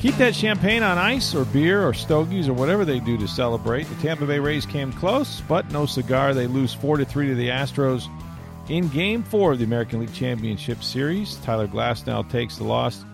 Keep 0.00 0.16
that 0.18 0.32
champagne 0.32 0.84
on 0.84 0.96
ice 0.96 1.34
or 1.34 1.44
beer 1.46 1.84
or 1.84 1.92
stogies 1.92 2.48
or 2.48 2.52
whatever 2.52 2.84
they 2.84 3.00
do 3.00 3.18
to 3.18 3.26
celebrate. 3.26 3.82
The 3.82 3.96
Tampa 3.96 4.26
Bay 4.26 4.38
Rays 4.38 4.64
came 4.64 4.92
close, 4.92 5.40
but 5.48 5.68
no 5.72 5.86
cigar. 5.86 6.34
They 6.34 6.46
lose 6.46 6.72
4 6.72 6.98
to 6.98 7.04
3 7.04 7.26
to 7.26 7.34
the 7.34 7.48
Astros 7.48 8.06
in 8.68 8.86
game 8.90 9.24
4 9.24 9.52
of 9.52 9.58
the 9.58 9.64
American 9.64 9.98
League 9.98 10.14
Championship 10.14 10.84
Series. 10.84 11.34
Tyler 11.38 11.66
Glasnow 11.66 12.30
takes 12.30 12.58
the 12.58 12.64
loss. 12.64 13.04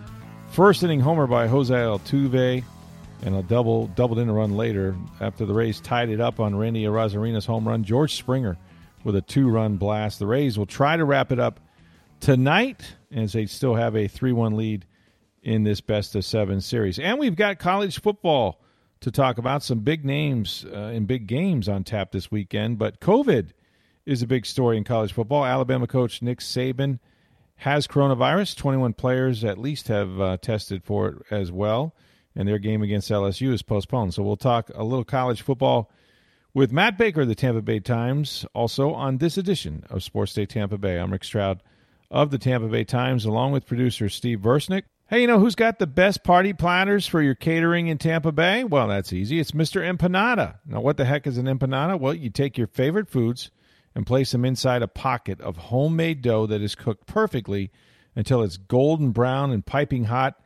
First 0.51 0.83
inning 0.83 0.99
homer 0.99 1.25
by 1.25 1.47
Jose 1.47 1.73
Altuve 1.73 2.63
and 3.23 3.35
a 3.35 3.41
double 3.41 3.87
doubled 3.87 4.19
in 4.19 4.29
a 4.29 4.33
run 4.33 4.55
later 4.55 4.95
after 5.19 5.47
the 5.47 5.55
Rays 5.55 5.81
tied 5.81 6.09
it 6.09 6.21
up 6.21 6.39
on 6.39 6.55
Randy 6.55 6.83
Arozarena's 6.83 7.47
home 7.47 7.67
run. 7.67 7.83
George 7.83 8.13
Springer 8.13 8.57
with 9.03 9.15
a 9.15 9.21
two-run 9.23 9.77
blast. 9.77 10.19
The 10.19 10.27
Rays 10.27 10.55
will 10.55 10.67
try 10.67 10.97
to 10.97 11.03
wrap 11.03 11.31
it 11.31 11.39
up 11.39 11.59
tonight 12.19 12.93
as 13.11 13.33
they 13.33 13.47
still 13.47 13.73
have 13.73 13.95
a 13.95 14.07
3-1 14.07 14.55
lead 14.55 14.85
in 15.45 15.63
this 15.63 15.79
best 15.79 16.15
of 16.15 16.25
seven 16.25 16.59
series. 16.59 16.97
And 16.97 17.19
we've 17.19 17.35
got 17.35 17.59
college 17.59 18.01
football 18.01 18.59
to 19.01 19.11
talk 19.11 19.37
about. 19.37 19.61
Some 19.61 19.79
big 19.79 20.03
names 20.03 20.65
uh, 20.73 20.75
and 20.75 21.07
big 21.07 21.27
games 21.27 21.69
on 21.69 21.83
tap 21.83 22.11
this 22.11 22.31
weekend. 22.31 22.79
But 22.79 22.99
COVID 22.99 23.51
is 24.07 24.23
a 24.23 24.27
big 24.27 24.47
story 24.47 24.75
in 24.75 24.83
college 24.83 25.13
football. 25.13 25.45
Alabama 25.45 25.85
coach 25.85 26.23
Nick 26.23 26.39
Saban 26.39 26.99
has 27.57 27.85
coronavirus. 27.85 28.57
21 28.57 28.93
players 28.93 29.43
at 29.43 29.59
least 29.59 29.87
have 29.87 30.19
uh, 30.19 30.37
tested 30.37 30.83
for 30.83 31.09
it 31.09 31.17
as 31.29 31.51
well. 31.51 31.95
And 32.35 32.47
their 32.47 32.59
game 32.59 32.81
against 32.81 33.11
LSU 33.11 33.53
is 33.53 33.61
postponed. 33.61 34.15
So 34.15 34.23
we'll 34.23 34.37
talk 34.37 34.71
a 34.73 34.83
little 34.83 35.05
college 35.05 35.43
football 35.43 35.91
with 36.55 36.71
Matt 36.71 36.97
Baker 36.97 37.21
of 37.21 37.27
the 37.27 37.35
Tampa 37.35 37.61
Bay 37.61 37.79
Times, 37.79 38.45
also 38.55 38.93
on 38.93 39.19
this 39.19 39.37
edition 39.37 39.83
of 39.91 40.01
Sports 40.01 40.33
Day 40.33 40.47
Tampa 40.47 40.79
Bay. 40.79 40.97
I'm 40.97 41.11
Rick 41.11 41.23
Stroud 41.23 41.61
of 42.09 42.31
the 42.31 42.39
Tampa 42.39 42.67
Bay 42.67 42.83
Times, 42.83 43.25
along 43.25 43.51
with 43.51 43.67
producer 43.67 44.09
Steve 44.09 44.39
Versnick. 44.39 44.83
Hey, 45.07 45.21
you 45.21 45.27
know 45.27 45.39
who's 45.39 45.53
got 45.53 45.77
the 45.77 45.85
best 45.85 46.23
party 46.23 46.51
platters 46.51 47.05
for 47.05 47.21
your 47.21 47.35
catering 47.35 47.85
in 47.85 47.99
Tampa 47.99 48.31
Bay? 48.31 48.63
Well, 48.63 48.87
that's 48.87 49.13
easy. 49.13 49.39
It's 49.39 49.51
Mr. 49.51 49.79
Empanada. 49.87 50.55
Now, 50.65 50.81
what 50.81 50.97
the 50.97 51.05
heck 51.05 51.27
is 51.27 51.37
an 51.37 51.45
empanada? 51.45 51.99
Well, 51.99 52.15
you 52.15 52.31
take 52.31 52.57
your 52.57 52.65
favorite 52.65 53.07
foods 53.07 53.51
and 53.93 54.07
place 54.07 54.31
them 54.31 54.43
inside 54.43 54.81
a 54.81 54.87
pocket 54.87 55.39
of 55.41 55.57
homemade 55.57 56.23
dough 56.23 56.47
that 56.47 56.63
is 56.63 56.73
cooked 56.73 57.05
perfectly 57.05 57.69
until 58.15 58.41
it's 58.41 58.57
golden 58.57 59.11
brown 59.11 59.51
and 59.51 59.63
piping 59.63 60.05
hot. 60.05 60.41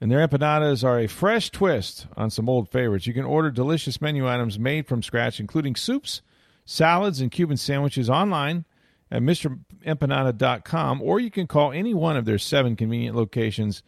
And 0.00 0.10
their 0.10 0.26
empanadas 0.26 0.82
are 0.82 0.98
a 0.98 1.06
fresh 1.06 1.50
twist 1.50 2.06
on 2.16 2.30
some 2.30 2.48
old 2.48 2.70
favorites. 2.70 3.06
You 3.06 3.12
can 3.12 3.26
order 3.26 3.50
delicious 3.50 4.00
menu 4.00 4.26
items 4.26 4.58
made 4.58 4.86
from 4.86 5.02
scratch, 5.02 5.38
including 5.38 5.76
soups, 5.76 6.22
salads, 6.64 7.20
and 7.20 7.30
Cuban 7.30 7.58
sandwiches 7.58 8.08
online 8.08 8.64
at 9.12 9.20
MrEmpanada.com, 9.20 11.02
or 11.02 11.20
you 11.20 11.30
can 11.30 11.46
call 11.46 11.70
any 11.70 11.92
one 11.92 12.16
of 12.16 12.24
their 12.24 12.38
seven 12.38 12.76
convenient 12.76 13.14
locations 13.14 13.82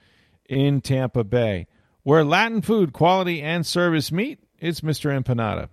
in 0.49 0.83
Tampa 0.83 1.25
Bay. 1.25 1.67
Where 2.03 2.23
Latin 2.23 2.61
food, 2.61 2.93
quality, 2.93 3.41
and 3.41 3.65
service 3.65 4.13
meet, 4.13 4.39
it's 4.59 4.83
Mr. 4.83 5.11
Empanada. 5.19 5.71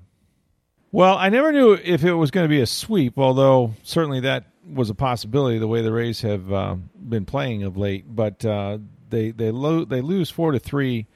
Well, 0.94 1.18
I 1.18 1.28
never 1.28 1.52
knew 1.52 1.74
if 1.74 2.06
it 2.06 2.14
was 2.14 2.32
going 2.32 2.46
to 2.46 2.50
be 2.50 2.62
a 2.62 2.66
sweep, 2.66 3.18
although 3.18 3.74
certainly 3.84 4.22
that 4.22 4.46
was 4.66 4.90
a 4.90 4.96
possibility 4.96 5.60
the 5.60 5.68
way 5.68 5.82
the 5.82 5.92
Rays 5.92 6.22
have 6.22 6.52
uh, 6.52 6.76
been 6.96 7.26
playing 7.26 7.64
of 7.64 7.76
late. 7.76 8.06
But 8.08 8.46
uh, 8.46 8.78
they 9.10 9.32
they 9.32 9.52
lo- 9.52 9.86
they 9.86 10.00
lose 10.00 10.30
four 10.30 10.54
to 10.54 10.60
three 10.60 11.08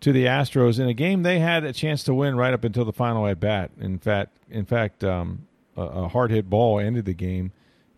to 0.00 0.12
the 0.12 0.26
Astros 0.26 0.78
in 0.78 0.88
a 0.88 0.94
game 0.94 1.22
they 1.22 1.40
had 1.40 1.64
a 1.64 1.72
chance 1.72 2.04
to 2.04 2.14
win 2.14 2.36
right 2.36 2.54
up 2.54 2.64
until 2.64 2.84
the 2.84 2.92
final 2.92 3.26
at 3.26 3.40
bat. 3.40 3.72
In 3.80 3.98
fact, 3.98 4.36
in 4.48 4.64
fact, 4.64 5.04
um, 5.04 5.46
a, 5.76 5.82
a 5.82 6.08
hard 6.08 6.30
hit 6.30 6.48
ball 6.48 6.78
ended 6.78 7.04
the 7.04 7.14
game 7.14 7.52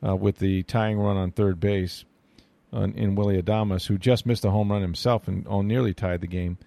uh, 0.07 0.17
with 0.17 0.39
the 0.39 0.63
tying 0.65 0.99
run 0.99 1.17
on 1.17 1.33
third 1.33 1.61
base 1.61 2.05
on, 2.73 2.93
in 2.95 3.15
Willy 3.15 3.41
Adames, 3.41 3.87
who 3.87 3.99
just 3.99 4.27
missed 4.27 4.45
a 4.45 4.51
home 4.51 4.71
run 4.71 4.83
himself 4.83 5.29
and 5.29 5.47
oh, 5.49 5.63
nearly 5.63 5.95
tied 5.95 6.21
the 6.21 6.27
game 6.27 6.59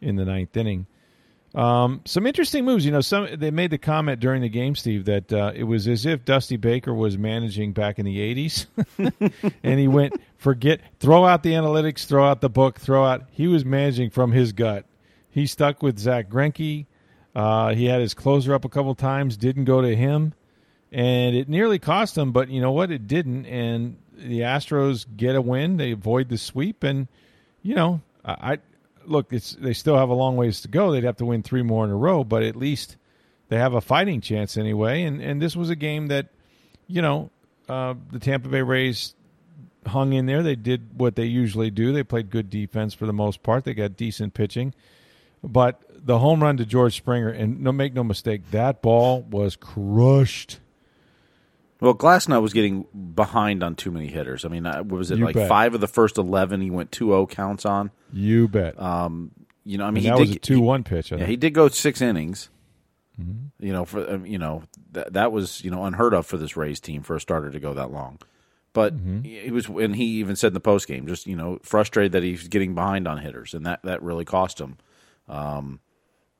in 0.00 0.16
the 0.16 0.24
ninth 0.24 0.56
inning. 0.56 0.86
Um, 1.54 2.00
some 2.04 2.26
interesting 2.26 2.64
moves. 2.64 2.84
You 2.84 2.90
know, 2.90 3.00
some 3.00 3.28
they 3.32 3.52
made 3.52 3.70
the 3.70 3.78
comment 3.78 4.18
during 4.18 4.42
the 4.42 4.48
game, 4.48 4.74
Steve, 4.74 5.04
that 5.04 5.32
uh, 5.32 5.52
it 5.54 5.64
was 5.64 5.86
as 5.86 6.04
if 6.04 6.24
Dusty 6.24 6.56
Baker 6.56 6.92
was 6.92 7.16
managing 7.16 7.72
back 7.72 8.00
in 8.00 8.04
the 8.04 8.18
'80s, 8.18 8.66
and 9.62 9.78
he 9.78 9.86
went 9.86 10.14
forget, 10.36 10.80
throw 10.98 11.24
out 11.24 11.44
the 11.44 11.52
analytics, 11.52 12.06
throw 12.06 12.28
out 12.28 12.40
the 12.40 12.50
book, 12.50 12.80
throw 12.80 13.04
out. 13.04 13.22
He 13.30 13.46
was 13.46 13.64
managing 13.64 14.10
from 14.10 14.32
his 14.32 14.52
gut. 14.52 14.84
He 15.30 15.46
stuck 15.46 15.80
with 15.80 15.98
Zach 15.98 16.28
Greinke. 16.28 16.86
Uh, 17.36 17.74
he 17.74 17.86
had 17.86 18.00
his 18.00 18.14
closer 18.14 18.52
up 18.52 18.64
a 18.64 18.68
couple 18.68 18.94
times, 18.96 19.36
didn't 19.36 19.64
go 19.64 19.80
to 19.80 19.94
him 19.94 20.34
and 20.94 21.34
it 21.34 21.48
nearly 21.48 21.80
cost 21.80 22.14
them. 22.14 22.30
But 22.30 22.48
you 22.48 22.60
know 22.60 22.70
what? 22.70 22.92
It 22.92 23.08
didn't, 23.08 23.46
and 23.46 23.96
the 24.16 24.40
Astros 24.40 25.04
get 25.16 25.34
a 25.34 25.42
win. 25.42 25.76
They 25.76 25.90
avoid 25.90 26.28
the 26.28 26.38
sweep, 26.38 26.84
and 26.84 27.08
you 27.62 27.74
know, 27.74 28.00
I, 28.24 28.58
look. 29.04 29.32
It's 29.32 29.52
they 29.52 29.72
still 29.72 29.98
have 29.98 30.08
a 30.08 30.14
long 30.14 30.36
ways 30.36 30.60
to 30.60 30.68
go. 30.68 30.92
They'd 30.92 31.04
have 31.04 31.16
to 31.16 31.26
win 31.26 31.42
three 31.42 31.62
more 31.62 31.84
in 31.84 31.90
a 31.90 31.96
row, 31.96 32.22
but 32.22 32.44
at 32.44 32.54
least 32.54 32.96
they 33.48 33.58
have 33.58 33.74
a 33.74 33.80
fighting 33.80 34.20
chance 34.20 34.56
anyway. 34.56 35.02
And 35.02 35.20
and 35.20 35.42
this 35.42 35.56
was 35.56 35.68
a 35.68 35.76
game 35.76 36.06
that, 36.06 36.28
you 36.86 37.02
know, 37.02 37.30
uh, 37.68 37.94
the 38.12 38.20
Tampa 38.20 38.48
Bay 38.48 38.62
Rays 38.62 39.14
hung 39.86 40.12
in 40.12 40.26
there. 40.26 40.44
They 40.44 40.56
did 40.56 40.96
what 40.96 41.16
they 41.16 41.24
usually 41.24 41.70
do. 41.70 41.92
They 41.92 42.04
played 42.04 42.30
good 42.30 42.48
defense 42.48 42.94
for 42.94 43.06
the 43.06 43.12
most 43.12 43.42
part. 43.42 43.64
They 43.64 43.74
got 43.74 43.96
decent 43.96 44.32
pitching. 44.32 44.74
But 45.42 45.82
the 45.92 46.20
home 46.20 46.42
run 46.42 46.56
to 46.58 46.64
George 46.64 46.96
Springer, 46.96 47.28
and 47.28 47.60
no 47.62 47.72
make 47.72 47.92
no 47.94 48.04
mistake, 48.04 48.50
that 48.52 48.80
ball 48.80 49.22
was 49.22 49.56
crushed. 49.56 50.60
Well, 51.84 51.94
Glasnow 51.94 52.40
was 52.42 52.52
getting 52.52 52.86
behind 53.14 53.62
on 53.62 53.74
too 53.76 53.90
many 53.90 54.08
hitters. 54.08 54.44
I 54.44 54.48
mean, 54.48 54.64
uh, 54.66 54.82
was 54.82 55.10
it 55.10 55.18
You 55.18 55.24
like 55.26 55.34
bet. 55.34 55.48
five 55.48 55.74
of 55.74 55.80
the 55.80 55.86
first 55.88 56.18
eleven? 56.18 56.60
He 56.60 56.70
went 56.70 56.90
2-0 56.90 57.28
counts 57.30 57.64
on. 57.66 57.90
You 58.12 58.48
bet. 58.48 58.80
Um, 58.80 59.30
you 59.64 59.78
know, 59.78 59.84
I 59.84 59.90
mean, 59.90 60.04
And 60.06 60.12
that 60.12 60.16
he 60.16 60.20
was 60.22 60.30
did, 60.30 60.36
a 60.36 60.40
two-one 60.40 60.82
pitch. 60.84 61.10
Yeah, 61.12 61.24
he 61.26 61.36
did 61.36 61.52
go 61.54 61.68
six 61.68 62.00
innings. 62.00 62.48
Mm-hmm. 63.20 63.64
You 63.64 63.72
know, 63.72 63.84
for 63.84 64.10
um, 64.14 64.26
you 64.26 64.38
know 64.38 64.64
that 64.92 65.12
that 65.12 65.30
was 65.30 65.62
you 65.64 65.70
know 65.70 65.84
unheard 65.84 66.14
of 66.14 66.26
for 66.26 66.36
this 66.36 66.56
Rays 66.56 66.80
team 66.80 67.02
for 67.02 67.14
a 67.16 67.20
starter 67.20 67.50
to 67.50 67.60
go 67.60 67.74
that 67.74 67.92
long. 67.92 68.18
But 68.72 68.96
Mm-hmm. 68.96 69.22
he 69.22 69.50
was, 69.52 69.68
and 69.68 69.94
he 69.94 70.04
even 70.18 70.34
said 70.34 70.48
in 70.48 70.54
the 70.54 70.60
post 70.60 70.88
game, 70.88 71.06
just 71.06 71.26
you 71.28 71.36
know, 71.36 71.60
frustrated 71.62 72.10
that 72.12 72.24
he's 72.24 72.48
getting 72.48 72.74
behind 72.74 73.06
on 73.06 73.18
hitters, 73.18 73.54
and 73.54 73.66
that 73.66 73.82
that 73.84 74.02
really 74.02 74.24
cost 74.24 74.60
him. 74.60 74.78
Um, 75.28 75.78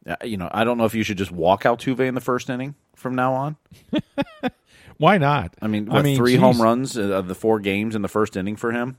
uh, 0.07 0.17
you 0.25 0.37
know, 0.37 0.49
I 0.53 0.65
don't 0.65 0.77
know 0.79 0.85
if 0.85 0.95
you 0.95 1.05
should 1.05 1.17
just 1.19 1.31
walk 1.31 1.63
Altuve 1.63 2.01
in 2.01 2.15
the 2.15 2.21
first 2.21 2.51
inning 2.51 2.75
from 2.97 3.15
now 3.15 3.35
on. 3.35 3.57
Why 4.99 5.19
not? 5.19 5.55
I 5.61 5.67
mean, 5.67 5.91
I 5.91 6.03
mean, 6.03 6.17
three 6.17 6.33
geez. 6.33 6.41
home 6.41 6.61
runs 6.63 6.97
of 6.97 7.29
the 7.29 7.35
four 7.35 7.61
games 7.61 7.95
in 7.95 8.03
the 8.03 8.09
first 8.09 8.37
inning 8.37 8.57
for 8.57 8.73
him. 8.73 8.99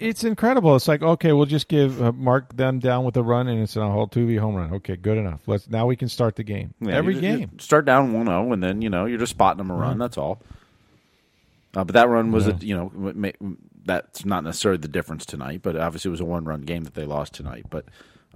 It's 0.00 0.24
incredible. 0.24 0.74
It's 0.74 0.88
like 0.88 1.02
okay, 1.02 1.32
we'll 1.32 1.46
just 1.46 1.68
give 1.68 2.02
uh, 2.02 2.10
mark 2.12 2.56
them 2.56 2.80
down 2.80 3.04
with 3.04 3.16
a 3.16 3.22
run, 3.22 3.46
and 3.46 3.62
it's 3.62 3.76
a 3.76 3.88
whole 3.88 4.08
two 4.08 4.38
home 4.40 4.56
run. 4.56 4.72
Okay, 4.74 4.96
good 4.96 5.16
enough. 5.18 5.40
Let's 5.46 5.68
now 5.68 5.86
we 5.86 5.94
can 5.94 6.08
start 6.08 6.34
the 6.34 6.42
game. 6.42 6.74
Yeah, 6.80 6.94
Every 6.96 7.14
you- 7.14 7.20
you 7.20 7.38
game. 7.38 7.58
start 7.60 7.84
down 7.84 8.12
1-0, 8.12 8.52
and 8.52 8.60
then 8.62 8.82
you 8.82 8.90
know 8.90 9.04
you're 9.04 9.18
just 9.18 9.30
spotting 9.30 9.58
them 9.58 9.70
a 9.70 9.74
run. 9.74 9.98
That's 9.98 10.18
all. 10.18 10.40
Uh, 11.76 11.84
but 11.84 11.94
that 11.94 12.08
run 12.08 12.32
was 12.32 12.46
a 12.48 12.54
you 12.60 12.76
know 12.76 13.54
that's 13.84 14.24
not 14.24 14.42
necessarily 14.44 14.78
the 14.78 14.88
difference 14.88 15.24
tonight, 15.26 15.60
but 15.62 15.76
obviously 15.76 16.08
it 16.08 16.12
was 16.12 16.20
a 16.20 16.24
one 16.24 16.44
run 16.44 16.62
game 16.62 16.84
that 16.84 16.94
they 16.94 17.04
lost 17.04 17.34
tonight. 17.34 17.66
But 17.70 17.84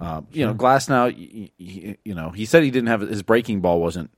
uh, 0.01 0.23
you 0.33 0.47
know, 0.47 0.55
Glasnow 0.55 1.13
y- 1.17 1.51
y- 1.59 1.97
you 2.05 2.15
know 2.15 2.31
he 2.31 2.45
said 2.45 2.63
he 2.63 2.71
didn't 2.71 2.89
have 2.89 3.01
his 3.01 3.23
breaking 3.23 3.61
ball 3.61 3.81
wasn't 3.81 4.11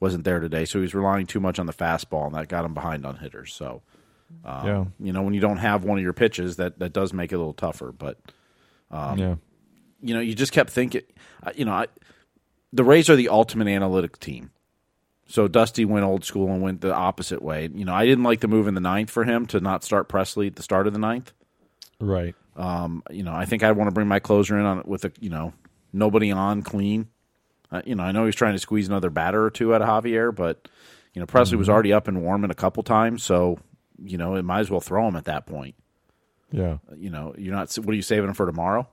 wasn't 0.00 0.24
there 0.24 0.40
today, 0.40 0.64
so 0.64 0.78
he 0.78 0.82
was 0.82 0.94
relying 0.94 1.26
too 1.26 1.40
much 1.40 1.58
on 1.58 1.66
the 1.66 1.72
fastball, 1.72 2.26
and 2.26 2.34
that 2.34 2.48
got 2.48 2.64
him 2.64 2.74
behind 2.74 3.04
on 3.06 3.16
hitters. 3.16 3.52
So 3.54 3.82
um, 4.44 4.66
Yeah. 4.66 4.84
you 4.98 5.12
know 5.12 5.22
when 5.22 5.34
you 5.34 5.40
don't 5.40 5.58
have 5.58 5.84
one 5.84 5.98
of 5.98 6.04
your 6.04 6.12
pitches, 6.12 6.56
that 6.56 6.78
that 6.78 6.92
does 6.92 7.12
make 7.12 7.32
it 7.32 7.36
a 7.36 7.38
little 7.38 7.52
tougher. 7.52 7.92
But 7.92 8.18
um, 8.90 9.18
yeah. 9.18 9.34
you 10.00 10.14
know, 10.14 10.20
you 10.20 10.34
just 10.34 10.52
kept 10.52 10.70
thinking, 10.70 11.02
uh, 11.42 11.52
you 11.54 11.64
know, 11.64 11.72
I, 11.72 11.86
the 12.72 12.84
Rays 12.84 13.08
are 13.10 13.16
the 13.16 13.28
ultimate 13.28 13.68
analytic 13.68 14.18
team. 14.18 14.50
So 15.26 15.48
Dusty 15.48 15.84
went 15.84 16.04
old 16.04 16.24
school 16.24 16.50
and 16.52 16.60
went 16.60 16.80
the 16.82 16.94
opposite 16.94 17.40
way. 17.40 17.68
You 17.72 17.84
know, 17.86 17.94
I 17.94 18.04
didn't 18.04 18.24
like 18.24 18.40
the 18.40 18.48
move 18.48 18.68
in 18.68 18.74
the 18.74 18.80
ninth 18.80 19.08
for 19.10 19.24
him 19.24 19.46
to 19.46 19.60
not 19.60 19.82
start 19.82 20.08
Pressly 20.08 20.48
at 20.48 20.56
the 20.56 20.62
start 20.62 20.86
of 20.86 20.92
the 20.92 20.98
ninth. 20.98 21.32
Right. 21.98 22.34
Um, 22.56 23.02
you 23.10 23.22
know, 23.22 23.32
I 23.34 23.46
think 23.46 23.62
I 23.62 23.72
want 23.72 23.88
to 23.88 23.94
bring 23.94 24.06
my 24.06 24.18
closer 24.20 24.58
in 24.58 24.66
on 24.66 24.82
with 24.84 25.04
a 25.06 25.12
you 25.20 25.30
know 25.30 25.54
nobody 25.92 26.30
on 26.30 26.62
clean. 26.62 27.08
Uh, 27.74 27.82
you 27.84 27.96
know, 27.96 28.04
I 28.04 28.12
know 28.12 28.24
he's 28.24 28.36
trying 28.36 28.54
to 28.54 28.60
squeeze 28.60 28.86
another 28.86 29.10
batter 29.10 29.44
or 29.44 29.50
two 29.50 29.74
out 29.74 29.82
of 29.82 29.88
Javier, 29.88 30.32
but 30.34 30.68
you 31.12 31.20
know 31.20 31.26
Pressly 31.26 31.54
was 31.58 31.68
already 31.68 31.92
up 31.92 32.06
and 32.06 32.22
warming 32.22 32.50
a 32.52 32.54
couple 32.54 32.82
times, 32.84 33.24
so 33.24 33.58
you 34.02 34.16
know 34.16 34.36
it 34.36 34.44
might 34.44 34.60
as 34.60 34.70
well 34.70 34.80
throw 34.80 35.08
him 35.08 35.16
at 35.16 35.24
that 35.24 35.46
point. 35.46 35.74
Yeah. 36.52 36.78
You 36.96 37.10
know, 37.10 37.34
you're 37.36 37.54
not. 37.54 37.74
What 37.74 37.92
are 37.92 37.96
you 37.96 38.02
saving 38.02 38.28
him 38.28 38.34
for 38.34 38.46
tomorrow? 38.46 38.86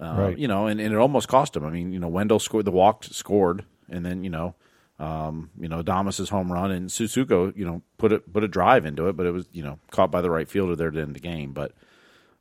Uh, 0.00 0.16
Right. 0.18 0.38
You 0.38 0.48
know, 0.48 0.66
and, 0.66 0.80
and 0.80 0.92
it 0.92 0.96
almost 0.96 1.28
cost 1.28 1.56
him. 1.56 1.64
I 1.64 1.70
mean, 1.70 1.92
you 1.92 2.00
know, 2.00 2.08
Wendle 2.08 2.40
scored 2.40 2.64
the 2.64 2.72
walk 2.72 3.04
scored, 3.04 3.64
and 3.88 4.04
then 4.04 4.24
you 4.24 4.30
know, 4.30 4.56
um, 4.98 5.50
you 5.56 5.68
know, 5.68 5.82
Damas's 5.82 6.30
home 6.30 6.52
run 6.52 6.72
and 6.72 6.88
Tsutsugo, 6.88 7.56
you 7.56 7.64
know, 7.64 7.82
put 7.98 8.12
it 8.12 8.32
put 8.32 8.42
a 8.42 8.48
drive 8.48 8.84
into 8.84 9.06
it, 9.08 9.16
but 9.16 9.26
it 9.26 9.30
was 9.30 9.46
you 9.52 9.62
know 9.62 9.78
caught 9.92 10.10
by 10.10 10.20
the 10.20 10.30
right 10.30 10.48
fielder 10.48 10.74
there 10.74 10.90
to 10.90 11.00
end 11.00 11.14
the 11.14 11.20
game. 11.20 11.52
But 11.52 11.72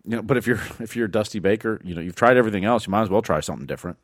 you 0.04 0.16
know, 0.16 0.22
but 0.24 0.38
if 0.38 0.48
you're 0.48 0.62
if 0.80 0.96
you're 0.96 1.08
Dusty 1.08 1.38
Baker, 1.40 1.80
you 1.84 1.94
know, 1.94 2.02
you've 2.02 2.16
tried 2.16 2.36
everything 2.38 2.66
else, 2.66 2.88
you 2.88 2.92
might 2.92 3.04
as 3.04 3.10
well 3.10 3.22
try 3.22 3.42
something 3.42 3.68
different. 3.68 3.98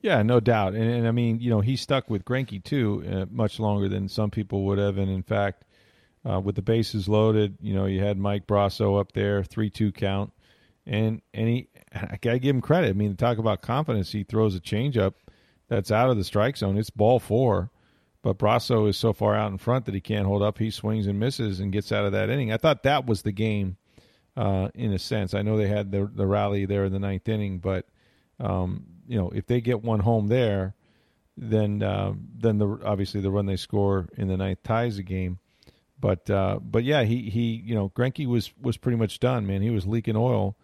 Yeah, 0.00 0.22
no 0.22 0.38
doubt. 0.38 0.74
And, 0.74 0.88
and 0.88 1.08
I 1.08 1.10
mean, 1.10 1.40
you 1.40 1.50
know, 1.50 1.60
he 1.60 1.76
stuck 1.76 2.08
with 2.08 2.24
Greinke 2.24 2.62
too 2.62 3.04
uh, 3.10 3.26
much 3.30 3.58
longer 3.58 3.88
than 3.88 4.08
some 4.08 4.30
people 4.30 4.64
would 4.66 4.78
have. 4.78 4.96
And 4.96 5.10
in 5.10 5.22
fact, 5.22 5.64
uh, 6.28 6.40
with 6.40 6.54
the 6.54 6.62
bases 6.62 7.08
loaded, 7.08 7.56
you 7.60 7.74
know, 7.74 7.86
you 7.86 8.00
had 8.00 8.18
Mike 8.18 8.46
Brosseau 8.46 9.00
up 9.00 9.12
there, 9.12 9.42
three-two 9.42 9.92
count, 9.92 10.32
and 10.86 11.22
and 11.34 11.48
he, 11.48 11.68
I 11.92 12.18
gotta 12.20 12.38
give 12.38 12.54
him 12.54 12.60
credit. 12.60 12.90
I 12.90 12.92
mean, 12.92 13.16
talk 13.16 13.38
about 13.38 13.62
confidence. 13.62 14.12
He 14.12 14.24
throws 14.24 14.54
a 14.54 14.60
changeup 14.60 15.14
that's 15.68 15.90
out 15.90 16.10
of 16.10 16.16
the 16.16 16.24
strike 16.24 16.56
zone. 16.56 16.76
It's 16.78 16.90
ball 16.90 17.18
four, 17.18 17.70
but 18.22 18.38
Brasso 18.38 18.88
is 18.88 18.96
so 18.96 19.12
far 19.12 19.34
out 19.34 19.52
in 19.52 19.58
front 19.58 19.86
that 19.86 19.94
he 19.94 20.00
can't 20.00 20.26
hold 20.26 20.42
up. 20.42 20.58
He 20.58 20.70
swings 20.70 21.06
and 21.06 21.18
misses 21.20 21.60
and 21.60 21.72
gets 21.72 21.92
out 21.92 22.04
of 22.04 22.12
that 22.12 22.30
inning. 22.30 22.52
I 22.52 22.56
thought 22.56 22.82
that 22.82 23.06
was 23.06 23.22
the 23.22 23.32
game, 23.32 23.76
uh, 24.36 24.68
in 24.74 24.92
a 24.92 24.98
sense. 24.98 25.34
I 25.34 25.42
know 25.42 25.56
they 25.56 25.68
had 25.68 25.90
the 25.90 26.10
the 26.12 26.26
rally 26.26 26.66
there 26.66 26.84
in 26.84 26.92
the 26.92 26.98
ninth 26.98 27.28
inning, 27.28 27.58
but 27.58 27.86
um, 28.40 28.86
you 29.08 29.18
know, 29.18 29.30
if 29.30 29.46
they 29.46 29.60
get 29.60 29.82
one 29.82 30.00
home 30.00 30.28
there, 30.28 30.74
then 31.36 31.82
uh, 31.82 32.12
then 32.36 32.58
the 32.58 32.80
obviously 32.84 33.20
the 33.20 33.30
run 33.30 33.46
they 33.46 33.56
score 33.56 34.08
in 34.16 34.28
the 34.28 34.36
ninth 34.36 34.62
ties 34.62 34.96
the 34.96 35.02
game. 35.02 35.38
But 35.98 36.28
uh, 36.30 36.60
but 36.62 36.84
yeah, 36.84 37.02
he 37.04 37.30
he 37.30 37.62
you 37.64 37.74
know 37.74 37.88
Greinke 37.88 38.26
was 38.26 38.52
was 38.60 38.76
pretty 38.76 38.98
much 38.98 39.18
done, 39.18 39.46
man. 39.46 39.62
He 39.62 39.70
was 39.70 39.86
leaking 39.86 40.16
oil. 40.16 40.56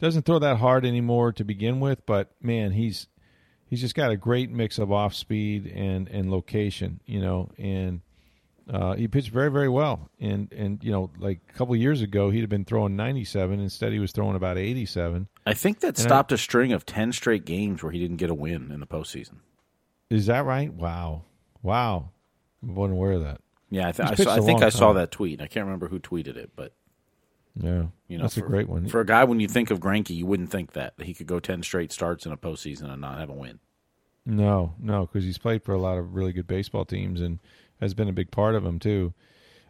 Doesn't 0.00 0.24
throw 0.24 0.40
that 0.40 0.56
hard 0.56 0.84
anymore 0.84 1.32
to 1.32 1.44
begin 1.44 1.78
with, 1.78 2.04
but 2.04 2.32
man, 2.42 2.72
he's 2.72 3.06
he's 3.66 3.80
just 3.80 3.94
got 3.94 4.10
a 4.10 4.16
great 4.16 4.50
mix 4.50 4.78
of 4.78 4.90
off 4.90 5.14
speed 5.14 5.66
and 5.66 6.08
and 6.08 6.30
location, 6.30 7.00
you 7.06 7.20
know, 7.20 7.50
and 7.56 8.00
uh, 8.68 8.94
he 8.94 9.08
pitched 9.08 9.30
very 9.30 9.50
very 9.50 9.68
well. 9.68 10.10
And 10.20 10.52
and 10.52 10.82
you 10.82 10.90
know, 10.90 11.10
like 11.18 11.40
a 11.48 11.52
couple 11.52 11.76
years 11.76 12.02
ago, 12.02 12.30
he'd 12.30 12.40
have 12.40 12.50
been 12.50 12.64
throwing 12.64 12.96
97. 12.96 13.60
Instead, 13.60 13.92
he 13.92 13.98
was 13.98 14.12
throwing 14.12 14.36
about 14.36 14.58
87. 14.58 15.28
I 15.44 15.54
think 15.54 15.80
that 15.80 15.88
And 15.88 15.98
stopped 15.98 16.32
a 16.32 16.38
string 16.38 16.72
of 16.72 16.86
ten 16.86 17.12
straight 17.12 17.44
games 17.44 17.82
where 17.82 17.92
he 17.92 17.98
didn't 17.98 18.16
get 18.18 18.30
a 18.30 18.34
win 18.34 18.70
in 18.70 18.80
the 18.80 18.86
postseason. 18.86 19.38
Is 20.10 20.26
that 20.26 20.44
right? 20.44 20.72
Wow, 20.72 21.22
wow. 21.62 22.10
I 22.62 22.70
wasn't 22.72 22.92
aware 22.98 23.12
of 23.12 23.22
that. 23.24 23.40
Yeah, 23.70 23.88
I, 23.88 23.92
th- 23.92 24.10
I, 24.10 24.14
saw, 24.14 24.34
I 24.34 24.40
think 24.40 24.62
I 24.62 24.68
saw 24.68 24.92
that 24.92 25.10
tweet. 25.10 25.40
I 25.40 25.46
can't 25.46 25.64
remember 25.64 25.88
who 25.88 25.98
tweeted 25.98 26.36
it, 26.36 26.50
but 26.54 26.74
Yeah, 27.56 27.86
you 28.06 28.18
know, 28.18 28.24
that's 28.24 28.34
for, 28.38 28.44
a 28.44 28.48
great 28.48 28.68
one. 28.68 28.86
for 28.86 29.00
a 29.00 29.06
guy 29.06 29.24
when 29.24 29.40
you 29.40 29.48
think 29.48 29.70
of 29.70 29.80
Greinke, 29.80 30.10
you 30.10 30.26
wouldn't 30.26 30.50
think 30.50 30.72
that 30.72 30.96
that 30.98 31.06
he 31.06 31.14
could 31.14 31.26
go 31.26 31.40
ten 31.40 31.62
straight 31.62 31.90
starts 31.90 32.26
in 32.26 32.32
a 32.32 32.36
postseason 32.36 32.90
and 32.90 33.00
not 33.00 33.18
have 33.18 33.30
a 33.30 33.34
win. 33.34 33.58
No, 34.24 34.74
no, 34.78 35.06
because 35.06 35.24
he's 35.24 35.38
played 35.38 35.64
for 35.64 35.72
a 35.74 35.80
lot 35.80 35.98
of 35.98 36.14
really 36.14 36.32
good 36.32 36.46
baseball 36.46 36.84
teams 36.84 37.20
and 37.20 37.40
has 37.80 37.94
been 37.94 38.08
a 38.08 38.12
big 38.12 38.30
part 38.30 38.54
of 38.54 38.62
them 38.62 38.78
too. 38.78 39.12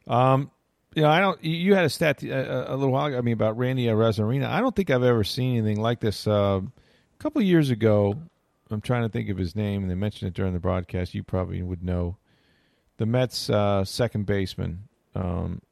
Um, 0.06 0.50
you 0.94 1.02
know, 1.02 1.08
I 1.10 1.20
don't. 1.20 1.42
you- 1.44 1.74
had 1.74 1.84
a 1.84 1.88
stat 1.90 2.22
uh, 2.24 2.64
a 2.68 2.76
little 2.76 2.92
while 2.92 3.06
ago. 3.06 3.18
I 3.18 3.20
mean, 3.20 3.34
about 3.34 3.56
Randy 3.58 3.86
Arozarena. 3.86 4.46
I 4.46 4.60
don't 4.60 4.74
think 4.76 4.90
I've 4.90 5.02
ever 5.02 5.24
seen 5.24 5.56
anything 5.58 5.80
like 5.80 6.00
this. 6.00 6.26
Uh, 6.26 6.60
a 6.64 7.18
couple 7.22 7.40
of 7.40 7.46
years 7.46 7.70
ago, 7.70 8.14
I'm 8.70 8.80
trying 8.80 9.02
to 9.02 9.08
think 9.08 9.28
of 9.28 9.36
his 9.38 9.54
name, 9.56 9.82
and 9.82 9.90
they 9.90 9.94
mentioned 9.94 10.28
it 10.28 10.34
during 10.34 10.52
the 10.52 10.60
broadcast. 10.60 11.14
You 11.14 11.22
probably 11.22 11.62
would 11.62 11.82
know. 11.82 12.16
The 12.98 13.06
Mets' 13.06 13.48
uh, 13.50 13.84
second 13.84 14.26
baseman 14.26 14.88
um, 15.14 15.62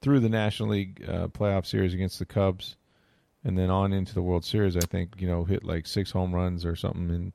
through 0.00 0.20
the 0.20 0.28
National 0.28 0.70
League 0.70 1.04
uh, 1.06 1.28
playoff 1.28 1.66
series 1.66 1.94
against 1.94 2.18
the 2.18 2.24
Cubs, 2.24 2.76
and 3.44 3.58
then 3.58 3.70
on 3.70 3.92
into 3.92 4.14
the 4.14 4.22
World 4.22 4.44
Series. 4.44 4.76
I 4.76 4.80
think 4.80 5.14
you 5.18 5.26
know 5.26 5.44
hit 5.44 5.64
like 5.64 5.86
six 5.86 6.10
home 6.10 6.34
runs 6.34 6.64
or 6.64 6.76
something 6.76 7.10
in 7.10 7.32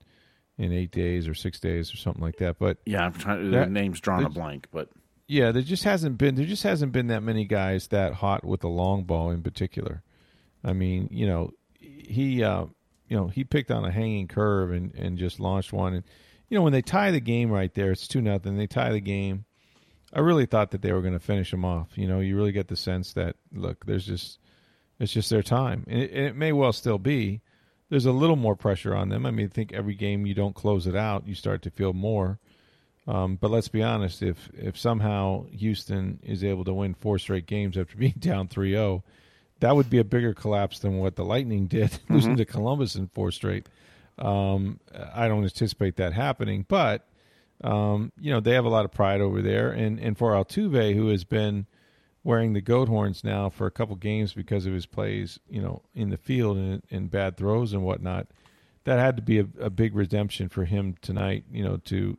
in 0.57 0.74
eight 0.74 0.92
days 0.92 1.28
or 1.28 1.33
six 1.36 1.60
days 1.60 1.94
or 1.94 1.98
something 1.98 2.22
like 2.24 2.38
that. 2.38 2.57
But 2.60 2.78
Yeah, 2.86 3.06
I'm 3.06 3.13
trying. 3.13 3.51
That- 3.51 3.66
the 3.66 3.72
name's 3.72 4.00
drawn 4.00 4.24
a 4.24 4.30
blank, 4.30 4.68
but 4.72 4.90
yeah, 5.28 5.52
there 5.52 5.62
just 5.62 5.84
hasn't 5.84 6.18
been 6.18 6.36
there 6.36 6.46
just 6.46 6.64
hasn't 6.64 6.94
been 6.94 7.08
that 7.08 7.24
many 7.24 7.46
guys 7.46 7.88
that 7.88 8.14
hot 8.14 8.46
with 8.46 8.62
the 8.62 8.70
long 8.70 9.04
ball 9.04 9.30
in 9.30 9.44
particular. 9.44 10.04
I 10.64 10.74
mean, 10.74 11.10
you 11.12 11.28
know, 11.28 11.52
he 11.80 12.44
uh, 12.44 12.66
you 13.10 13.18
know 13.18 13.28
he 13.28 13.44
picked 13.44 13.70
on 13.70 13.86
a 13.86 13.92
hanging 13.92 14.28
curve 14.28 14.72
and 14.72 14.94
and 14.96 15.18
just 15.18 15.40
launched 15.40 15.74
one. 15.74 15.94
And 15.94 16.04
you 16.50 16.58
know 16.58 16.64
when 16.64 16.74
they 16.74 16.82
tie 16.82 17.12
the 17.12 17.20
game 17.20 17.52
right 17.52 17.74
there, 17.74 17.92
it's 17.92 18.08
two 18.08 18.22
nothing. 18.22 18.58
They 18.58 18.68
tie 18.68 18.92
the 18.92 19.02
game. 19.02 19.46
I 20.14 20.22
really 20.22 20.46
thought 20.46 20.72
that 20.72 20.82
they 20.82 20.94
were 20.94 21.02
going 21.02 21.14
to 21.14 21.20
finish 21.20 21.52
him 21.52 21.66
off. 21.66 21.90
You 21.98 22.08
know, 22.08 22.22
you 22.22 22.38
really 22.38 22.54
get 22.54 22.70
the 22.70 22.78
sense 22.78 23.14
that 23.14 23.36
look, 23.52 23.86
there's 23.86 24.06
just 24.06 24.40
it's 25.00 25.12
just 25.12 25.30
their 25.30 25.44
time, 25.44 25.84
and 25.88 26.02
it, 26.02 26.12
and 26.12 26.26
it 26.26 26.36
may 26.36 26.54
well 26.54 26.72
still 26.74 26.98
be. 26.98 27.42
There's 27.90 28.06
a 28.06 28.12
little 28.12 28.36
more 28.36 28.56
pressure 28.56 28.96
on 28.96 29.10
them. 29.10 29.26
I 29.26 29.32
mean, 29.32 29.46
I 29.46 29.50
think 29.50 29.72
every 29.72 29.96
game 29.96 30.26
you 30.26 30.34
don't 30.34 30.56
close 30.56 30.88
it 30.88 30.96
out, 30.96 31.28
you 31.28 31.36
start 31.36 31.62
to 31.62 31.70
feel 31.70 31.94
more. 31.94 32.40
Um, 33.07 33.38
but 33.39 33.51
let's 33.51 33.69
be 33.69 33.81
honest, 33.81 34.21
if 34.21 34.50
if 34.54 34.77
somehow 34.77 35.45
Houston 35.51 36.19
is 36.24 36.44
able 36.44 36.65
to 36.65 36.74
win 36.74 36.94
four 36.94 37.18
straight 37.19 37.45
games 37.45 37.77
after 37.77 37.95
being 37.98 38.15
down 38.19 38.48
3-0, 38.48 39.04
that 39.59 39.75
would 39.75 39.89
be 39.89 40.00
a 40.00 40.04
bigger 40.04 40.33
collapse 40.33 40.80
than 40.80 40.98
what 40.98 41.15
the 41.15 41.25
Lightning 41.25 41.68
did, 41.68 42.00
losing 42.09 42.36
to 42.38 42.45
Columbus 42.45 42.95
in 42.95 43.07
four 43.07 43.31
straight. 43.31 43.68
Um, 44.19 44.80
I 45.13 45.27
don't 45.27 45.44
anticipate 45.44 45.95
that 45.98 46.13
happening, 46.13 46.65
but 46.68 47.07
um, 47.63 48.12
you 48.19 48.31
know 48.31 48.39
they 48.39 48.54
have 48.54 48.65
a 48.65 48.69
lot 48.69 48.86
of 48.86 48.92
pride 48.92 49.21
over 49.21 49.42
there, 49.42 49.69
and 49.71 50.00
and 50.00 50.18
for 50.18 50.33
Altuve, 50.33 50.94
who 50.94 51.07
has 51.09 51.24
been 51.24 51.65
wearing 52.24 52.51
the 52.51 52.62
goat 52.62 52.89
horns 52.89 53.24
now 53.24 53.50
for 53.50 53.68
a 53.68 53.71
couple 53.71 53.95
games 53.95 54.33
because 54.33 54.65
of 54.65 54.74
his 54.74 54.86
plays, 54.86 55.39
you 55.50 55.62
know, 55.62 55.81
in 55.95 56.09
the 56.09 56.18
field 56.18 56.57
and, 56.57 56.83
and 56.92 57.09
bad 57.09 57.38
throws 57.38 57.71
and 57.71 57.81
whatnot, 57.83 58.27
that 58.83 59.00
had 59.00 59.15
to 59.15 59.21
be 59.21 59.39
a, 59.39 59.48
a 59.62 59.69
big 59.69 59.95
redemption 59.95 60.50
for 60.50 60.65
him 60.65 60.95
tonight. 61.01 61.45
You 61.50 61.63
know, 61.63 61.77
to 61.86 62.18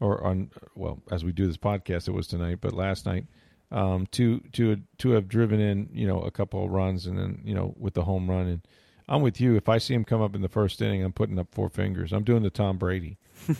or 0.00 0.24
on 0.24 0.50
well 0.74 1.02
as 1.10 1.24
we 1.24 1.32
do 1.32 1.46
this 1.46 1.56
podcast, 1.56 2.08
it 2.08 2.12
was 2.12 2.26
tonight, 2.26 2.58
but 2.60 2.72
last 2.72 3.06
night 3.06 3.26
um, 3.70 4.06
to 4.12 4.40
to 4.52 4.76
to 4.98 5.10
have 5.10 5.28
driven 5.28 5.60
in 5.60 5.88
you 5.92 6.06
know 6.06 6.20
a 6.20 6.30
couple 6.30 6.64
of 6.64 6.70
runs 6.70 7.06
and 7.06 7.18
then 7.18 7.40
you 7.44 7.54
know 7.54 7.74
with 7.78 7.94
the 7.94 8.04
home 8.04 8.28
run 8.30 8.46
and 8.46 8.60
I'm 9.08 9.20
with 9.20 9.40
you. 9.40 9.56
If 9.56 9.68
I 9.68 9.78
see 9.78 9.92
him 9.94 10.04
come 10.04 10.22
up 10.22 10.34
in 10.34 10.40
the 10.40 10.48
first 10.48 10.80
inning, 10.80 11.02
I'm 11.02 11.12
putting 11.12 11.38
up 11.38 11.48
four 11.52 11.68
fingers. 11.68 12.12
I'm 12.12 12.24
doing 12.24 12.42
the 12.42 12.50
Tom 12.50 12.78
Brady, 12.78 13.18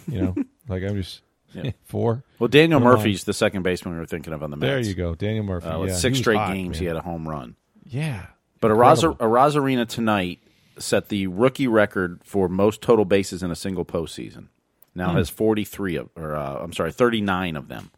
you 0.08 0.22
know, 0.22 0.34
like 0.68 0.82
I'm 0.82 0.96
just 0.96 1.22
Yep. 1.52 1.74
four. 1.84 2.24
well, 2.40 2.48
Daniel 2.48 2.80
Come 2.80 2.88
on. 2.88 2.96
Murphy's 2.96 3.22
the 3.22 3.32
second 3.32 3.62
baseman 3.62 3.94
we 3.94 4.00
were 4.00 4.06
thinking 4.06 4.32
of 4.32 4.42
on 4.42 4.50
the 4.50 4.56
Mets. 4.56 4.68
There 4.68 4.80
you 4.80 4.94
go, 4.94 5.14
Daniel 5.14 5.44
Murphy. 5.44 5.68
Uh, 5.68 5.84
yeah, 5.84 5.94
six 5.94 6.18
straight 6.18 6.36
hot, 6.36 6.52
games, 6.52 6.78
he 6.78 6.84
had 6.86 6.96
a 6.96 7.00
home 7.00 7.28
run. 7.28 7.54
Yeah, 7.84 8.26
But 8.60 8.72
Araza, 8.72 9.12
Incredible. 9.12 9.36
Arozarena 9.36 9.88
tonight 9.88 10.40
set 10.80 11.10
the 11.10 11.28
rookie 11.28 11.68
record 11.68 12.20
for 12.24 12.48
most 12.48 12.82
total 12.82 13.04
bases 13.04 13.42
in 13.44 13.52
a 13.52 13.54
single 13.54 13.84
postseason. 13.84 14.48
Now 14.94 15.10
Hmm. 15.10 15.16
has 15.16 15.28
43 15.30 15.96
of, 15.96 16.08
or 16.16 16.34
uh, 16.36 16.58
I'm 16.62 16.72
sorry, 16.72 16.92
39 16.92 17.56
of 17.56 17.68
them 17.68 17.90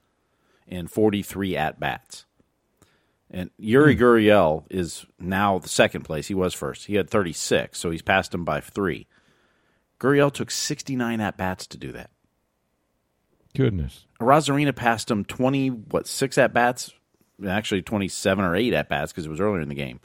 and 0.68 0.90
43 0.90 1.56
at 1.56 1.78
bats. 1.78 2.24
And 3.30 3.50
Yuli 3.60 3.94
Hmm. 3.96 4.02
Gurriel 4.02 4.64
is 4.70 5.04
now 5.18 5.58
the 5.58 5.68
second 5.68 6.02
place. 6.04 6.28
He 6.28 6.34
was 6.34 6.54
first. 6.54 6.86
He 6.86 6.94
had 6.94 7.10
36, 7.10 7.78
so 7.78 7.90
he's 7.90 8.02
passed 8.02 8.32
him 8.32 8.44
by 8.44 8.60
three. 8.60 9.06
Gurriel 10.00 10.32
took 10.32 10.50
69 10.50 11.20
at 11.20 11.36
bats 11.36 11.66
to 11.68 11.76
do 11.78 11.92
that. 11.92 12.10
goodness. 13.54 14.06
Arozarena 14.20 14.74
passed 14.74 15.10
him 15.10 15.24
20, 15.24 15.68
what, 15.70 16.06
six 16.06 16.36
at 16.38 16.52
bats? 16.52 16.92
Actually, 17.46 17.82
27 17.82 18.44
or 18.44 18.54
8 18.56 18.72
at 18.74 18.88
bats 18.88 19.12
because 19.12 19.26
it 19.26 19.30
was 19.30 19.40
earlier 19.40 19.60
in 19.60 19.68
the 19.68 19.74
game 19.74 20.00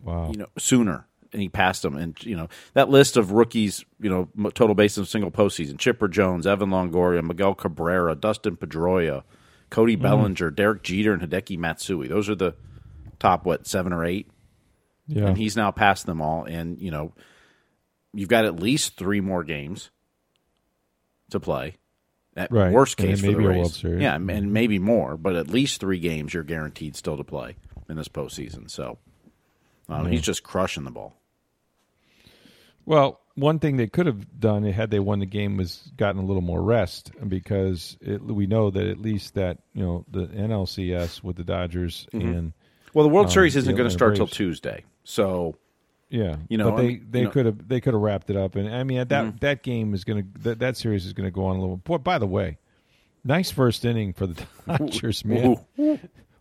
Wow. 0.00 0.30
you 0.30 0.38
know 0.38 0.46
sooner 0.56 1.07
and 1.32 1.42
he 1.42 1.48
passed 1.48 1.82
them 1.82 1.96
and 1.96 2.16
you 2.24 2.36
know 2.36 2.48
that 2.74 2.88
list 2.88 3.16
of 3.16 3.32
rookies 3.32 3.84
you 4.00 4.08
know 4.10 4.28
total 4.50 4.74
bases 4.74 4.98
in 4.98 5.04
single 5.06 5.30
postseason 5.30 5.78
chipper 5.78 6.08
jones 6.08 6.46
evan 6.46 6.70
longoria 6.70 7.22
miguel 7.22 7.54
cabrera 7.54 8.14
dustin 8.14 8.56
pedroia 8.56 9.22
cody 9.70 9.96
Mm. 9.96 10.02
bellinger 10.02 10.50
derek 10.50 10.82
jeter 10.82 11.12
and 11.12 11.22
hideki 11.22 11.58
matsui 11.58 12.08
those 12.08 12.28
are 12.28 12.34
the 12.34 12.54
top 13.18 13.44
what 13.44 13.66
seven 13.66 13.92
or 13.92 14.04
eight 14.04 14.30
yeah. 15.06 15.26
and 15.28 15.36
he's 15.38 15.56
now 15.56 15.70
passed 15.70 16.06
them 16.06 16.20
all 16.22 16.44
and 16.44 16.78
you 16.80 16.90
know 16.90 17.12
you've 18.14 18.28
got 18.28 18.44
at 18.44 18.58
least 18.60 18.96
three 18.96 19.20
more 19.20 19.44
games 19.44 19.90
to 21.30 21.38
play 21.40 21.76
at 22.36 22.50
Right. 22.50 22.72
worst 22.72 22.96
case 22.96 23.20
then 23.20 23.34
for 23.34 23.40
the 23.42 23.48
a 23.48 23.50
World. 23.58 23.72
Series. 23.74 24.00
yeah 24.00 24.14
and 24.14 24.52
maybe 24.52 24.78
more 24.78 25.16
but 25.16 25.34
at 25.36 25.48
least 25.48 25.80
three 25.80 25.98
games 25.98 26.32
you're 26.32 26.42
guaranteed 26.44 26.96
still 26.96 27.16
to 27.16 27.24
play 27.24 27.56
in 27.88 27.96
this 27.96 28.08
postseason 28.08 28.70
so 28.70 28.98
um, 29.88 30.06
he's 30.06 30.22
just 30.22 30.42
crushing 30.42 30.84
the 30.84 30.90
ball 30.90 31.16
Well, 32.84 33.20
one 33.34 33.58
thing 33.58 33.76
they 33.76 33.86
could 33.86 34.06
have 34.06 34.40
done 34.40 34.64
had 34.64 34.90
they 34.90 34.98
won 34.98 35.20
the 35.20 35.26
game 35.26 35.56
was 35.56 35.90
gotten 35.96 36.20
a 36.20 36.24
little 36.24 36.42
more 36.42 36.62
rest 36.62 37.12
because 37.28 37.96
it, 38.00 38.20
we 38.22 38.46
know 38.46 38.70
that 38.70 38.86
at 38.86 38.98
least 38.98 39.34
that 39.34 39.58
you 39.74 39.82
know 39.82 40.04
the 40.10 40.26
NLCS 40.26 41.22
with 41.22 41.36
the 41.36 41.44
Dodgers 41.44 42.06
Mm-hmm. 42.12 42.28
and 42.28 42.52
Well, 42.94 43.04
the 43.04 43.12
World 43.14 43.26
Um, 43.26 43.32
Series 43.32 43.54
isn't 43.56 43.76
going 43.76 43.88
to 43.88 43.94
start 43.94 44.16
till 44.16 44.26
Tuesday, 44.26 44.84
so 45.04 45.56
yeah, 46.10 46.36
You 46.48 46.56
know, 46.58 46.70
but 46.70 46.76
they 46.78 46.96
they 46.96 47.18
you 47.20 47.24
know- 47.26 47.30
could 47.30 47.46
have 47.46 47.68
they 47.68 47.80
could 47.80 47.92
have 47.94 48.02
wrapped 48.02 48.30
it 48.30 48.36
up 48.36 48.56
and 48.56 48.68
I 48.74 48.82
mean 48.82 48.98
that 48.98 49.08
Mm-hmm. 49.10 49.36
that 49.40 49.62
game 49.62 49.94
is 49.94 50.04
going 50.04 50.22
to 50.32 50.40
that, 50.42 50.58
that 50.60 50.76
series 50.76 51.04
is 51.06 51.12
going 51.12 51.26
to 51.26 51.30
go 51.30 51.44
on 51.46 51.56
a 51.56 51.60
little. 51.60 51.76
Boy, 51.76 51.98
by 51.98 52.18
the 52.18 52.26
way, 52.26 52.58
nice 53.24 53.50
first 53.50 53.84
inning 53.84 54.14
for 54.14 54.26
the 54.26 54.42
Dodgers, 54.66 55.24
man. 55.24 55.56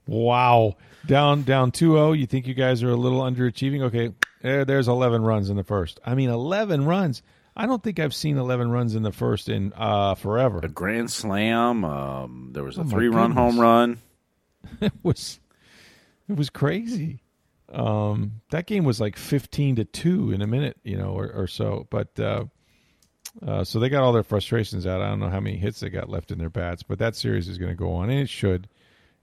Wow. 0.08 0.76
Down 1.06 1.44
down 1.44 1.72
2-0. 1.72 2.18
You 2.18 2.26
think 2.26 2.48
you 2.48 2.54
guys 2.54 2.84
are 2.84 2.90
a 2.90 2.96
little 2.96 3.22
underachieving? 3.22 3.82
Okay, 3.84 4.14
there, 4.42 4.66
there's 4.66 4.88
11 4.88 5.22
runs 5.22 5.50
in 5.50 5.56
the 5.56 5.64
first. 5.64 6.00
I 6.06 6.16
mean, 6.16 6.30
11 6.30 6.86
runs. 6.86 7.22
I 7.56 7.66
don't 7.66 7.82
think 7.82 8.00
I've 8.00 8.14
seen 8.14 8.38
11 8.38 8.70
runs 8.72 8.94
in 8.94 9.04
the 9.04 9.12
first 9.12 9.50
in 9.50 9.74
uh, 9.76 10.16
forever. 10.16 10.60
A 10.64 10.68
grand 10.68 11.10
slam. 11.10 11.84
Um, 11.86 12.50
there 12.54 12.64
was 12.64 12.78
a 12.78 12.82
Oh, 12.82 12.84
three-run 12.84 13.32
home 13.32 13.60
run. 13.60 13.98
it 14.82 14.94
was 15.04 15.40
it 16.30 16.36
was 16.36 16.50
crazy. 16.50 17.22
Um, 17.72 18.42
that 18.52 18.66
game 18.68 18.84
was 18.84 19.00
like 19.02 19.18
15 19.18 19.78
to 19.78 19.86
2 19.86 20.32
in 20.32 20.42
a 20.42 20.48
minute, 20.48 20.78
you 20.84 20.98
know, 20.98 21.10
or, 21.10 21.32
or 21.32 21.48
so. 21.48 21.88
But 21.90 22.18
uh, 22.20 22.46
uh, 23.46 23.64
so 23.64 23.80
they 23.80 23.90
got 23.90 24.04
all 24.04 24.14
their 24.14 24.24
frustrations 24.24 24.86
out. 24.86 25.02
I 25.02 25.10
don't 25.10 25.20
know 25.20 25.30
how 25.30 25.40
many 25.40 25.58
hits 25.58 25.80
they 25.80 25.90
got 25.90 26.10
left 26.10 26.32
in 26.32 26.38
their 26.38 26.50
bats, 26.50 26.84
but 26.84 27.00
that 27.00 27.16
series 27.16 27.48
is 27.48 27.58
going 27.58 27.72
to 27.72 27.76
go 27.76 27.94
on, 27.94 28.10
and 28.10 28.20
it 28.20 28.30
should 28.30 28.68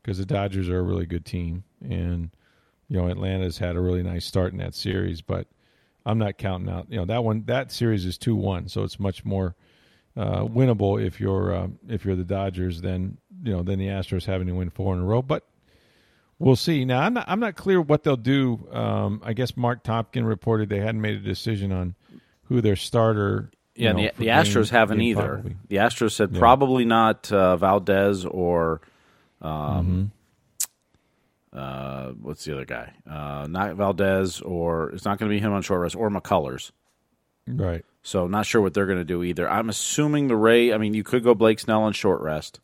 because 0.05 0.19
the 0.19 0.27
Dodgers 0.27 0.69
are 0.69 0.79
a 0.79 0.83
really 0.83 1.07
good 1.07 1.25
team, 1.25 1.65
and 1.81 2.31
you 2.89 2.97
know 2.99 3.09
Atlanta's 3.09 3.57
had 3.59 3.75
a 3.75 3.81
really 3.81 4.03
nice 4.03 4.27
start 4.27 4.53
in 4.53 4.59
that 4.59 4.75
series. 4.75 5.23
But 5.23 5.47
I'm 6.07 6.19
not 6.19 6.37
counting 6.39 6.69
out. 6.69 6.87
You 6.91 6.99
know 6.99 7.07
that 7.07 7.25
one. 7.25 7.45
That 7.47 7.73
series 7.73 8.05
is 8.05 8.19
two 8.19 8.37
one, 8.37 8.69
so 8.69 8.83
it's 8.85 9.01
much 9.01 9.25
more 9.25 9.57
uh, 10.17 10.43
winnable 10.45 11.05
if 11.05 11.19
you're 11.21 11.55
uh, 11.55 11.69
if 11.89 12.05
you're 12.05 12.17
the 12.17 12.25
Dodgers 12.25 12.81
than 12.83 13.17
you 13.43 13.53
know 13.53 13.63
than 13.63 13.79
the 13.79 13.87
Astros 13.89 14.25
having 14.27 14.47
to 14.49 14.53
win 14.55 14.71
four 14.71 14.95
in 14.95 15.01
a 15.01 15.05
row. 15.05 15.23
But 15.23 15.47
we'll 16.39 16.57
see. 16.57 16.85
Now 16.85 17.01
I'm 17.01 17.15
not 17.15 17.25
I'm 17.27 17.41
not 17.41 17.57
clear 17.57 17.81
what 17.81 18.03
they'll 18.05 18.17
do. 18.17 18.69
Um, 18.71 19.23
I 19.25 19.33
guess 19.33 19.57
Marc 19.57 19.83
Topkin 19.85 20.27
reported 20.27 20.69
they 20.69 20.81
hadn't 20.81 21.01
made 21.01 21.15
a 21.17 21.21
decision 21.21 21.73
on 21.73 21.95
who 22.45 22.61
their 22.61 22.77
starter. 22.77 23.51
you 23.75 23.85
Yeah, 23.87 23.93
know, 23.93 24.03
the, 24.03 24.13
the 24.19 24.25
game- 24.27 24.35
Astros 24.35 24.69
haven't 24.69 24.99
game 24.99 25.09
either. 25.19 25.29
probably. 25.35 25.57
The 25.69 25.77
Astros 25.77 26.13
said 26.13 26.33
Yeah. 26.33 26.39
probably 26.39 26.85
not 26.85 27.33
uh, 27.33 27.57
Valdez 27.57 28.27
or 28.27 28.83
um, 29.45 30.11
Mm-hmm. 31.53 31.59
uh, 31.59 32.13
what's 32.21 32.45
the 32.45 32.53
other 32.55 32.65
guy? 32.65 32.93
Uh, 33.09 33.47
not 33.49 33.77
Valdez 33.77 34.41
or 34.41 34.91
it's 34.91 35.05
not 35.05 35.19
going 35.19 35.31
to 35.31 35.35
be 35.35 35.41
him 35.41 35.53
on 35.53 35.63
short 35.63 35.81
rest 35.81 35.95
or 35.97 36.11
McCullers. 36.11 36.73
Right. 37.47 37.85
So 38.03 38.27
not 38.27 38.47
sure 38.47 38.61
what 38.61 38.75
they're 38.75 38.87
going 38.87 38.99
to 38.99 39.05
do 39.05 39.23
either. 39.23 39.49
I'm 39.49 39.69
assuming 39.69 40.29
the 40.29 40.37
Ray. 40.37 40.73
I 40.73 40.79
mean, 40.79 40.95
you 40.95 41.05
could 41.05 41.23
go 41.23 41.35
Blake 41.35 41.61
Snell 41.61 41.83
on 41.83 41.93
short 41.93 42.21
rest. 42.23 42.61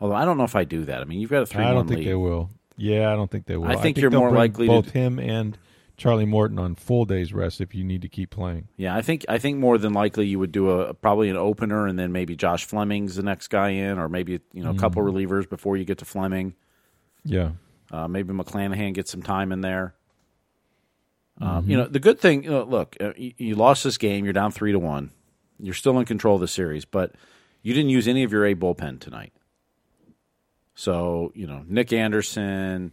Although 0.00 0.14
I 0.14 0.24
don't 0.24 0.36
know 0.38 0.44
if 0.44 0.54
I 0.56 0.64
do 0.64 0.84
that. 0.84 1.00
I 1.00 1.04
mean, 1.04 1.20
you've 1.20 1.30
got 1.30 1.42
a 1.42 1.46
three. 1.46 1.64
I 1.64 1.72
don't 1.72 1.88
think 1.88 2.04
they 2.04 2.14
will. 2.14 2.50
Yeah, 2.76 3.12
I 3.12 3.16
don't 3.16 3.30
think 3.30 3.46
they 3.46 3.56
will. 3.56 3.68
I 3.68 3.76
think 3.76 3.98
you're 3.98 4.10
more 4.10 4.30
likely 4.30 4.68
both 4.68 4.92
d- 4.92 4.98
him 4.98 5.18
and 5.18 5.58
Charlie 5.98 6.24
Morton 6.24 6.58
on 6.58 6.74
full 6.76 7.04
days 7.04 7.34
rest 7.34 7.60
if 7.60 7.74
you 7.74 7.84
need 7.84 8.00
to 8.02 8.08
keep 8.08 8.30
playing. 8.30 8.68
Yeah, 8.76 8.96
I 8.96 9.02
think 9.02 9.26
I 9.28 9.36
think 9.38 9.58
more 9.58 9.76
than 9.76 9.92
likely 9.92 10.26
you 10.26 10.38
would 10.38 10.52
do 10.52 10.70
a 10.70 10.94
probably 10.94 11.28
an 11.28 11.36
opener 11.36 11.86
and 11.86 11.98
then 11.98 12.12
maybe 12.12 12.36
Josh 12.36 12.64
Fleming's 12.64 13.16
the 13.16 13.22
next 13.22 13.48
guy 13.48 13.70
in, 13.70 13.98
or 13.98 14.08
maybe 14.08 14.40
you 14.54 14.62
know 14.64 14.70
a 14.70 14.74
couple 14.76 15.02
Mm-hmm. 15.02 15.16
relievers 15.16 15.48
before 15.48 15.76
you 15.76 15.84
get 15.84 15.98
to 15.98 16.04
Fleming. 16.06 16.54
Yeah. 17.24 17.50
Uh, 17.90 18.06
maybe 18.08 18.32
McClanahan 18.32 18.94
gets 18.94 19.10
some 19.10 19.22
time 19.22 19.52
in 19.52 19.60
there. 19.60 19.94
Um, 21.40 21.48
Mm-hmm. 21.62 21.70
You 21.70 21.76
know, 21.78 21.86
the 21.88 22.00
good 22.00 22.18
thing. 22.20 22.44
You 22.44 22.50
know, 22.50 22.62
look, 22.64 22.96
uh, 23.00 23.12
you, 23.16 23.32
you 23.36 23.54
lost 23.56 23.82
this 23.84 23.98
game. 23.98 24.24
You're 24.24 24.32
down 24.32 24.52
three 24.52 24.72
to 24.72 24.78
one. 24.78 25.10
You're 25.60 25.74
still 25.74 25.98
in 25.98 26.04
control 26.04 26.36
of 26.36 26.40
the 26.40 26.48
series, 26.48 26.84
but 26.84 27.12
you 27.62 27.74
didn't 27.74 27.90
use 27.90 28.06
any 28.06 28.22
of 28.22 28.30
your 28.32 28.46
A 28.46 28.54
bullpen 28.54 29.00
tonight. 29.00 29.32
So 30.74 31.32
you 31.34 31.46
know, 31.46 31.64
Nick 31.66 31.92
Anderson 31.92 32.92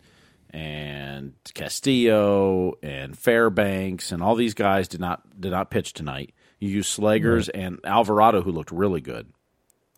and 0.56 1.34
Castillo 1.54 2.76
and 2.82 3.18
Fairbanks 3.18 4.14
and 4.14 4.24
all 4.24 4.36
these 4.36 4.54
guys 4.54 4.88
did 4.88 5.02
not 5.02 5.40
did 5.40 5.52
not 5.52 5.70
pitch 5.70 5.92
tonight. 5.92 6.34
You 6.60 6.70
used 6.70 6.98
Slegers 6.98 7.50
and 7.54 7.80
Alvarado, 7.84 8.42
who 8.42 8.52
looked 8.52 8.72
really 8.72 9.02
good, 9.02 9.28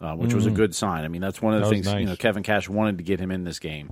uh, 0.02 0.16
which 0.16 0.34
was 0.34 0.48
a 0.48 0.52
good 0.52 0.74
sign. 0.74 1.04
I 1.04 1.10
mean, 1.10 1.22
that's 1.22 1.42
one 1.42 1.54
of 1.54 1.60
the 1.62 1.68
Mm. 1.68 1.70
That 1.84 1.92
things 1.92 2.02
you 2.02 2.08
know 2.08 2.16
Kevin 2.16 2.42
Cash 2.42 2.68
wanted 2.68 2.98
to 2.98 3.04
get 3.04 3.20
him 3.20 3.30
in 3.30 3.44
this 3.44 3.60
game 3.60 3.92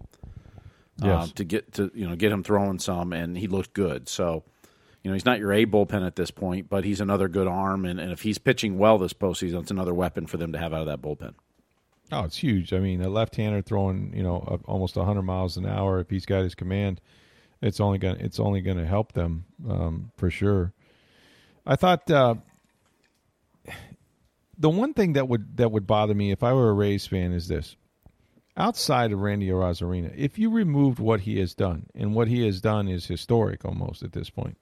um, 1.03 1.09
Yes. 1.09 1.31
to 1.33 1.43
get 1.43 1.73
to 1.73 1.91
you 1.93 2.09
know 2.09 2.15
get 2.15 2.31
him 2.31 2.41
throwing 2.43 2.79
some, 2.79 3.13
and 3.13 3.37
he 3.37 3.45
looked 3.47 3.73
good. 3.73 4.09
So, 4.09 4.43
you 5.03 5.11
know, 5.11 5.13
he's 5.13 5.25
not 5.25 5.37
your 5.37 5.53
A 5.53 5.67
bullpen 5.67 6.03
at 6.05 6.15
this 6.15 6.31
point, 6.31 6.67
but 6.67 6.83
he's 6.83 6.99
another 6.99 7.27
good 7.27 7.47
arm, 7.47 7.85
and, 7.85 7.99
and 7.99 8.11
if 8.11 8.23
he's 8.23 8.39
pitching 8.39 8.79
well 8.79 8.97
this 8.97 9.13
postseason, 9.13 9.61
it's 9.61 9.71
another 9.71 9.93
weapon 9.93 10.25
for 10.25 10.37
them 10.37 10.51
to 10.53 10.57
have 10.57 10.73
out 10.73 10.81
of 10.81 10.87
that 10.87 11.01
bullpen. 11.01 11.35
Oh, 12.11 12.23
it's 12.23 12.37
huge. 12.37 12.71
I 12.71 12.79
mean, 12.79 13.01
a 13.01 13.09
left-hander 13.09 13.61
throwing, 13.61 14.13
you 14.15 14.23
know, 14.23 14.59
almost 14.65 14.95
100 14.95 15.23
miles 15.23 15.57
an 15.57 15.65
hour 15.65 15.99
if 15.99 16.09
he's 16.09 16.25
got 16.25 16.43
his 16.43 16.53
command, 16.53 17.01
it's 17.61 17.79
only 17.79 17.97
to 17.99 18.11
it's 18.23 18.39
only 18.39 18.61
going 18.61 18.77
to 18.77 18.85
help 18.85 19.13
them 19.13 19.45
um, 19.67 20.11
for 20.17 20.29
sure. 20.29 20.73
I 21.65 21.75
thought 21.75 22.09
uh, 22.11 22.35
the 24.57 24.69
one 24.69 24.93
thing 24.93 25.13
that 25.13 25.27
would 25.27 25.57
that 25.57 25.71
would 25.71 25.87
bother 25.87 26.13
me 26.13 26.31
if 26.31 26.43
I 26.43 26.53
were 26.53 26.69
a 26.69 26.73
Rays 26.73 27.07
fan 27.07 27.33
is 27.33 27.47
this: 27.47 27.75
outside 28.55 29.11
of 29.11 29.19
Randy 29.19 29.47
Arozarena, 29.47 30.13
if 30.15 30.37
you 30.37 30.51
removed 30.51 30.99
what 30.99 31.21
he 31.21 31.39
has 31.39 31.55
done, 31.55 31.87
and 31.95 32.13
what 32.13 32.27
he 32.27 32.45
has 32.45 32.61
done 32.61 32.87
is 32.87 33.07
historic 33.07 33.65
almost 33.65 34.03
at 34.03 34.13
this 34.13 34.29
point. 34.29 34.57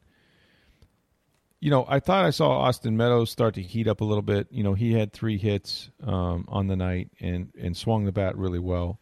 You 1.63 1.69
know, 1.69 1.85
I 1.87 2.01
thought 2.01 2.25
I 2.25 2.31
saw 2.31 2.49
Austin 2.49 2.97
Meadows 2.97 3.31
start 3.31 3.55
to 3.55 3.61
heat 3.61 3.87
up 3.87 4.01
a 4.01 4.03
little 4.03 4.21
bit. 4.21 4.47
You 4.51 4.63
know, 4.63 4.73
he 4.73 4.91
had 4.91 5.13
three 5.13 5.37
hits 5.37 5.89
um, 6.05 6.43
on 6.49 6.67
the 6.67 6.75
night 6.75 7.11
and 7.21 7.53
and 7.57 7.77
swung 7.77 8.03
the 8.03 8.11
bat 8.11 8.37
really 8.37 8.59
well. 8.59 8.99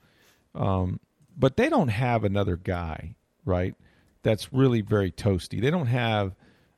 Um, 0.54 1.00
but 1.36 1.58
they 1.58 1.70
don't 1.70 1.88
have 1.88 2.24
another 2.24 2.58
guy, 2.58 3.16
right? 3.46 3.74
That's 4.22 4.54
really 4.54 4.82
very 4.82 5.12
toasty. 5.12 5.60
They 5.60 5.72
don't 5.72 5.88
have 5.88 6.36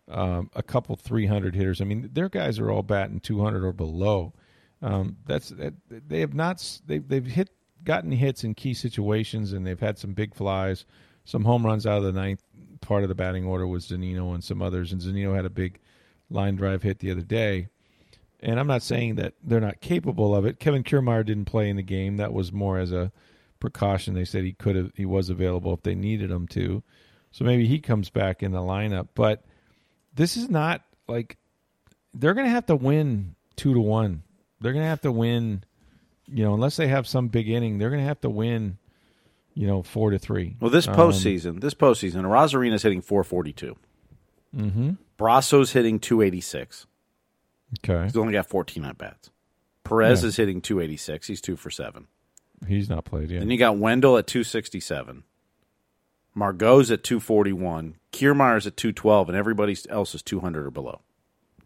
um, 0.08 0.50
a 0.56 0.64
couple 0.64 0.96
300 0.96 1.54
hitters. 1.54 1.82
I 1.82 1.84
mean, 1.84 2.10
their 2.14 2.30
guys 2.30 2.60
are 2.60 2.72
all 2.72 2.84
batting 2.84 3.20
200 3.20 3.66
or 3.66 3.74
below. 3.74 4.32
Um, 4.82 5.18
that's 5.26 5.50
that, 5.50 5.74
they 5.90 6.22
have 6.22 6.34
not 6.34 6.80
they've 6.86 7.06
they've 7.06 7.26
hit 7.26 7.50
gotten 7.84 8.14
hits 8.14 8.46
in 8.46 8.54
key 8.54 8.74
situations 8.74 9.52
and 9.52 9.68
they've 9.68 9.78
had 9.78 10.00
some 10.00 10.14
big 10.14 10.34
flies, 10.34 10.86
some 11.26 11.44
home 11.44 11.66
runs 11.66 11.86
out 11.86 11.98
of 11.98 12.06
the 12.06 12.14
ninth 12.14 12.42
part 12.84 13.04
of 13.04 13.10
the 13.10 13.16
batting 13.16 13.46
order 13.46 13.66
was 13.66 13.88
Zunino 13.88 14.34
and 14.34 14.44
some 14.44 14.62
others, 14.62 14.92
and 14.92 15.02
Zunino 15.02 15.36
had 15.36 15.46
a 15.46 15.50
big 15.50 15.80
line 16.30 16.56
drive 16.56 16.84
hit 16.84 17.00
the 17.00 17.12
other 17.12 17.22
day. 17.22 17.68
And 18.40 18.60
I'm 18.60 18.68
not 18.68 18.84
saying 18.84 19.16
that 19.16 19.36
they're 19.42 19.62
not 19.62 19.80
capable 19.80 20.36
of 20.36 20.46
it. 20.46 20.60
Kevin 20.60 20.84
Kiermaier 20.84 21.26
didn't 21.26 21.46
play 21.46 21.70
in 21.70 21.78
the 21.78 21.84
game. 21.84 22.18
That 22.18 22.34
was 22.34 22.52
more 22.52 22.78
as 22.78 22.92
a 22.92 23.12
precaution. 23.62 24.14
They 24.14 24.26
said 24.26 24.44
he 24.44 24.52
could 24.52 24.76
have, 24.76 24.92
he 24.96 25.06
was 25.06 25.30
available 25.30 25.74
if 25.74 25.84
they 25.84 25.96
needed 25.96 26.30
him 26.30 26.48
to. 26.50 26.84
So 27.32 27.46
maybe 27.46 27.66
he 27.66 27.80
comes 27.80 28.10
back 28.10 28.44
in 28.44 28.52
the 28.52 28.60
lineup. 28.60 29.10
But 29.16 29.46
this 30.14 30.36
is 30.36 30.50
not 30.50 30.82
like 31.08 31.38
they're 32.14 32.34
going 32.34 32.46
to 32.46 32.52
have 32.52 32.66
to 32.66 32.76
win 32.76 33.36
two 33.56 33.74
to 33.74 33.80
one. 33.80 34.24
They're 34.60 34.74
going 34.74 34.84
to 34.84 34.90
have 34.90 35.02
to 35.02 35.12
win, 35.12 35.64
you 36.28 36.44
know, 36.44 36.54
unless 36.54 36.76
they 36.76 36.88
have 36.88 37.08
some 37.08 37.30
big 37.30 37.50
inning. 37.50 37.78
They're 37.78 37.90
going 37.90 38.02
to 38.02 38.08
have 38.08 38.22
to 38.22 38.30
win, 38.30 38.78
you 39.56 39.68
know, 39.68 39.84
four 39.84 40.10
to 40.12 40.20
three. 40.20 40.56
Well, 40.60 40.72
this 40.72 40.88
Um, 40.88 40.96
postseason, 40.96 41.62
this 41.62 41.74
postseason, 41.74 42.24
Arozarena's 42.26 42.84
hitting 42.84 43.02
442. 43.02 43.76
Mm-hmm. 44.56 44.92
Brosseau's 45.18 45.72
hitting 45.74 46.00
286. 46.00 46.86
okay, 47.84 48.04
He's 48.06 48.18
only 48.18 48.34
got 48.34 48.48
14 48.48 48.86
at 48.86 48.98
bats. 48.98 49.30
Perez 49.84 50.22
Yeah. 50.24 50.28
is 50.30 50.36
hitting 50.38 50.62
286. 50.62 51.28
He's 51.28 51.42
two 51.42 51.56
for 51.56 51.70
seven. 51.70 52.08
he's 52.68 52.90
not 52.90 53.04
played 53.06 53.30
yet. 53.30 53.40
Then 53.40 53.50
you 53.50 53.58
got 53.58 53.78
Wendle 53.78 54.18
at 54.18 54.26
267. 54.28 55.24
Margot's 56.36 56.90
at 56.92 57.04
241. 57.04 57.96
Kiermaier's 58.12 58.66
at 58.66 58.78
212, 58.78 59.30
and 59.30 59.38
everybody 59.38 59.76
else 59.90 60.16
is 60.16 60.22
200 60.24 60.66
or 60.66 60.72
below. 60.72 61.02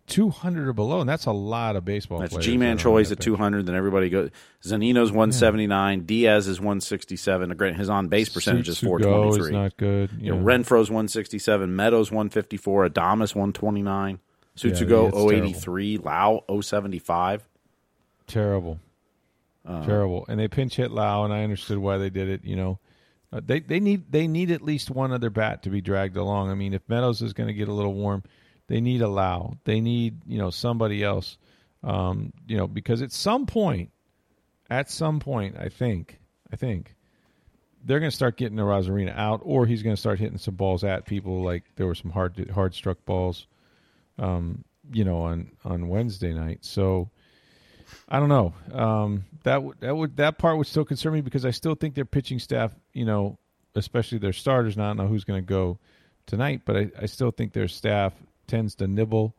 Two 0.07 0.29
hundred 0.29 0.69
or 0.69 0.73
below, 0.73 1.01
and 1.01 1.09
that's 1.09 1.25
a 1.25 1.33
lot 1.33 1.75
of 1.75 1.83
baseball. 1.83 2.19
That's 2.19 2.37
Ji-Man 2.37 2.77
Choi's 2.77 3.11
at 3.11 3.19
200. 3.19 3.65
Then 3.65 3.75
everybody 3.75 4.09
goes. 4.09 4.29
Zunino's 4.63 5.11
179. 5.11 6.05
Diaz 6.05 6.47
is 6.47 6.61
167. 6.61 7.49
Grant 7.57 7.75
his 7.75 7.89
on 7.89 8.07
base 8.07 8.29
percentage 8.29 8.69
is 8.69 8.77
Su- 8.77 8.87
Sugo 8.87 9.01
423. 9.03 9.45
is 9.47 9.51
not 9.51 9.75
good. 9.75 10.09
You 10.17 10.33
know. 10.33 10.41
Renfroe's 10.41 10.89
167. 10.89 11.75
Meadows 11.75 12.09
154. 12.09 12.87
Adames 12.89 13.35
129. 13.35 14.19
Yeah, 14.55 14.71
Tsutsugo 14.71 15.09
it's 15.09 15.17
083. 15.61 15.97
Lowe 15.97 16.61
075. 16.61 17.47
terrible, 18.27 18.79
Uh, 19.65 19.85
terrible. 19.85 20.25
And 20.29 20.39
they 20.39 20.47
pinch 20.47 20.77
hit 20.77 20.91
Lowe, 20.91 21.25
and 21.25 21.33
I 21.33 21.43
understood 21.43 21.79
why 21.79 21.97
they 21.97 22.09
did 22.09 22.29
it. 22.29 22.45
You 22.45 22.55
know, 22.55 22.79
uh, 23.33 23.41
they 23.45 23.59
they 23.59 23.81
need 23.81 24.09
they 24.11 24.25
need 24.27 24.51
at 24.51 24.61
least 24.61 24.89
one 24.89 25.11
other 25.11 25.29
bat 25.29 25.63
to 25.63 25.69
be 25.69 25.81
dragged 25.81 26.15
along. 26.15 26.49
I 26.49 26.55
mean, 26.55 26.73
if 26.73 26.81
Meadows 26.87 27.21
is 27.21 27.33
going 27.33 27.47
to 27.47 27.53
get 27.53 27.67
a 27.67 27.73
little 27.73 27.93
warm, 27.93 28.23
they 28.67 28.81
need 28.81 29.01
a 29.01 29.07
Lowe. 29.07 29.57
They 29.63 29.79
need 29.81 30.21
you 30.27 30.37
know 30.37 30.49
somebody 30.49 31.03
else. 31.03 31.37
Um, 31.83 32.33
you 32.47 32.57
know, 32.57 32.67
because 32.67 33.01
at 33.01 33.11
some 33.11 33.45
point, 33.45 33.91
at 34.69 34.89
some 34.89 35.19
point, 35.19 35.55
I 35.57 35.69
think, 35.69 36.19
I 36.51 36.55
think. 36.55 36.93
They're 37.85 37.99
going 37.99 38.11
to 38.11 38.15
start 38.15 38.35
getting 38.35 38.57
the 38.57 38.63
Arozarena 38.63 39.15
out, 39.15 39.39
or 39.43 39.65
he's 39.65 39.81
going 39.81 39.95
to 39.95 39.99
start 39.99 40.19
hitting 40.19 40.39
some 40.39 40.55
balls 40.55 40.83
at 40.83 41.05
people. 41.05 41.41
Like 41.41 41.63
there 41.77 41.85
were 41.85 41.95
some 41.95 42.11
hard 42.11 42.49
hard 42.53 42.73
struck 42.73 43.05
balls, 43.05 43.47
um, 44.19 44.65
you 44.91 45.05
know, 45.05 45.21
on 45.21 45.51
on 45.63 45.87
Wednesday 45.87 46.33
night. 46.33 46.65
So 46.65 47.11
I 48.09 48.19
don't 48.19 48.29
know. 48.29 48.53
Um, 48.73 49.25
that 49.43 49.61
that 49.79 49.95
would 49.95 50.17
that 50.17 50.37
part 50.37 50.57
would 50.57 50.67
still 50.67 50.83
concern 50.83 51.13
me 51.13 51.21
because 51.21 51.45
I 51.45 51.51
still 51.51 51.75
think 51.75 51.95
their 51.95 52.03
pitching 52.03 52.39
staff, 52.39 52.73
you 52.91 53.05
know, 53.05 53.37
especially 53.75 54.17
their 54.17 54.33
starters. 54.33 54.77
I 54.77 54.81
don't 54.81 54.97
know 54.97 55.07
who's 55.07 55.23
going 55.23 55.41
to 55.41 55.47
go 55.47 55.79
tonight, 56.25 56.63
but 56.65 56.75
I, 56.75 56.91
I 57.01 57.05
still 57.05 57.31
think 57.31 57.53
their 57.53 57.67
staff 57.67 58.13
tends 58.47 58.75
to 58.75 58.87
nibble, 58.87 59.35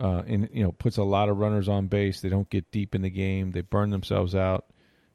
uh, 0.00 0.22
and 0.26 0.48
you 0.52 0.62
know 0.62 0.72
puts 0.72 0.96
a 0.96 1.02
lot 1.02 1.28
of 1.28 1.38
runners 1.38 1.68
on 1.68 1.86
base. 1.86 2.20
They 2.20 2.28
don't 2.28 2.50
get 2.50 2.70
deep 2.70 2.94
in 2.94 3.02
the 3.02 3.10
game. 3.10 3.52
They 3.52 3.60
burn 3.60 3.90
themselves 3.90 4.34
out 4.34 4.66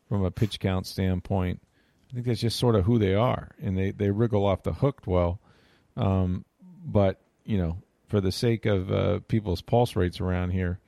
from 0.08 0.24
a 0.24 0.32
pitch 0.32 0.60
count 0.60 0.88
standpoint. 0.88 1.62
I 2.10 2.14
think 2.14 2.26
that's 2.26 2.42
just 2.42 2.60
sort 2.60 2.76
of 2.76 2.86
who 2.86 3.00
they 3.00 3.16
are, 3.16 3.52
and 3.62 3.78
they 3.78 3.92
they 3.92 4.12
wriggle 4.12 4.46
off 4.46 4.64
the 4.64 4.74
hook 4.74 5.02
well. 5.06 5.40
Um, 5.96 6.46
but 6.86 7.22
you 7.46 7.58
know, 7.58 7.78
for 8.08 8.22
the 8.22 8.32
sake 8.32 8.66
of 8.66 8.92
uh, 8.92 9.20
people's 9.28 9.62
pulse 9.62 9.96
rates 9.96 10.20
around 10.20 10.52
here 10.52 10.80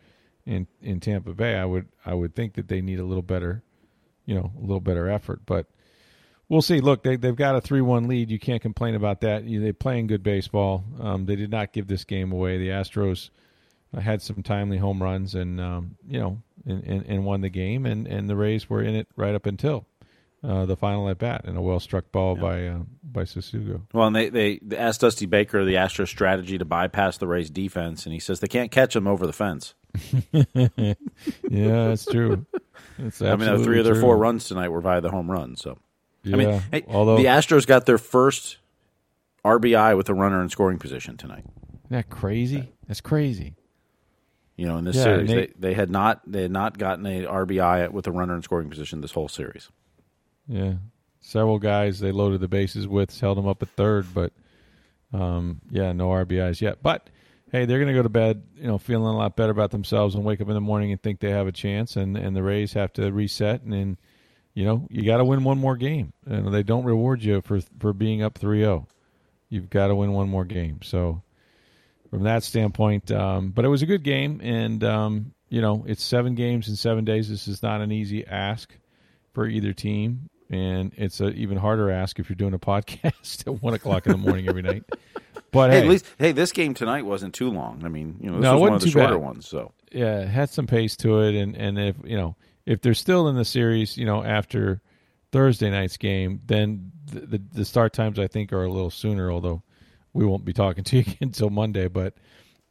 in 0.45 0.67
in 0.81 1.00
Tampa 1.00 1.33
Bay, 1.33 1.55
I 1.55 1.65
would 1.65 1.88
I 2.05 2.13
would 2.13 2.36
think 2.36 2.55
that 2.55 2.67
they 2.67 2.81
need 2.81 3.00
a 3.00 3.05
little 3.05 3.24
better, 3.24 3.63
you 4.25 4.36
know, 4.36 4.51
a 4.57 4.62
little 4.62 4.81
better 4.81 5.10
effort. 5.10 5.41
But 5.45 5.67
we'll 6.50 6.62
see. 6.62 6.82
Look, 6.82 7.04
they 7.04 7.16
they've 7.16 7.36
got 7.36 7.56
a 7.56 7.62
three 7.62 7.82
one 7.82 8.08
lead. 8.08 8.30
You 8.30 8.40
can't 8.40 8.62
complain 8.62 8.96
about 8.96 9.22
that. 9.22 9.44
You, 9.44 9.62
they're 9.62 9.74
playing 9.74 10.08
good 10.08 10.24
baseball. 10.24 10.84
Um, 11.00 11.26
they 11.26 11.36
did 11.36 11.52
not 11.52 11.74
give 11.74 11.88
this 11.88 12.04
game 12.04 12.32
away. 12.32 12.58
The 12.58 12.70
Astros 12.70 13.30
had 14.00 14.22
some 14.22 14.44
timely 14.44 14.78
home 14.78 15.02
runs, 15.02 15.36
and 15.36 15.60
um, 15.60 15.96
you 16.08 16.20
know, 16.20 16.42
and, 16.66 16.84
and, 16.84 17.06
and 17.06 17.26
won 17.26 17.42
the 17.42 17.50
game. 17.50 17.86
And 17.86 18.08
and 18.08 18.30
the 18.30 18.36
Rays 18.36 18.70
were 18.70 18.82
in 18.82 18.96
it 18.96 19.08
right 19.16 19.36
up 19.36 19.46
until. 19.46 19.86
Uh, 20.46 20.66
the 20.66 20.76
final 20.76 21.08
at 21.08 21.18
bat 21.18 21.46
and 21.46 21.58
a 21.58 21.62
well 21.62 21.80
struck 21.80 22.12
ball 22.12 22.36
yeah. 22.36 22.42
by 22.42 22.68
uh, 22.68 22.80
by 23.02 23.24
Tsutsugo. 23.24 23.80
Well, 23.94 24.08
and 24.08 24.16
they, 24.16 24.28
they 24.28 24.60
asked 24.76 25.00
Dusty 25.00 25.26
Baker 25.26 25.64
the 25.64 25.76
Astros 25.76 26.10
strategy 26.10 26.58
to 26.58 26.66
bypass 26.66 27.18
the 27.18 27.28
Rays 27.28 27.50
defense, 27.50 28.06
and 28.06 28.12
he 28.12 28.20
says 28.20 28.42
they 28.42 28.50
can't 28.50 28.70
catch 28.70 28.94
them 28.94 29.08
over 29.08 29.26
the 29.26 29.32
fence. 29.32 29.74
yeah, 30.34 30.96
that's 31.50 32.06
true. 32.06 32.46
That's 33.00 33.22
I 33.22 33.38
mean, 33.38 33.64
three 33.64 33.80
of 33.80 33.86
their 33.86 33.96
four 33.96 34.18
runs 34.18 34.44
tonight 34.44 34.68
were 34.68 34.82
via 34.82 35.00
the 35.00 35.12
home 35.12 35.32
run. 35.32 35.56
So, 35.56 35.78
yeah, 36.24 36.36
I 36.36 36.38
mean, 36.38 36.62
hey, 36.72 36.84
although 36.88 37.18
the 37.18 37.25
Astros 37.25 37.68
got 37.68 37.86
their 37.86 37.98
first 37.98 38.58
RBI 39.46 39.98
with 39.98 40.10
a 40.10 40.13
runner 40.13 40.42
in 40.42 40.50
scoring 40.50 40.80
position 40.80 41.18
tonight. 41.18 41.46
Isn't 41.86 41.89
that 41.89 42.10
crazy? 42.10 42.72
That's 42.88 43.01
crazy. 43.01 43.56
You 44.56 44.68
know, 44.68 44.77
in 44.77 44.86
this 44.86 44.96
yeah, 44.96 45.03
series, 45.03 45.30
they, 45.30 45.50
they 45.58 45.74
had 45.74 45.89
not 45.89 46.22
they 46.32 46.44
had 46.44 46.51
not 46.51 46.77
gotten 46.77 47.06
a 47.06 47.25
RBI 47.25 47.89
with 47.92 48.08
a 48.08 48.12
runner 48.12 48.36
in 48.36 48.44
scoring 48.44 48.70
position 48.70 49.01
this 49.01 49.12
whole 49.12 49.27
series. 49.27 49.70
Yeah, 50.48 50.74
several 51.22 51.58
guys 51.60 52.00
they 52.00 52.12
loaded 52.12 52.39
the 52.39 52.48
bases 52.48 52.88
with, 52.88 53.20
held 53.20 53.38
them 53.38 53.48
up 53.48 53.62
at 53.63 53.70
third, 53.70 54.06
but 54.13 54.32
um, 55.12 55.62
yeah, 55.72 55.92
no 55.92 56.10
RBIs 56.10 56.62
yet. 56.62 56.84
But 56.84 57.10
hey, 57.51 57.65
they're 57.65 57.80
going 57.80 57.88
to 57.88 57.94
go 57.94 58.03
to 58.03 58.10
bed, 58.10 58.44
you 58.56 58.68
know, 58.68 58.77
feeling 58.77 59.08
a 59.08 59.18
lot 59.18 59.36
better 59.36 59.51
about 59.51 59.72
themselves 59.72 60.15
and 60.15 60.24
wake 60.24 60.42
up 60.42 60.48
in 60.48 60.53
the 60.53 60.62
morning 60.62 60.92
and 60.92 61.01
think 61.01 61.20
they 61.20 61.32
have 61.32 61.48
a 61.48 61.51
chance. 61.51 61.96
And 61.96 62.15
and 62.15 62.36
the 62.36 62.44
Rays 62.44 62.74
have 62.74 62.94
to 62.94 63.12
reset 63.12 63.63
and 63.63 63.74
then, 63.74 63.98
you 64.53 64.65
know, 64.65 64.88
you 64.89 65.03
got 65.03 65.17
to 65.17 65.25
win 65.25 65.43
one 65.43 65.57
more 65.57 65.75
game. 65.75 66.13
And 66.25 66.53
they 66.53 66.63
don't 66.63 66.83
reward 66.83 67.24
you 67.24 67.41
for 67.41 67.60
for 67.79 67.93
being 67.93 68.22
up 68.22 68.39
3-0. 68.39 68.86
You've 69.50 69.69
got 69.69 69.88
to 69.88 69.95
win 69.95 70.13
one 70.13 70.29
more 70.29 70.45
game. 70.45 70.79
So 70.83 71.24
from 72.13 72.24
that 72.24 72.43
standpoint. 72.43 73.12
Um, 73.12 73.50
but 73.50 73.65
it 73.65 73.69
was 73.69 73.81
a 73.81 73.88
good 73.88 74.03
game, 74.03 74.39
and 74.43 74.83
um, 74.83 75.33
you 75.50 75.62
know 75.62 75.83
it's 75.88 76.03
seven 76.03 76.36
games 76.36 76.69
in 76.69 76.75
seven 76.75 77.05
days. 77.05 77.27
This 77.27 77.48
is 77.48 77.63
not 77.63 77.81
an 77.81 77.91
easy 77.91 78.25
ask 78.27 78.72
for 79.33 79.48
either 79.48 79.74
team, 79.74 80.29
and 80.51 80.91
it's 80.95 81.19
an 81.22 81.33
even 81.33 81.57
harder 81.57 81.89
ask 81.89 82.19
if 82.19 82.29
you're 82.29 82.36
doing 82.36 82.53
a 82.53 82.60
podcast 83.00 83.48
at 83.48 83.63
one 83.63 83.74
o'clock 83.74 84.05
in 84.05 84.12
the 84.12 84.17
morning 84.19 84.48
every 84.48 84.62
night. 84.62 84.83
But 85.51 85.72
hey, 85.72 85.77
hey, 85.77 85.83
at 85.83 85.89
least 85.89 86.05
hey, 86.19 86.31
this 86.33 86.51
game 86.51 86.75
tonight 86.75 87.03
wasn't 87.03 87.33
too 87.33 87.50
long. 87.50 87.81
I 87.83 87.88
mean, 87.88 88.17
you 88.22 88.29
know, 88.29 88.36
this 88.36 88.43
no, 88.43 88.53
was 88.53 88.62
one 88.62 88.74
of 88.74 88.81
the 88.81 88.91
shorter 88.91 89.15
bad. 89.15 89.24
ones. 89.24 89.48
So 89.48 89.72
yeah, 89.91 90.19
it 90.19 90.27
had 90.27 90.51
some 90.51 90.67
pace 90.67 90.95
to 90.98 91.22
it, 91.22 91.33
and 91.33 91.57
and 91.57 91.79
if 91.79 91.95
you 92.03 92.15
know 92.15 92.36
if 92.65 92.82
they're 92.82 92.93
still 92.93 93.27
in 93.27 93.36
the 93.36 93.46
series, 93.46 93.98
you 93.98 94.05
know, 94.05 94.24
after 94.24 94.82
Thursday 95.32 95.70
night's 95.70 95.98
game, 95.98 96.41
then 96.46 96.91
the, 97.05 97.20
the, 97.22 97.41
the 97.53 97.65
start 97.65 97.93
times 97.93 98.20
I 98.20 98.27
think 98.27 98.53
are 98.53 98.63
a 98.63 98.72
little 98.72 98.91
sooner. 98.91 99.32
Although 99.32 99.63
we 100.13 100.25
won't 100.25 100.46
be 100.46 100.53
talking 100.53 100.84
to 100.86 100.98
you 100.98 101.01
again 101.01 101.17
until 101.22 101.50
Monday. 101.50 101.88
But 101.88 102.13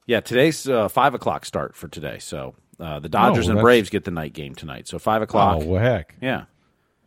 yeah, 0.07 0.21
today's 0.21 0.69
uh, 0.69 0.89
five 0.89 1.15
o'clock 1.15 1.45
start 1.45 1.77
for 1.77 1.89
today. 1.89 2.19
So 2.19 2.55
uh, 2.81 2.99
the 2.99 3.09
Dodgers 3.09 3.49
oh, 3.49 3.53
and 3.53 3.61
Braves 3.61 3.91
get 3.91 4.05
the 4.05 4.11
night 4.11 4.33
game 4.33 4.55
tonight. 4.55 4.89
So 4.89 4.99
five 4.99 5.23
o'clock. 5.23 5.63
Oh 5.63 5.67
well, 5.67 5.83
heck. 5.83 6.15
Yeah, 6.21 6.45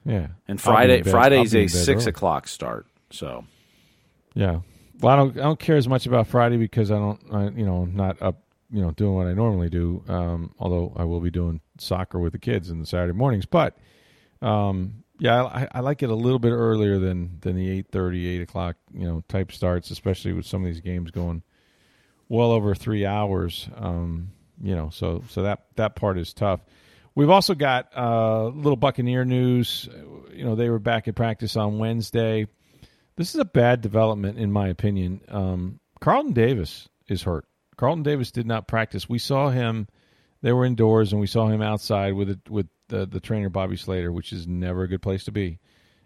yeah. 0.06 0.28
And 0.48 0.60
Friday 0.60 1.02
Friday's 1.04 1.56
a 1.56 1.68
six 1.68 2.04
early. 2.04 2.10
o'clock 2.10 2.48
start. 2.48 2.88
So 3.10 3.46
yeah. 4.34 4.60
Well, 5.00 5.14
I 5.14 5.16
don't 5.18 5.38
I 5.38 5.44
don't 5.44 5.60
care 5.60 5.76
as 5.76 5.88
much 5.88 6.06
about 6.06 6.28
Friday 6.28 6.58
because 6.58 6.92
I 6.92 6.96
don't 6.96 7.20
I, 7.34 7.50
you 7.50 7.66
know 7.66 7.86
not 7.86 8.22
up 8.22 8.42
you 8.70 8.82
know 8.82 8.92
doing 8.92 9.16
what 9.16 9.28
I 9.28 9.34
normally 9.34 9.70
do. 9.70 10.04
Um, 10.08 10.54
although 10.60 10.94
I 10.96 11.04
will 11.06 11.22
be 11.22 11.32
doing 11.32 11.62
soccer 11.78 12.20
with 12.20 12.34
the 12.34 12.40
kids 12.40 12.70
in 12.70 12.80
the 12.80 12.86
Saturday 12.86 13.14
mornings, 13.14 13.46
but 13.46 13.78
um, 14.42 15.04
yeah, 15.20 15.44
I, 15.44 15.68
I, 15.72 15.80
like 15.80 16.04
it 16.04 16.10
a 16.10 16.16
little 16.16 16.40
bit 16.40 16.52
earlier 16.52 17.00
than 17.00 17.40
than 17.42 17.56
the 17.56 17.84
8.30, 17.84 18.36
8 18.36 18.42
o'clock, 18.42 18.76
you 18.94 19.08
know, 19.08 19.24
type 19.28 19.52
starts, 19.52 19.92
especially 19.92 20.34
with 20.34 20.46
some 20.46 20.62
of 20.62 20.68
these 20.68 20.82
games 20.82 21.12
going 21.12 21.42
well 22.28 22.52
over 22.52 22.76
three 22.76 23.06
hours. 23.06 23.70
Um, 23.76 24.32
you 24.62 24.76
know, 24.76 24.90
so 24.90 25.24
so 25.30 25.44
that 25.44 25.66
that 25.76 25.96
part 25.96 26.18
is 26.18 26.34
tough. 26.34 26.62
We've 27.14 27.30
also 27.30 27.56
got 27.56 27.92
a 27.96 28.04
uh, 28.04 28.44
little 28.50 28.76
Buccaneer 28.76 29.24
news. 29.24 29.88
You 30.34 30.44
know, 30.44 30.56
they 30.56 30.70
were 30.70 30.80
back 30.80 31.08
at 31.08 31.16
practice 31.16 31.56
on 31.56 31.78
Wednesday. 31.78 32.48
This 33.16 33.34
is 33.34 33.40
a 33.40 33.46
bad 33.46 33.80
development, 33.80 34.38
in 34.38 34.52
my 34.52 34.68
opinion. 34.68 35.22
Um, 35.30 35.80
Carlton 36.02 36.34
Davis 36.34 36.90
is 37.08 37.24
hurt. 37.24 37.46
Carlton 37.78 38.04
Davis 38.04 38.32
did 38.32 38.46
not 38.46 38.68
practice. 38.68 39.10
We 39.10 39.20
saw 39.20 39.50
him. 39.50 39.88
They 40.42 40.54
were 40.54 40.66
indoors, 40.66 41.12
and 41.12 41.20
we 41.20 41.28
saw 41.28 41.48
him 41.48 41.62
outside 41.62 42.14
with 42.14 42.40
with 42.50 42.68
the 42.88 43.06
the 43.06 43.20
trainer 43.20 43.50
Bobby 43.50 43.78
Slater, 43.78 44.12
which 44.12 44.32
is 44.32 44.48
never 44.48 44.84
a 44.84 44.88
good 44.88 45.02
place 45.02 45.24
to 45.26 45.32
be. 45.32 45.60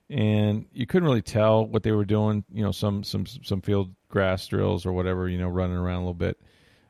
And 0.10 0.66
you 0.72 0.88
couldn't 0.88 1.08
really 1.08 1.22
tell 1.22 1.66
what 1.66 1.84
they 1.84 1.92
were 1.92 2.06
doing. 2.06 2.44
You 2.52 2.64
know, 2.64 2.72
some 2.72 3.04
some 3.04 3.26
some 3.26 3.62
field 3.62 3.94
grass 4.10 4.48
drills 4.48 4.86
or 4.86 4.94
whatever. 4.94 5.28
You 5.28 5.38
know, 5.38 5.50
running 5.50 5.78
around 5.78 5.98
a 5.98 6.00
little 6.00 6.14
bit. 6.14 6.40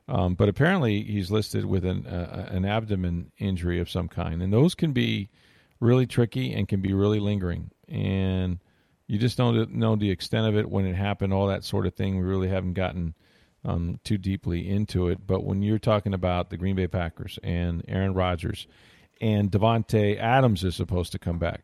Um, 0.08 0.34
but 0.34 0.48
apparently, 0.48 1.02
he's 1.02 1.30
listed 1.30 1.64
with 1.64 1.84
an 1.84 2.06
uh, 2.06 2.48
an 2.50 2.64
abdomen 2.64 3.30
injury 3.38 3.80
of 3.80 3.90
some 3.90 4.08
kind, 4.08 4.42
and 4.42 4.52
those 4.52 4.74
can 4.74 4.92
be 4.92 5.28
really 5.80 6.06
tricky 6.06 6.52
and 6.52 6.68
can 6.68 6.80
be 6.80 6.92
really 6.92 7.20
lingering. 7.20 7.70
And 7.88 8.58
you 9.06 9.18
just 9.18 9.36
don't 9.36 9.72
know 9.72 9.96
the 9.96 10.10
extent 10.10 10.46
of 10.46 10.56
it 10.56 10.70
when 10.70 10.86
it 10.86 10.94
happened, 10.94 11.32
all 11.32 11.48
that 11.48 11.64
sort 11.64 11.86
of 11.86 11.94
thing. 11.94 12.16
We 12.16 12.22
really 12.22 12.48
haven't 12.48 12.74
gotten 12.74 13.14
um, 13.64 14.00
too 14.04 14.18
deeply 14.18 14.68
into 14.68 15.08
it. 15.08 15.26
But 15.26 15.44
when 15.44 15.62
you're 15.62 15.78
talking 15.78 16.14
about 16.14 16.50
the 16.50 16.56
Green 16.56 16.76
Bay 16.76 16.86
Packers 16.86 17.38
and 17.42 17.84
Aaron 17.88 18.14
Rodgers 18.14 18.66
and 19.20 19.50
Davante 19.50 20.18
Adams 20.18 20.64
is 20.64 20.74
supposed 20.74 21.12
to 21.12 21.18
come 21.18 21.38
back. 21.38 21.62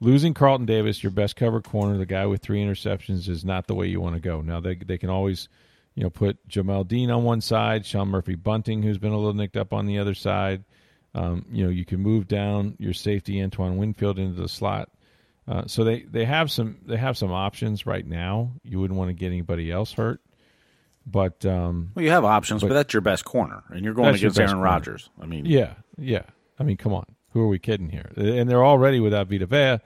Losing 0.00 0.34
Carlton 0.34 0.66
Davis, 0.66 1.02
your 1.02 1.10
best 1.10 1.34
cover 1.34 1.60
corner, 1.60 1.98
the 1.98 2.06
guy 2.06 2.26
with 2.26 2.40
three 2.40 2.62
interceptions, 2.62 3.28
is 3.28 3.44
not 3.44 3.66
the 3.66 3.74
way 3.74 3.88
you 3.88 4.00
want 4.00 4.14
to 4.14 4.20
go. 4.20 4.40
Now 4.40 4.60
they 4.60 4.76
they 4.76 4.98
can 4.98 5.10
always, 5.10 5.48
you 5.96 6.04
know, 6.04 6.10
put 6.10 6.46
Jamel 6.48 6.86
Dean 6.86 7.10
on 7.10 7.24
one 7.24 7.40
side, 7.40 7.84
Sean 7.84 8.08
Murphy 8.08 8.36
Bunting, 8.36 8.82
who's 8.82 8.98
been 8.98 9.12
a 9.12 9.16
little 9.16 9.34
nicked 9.34 9.56
up 9.56 9.72
on 9.72 9.86
the 9.86 9.98
other 9.98 10.14
side. 10.14 10.62
Um, 11.14 11.46
you 11.50 11.64
know, 11.64 11.70
you 11.70 11.84
can 11.84 12.00
move 12.00 12.28
down 12.28 12.76
your 12.78 12.92
safety 12.92 13.42
Antoine 13.42 13.76
Winfield 13.76 14.20
into 14.20 14.40
the 14.40 14.48
slot. 14.48 14.90
Uh, 15.48 15.66
so 15.66 15.82
they, 15.82 16.02
they 16.02 16.26
have 16.26 16.50
some 16.50 16.76
they 16.86 16.96
have 16.96 17.16
some 17.16 17.32
options 17.32 17.86
right 17.86 18.06
now. 18.06 18.52
You 18.62 18.78
wouldn't 18.78 18.98
want 18.98 19.08
to 19.08 19.14
get 19.14 19.28
anybody 19.28 19.72
else 19.72 19.92
hurt, 19.92 20.20
but 21.10 21.44
um, 21.46 21.92
well, 21.94 22.04
you 22.04 22.10
have 22.10 22.24
options, 22.24 22.62
but, 22.62 22.68
but 22.68 22.74
that's 22.74 22.92
your 22.92 23.00
best 23.00 23.24
corner, 23.24 23.62
and 23.70 23.84
you're 23.84 23.94
going 23.94 24.14
against 24.14 24.38
Aaron 24.38 24.60
Rodgers. 24.60 25.10
I 25.20 25.26
mean, 25.26 25.44
yeah, 25.44 25.74
yeah. 25.96 26.22
I 26.58 26.64
mean, 26.64 26.76
come 26.76 26.92
on. 26.92 27.06
Who 27.32 27.40
are 27.40 27.48
we 27.48 27.58
kidding 27.58 27.90
here? 27.90 28.10
And 28.16 28.48
they're 28.48 28.64
already 28.64 29.00
without 29.00 29.28
Vita 29.28 29.46
Vea, 29.46 29.78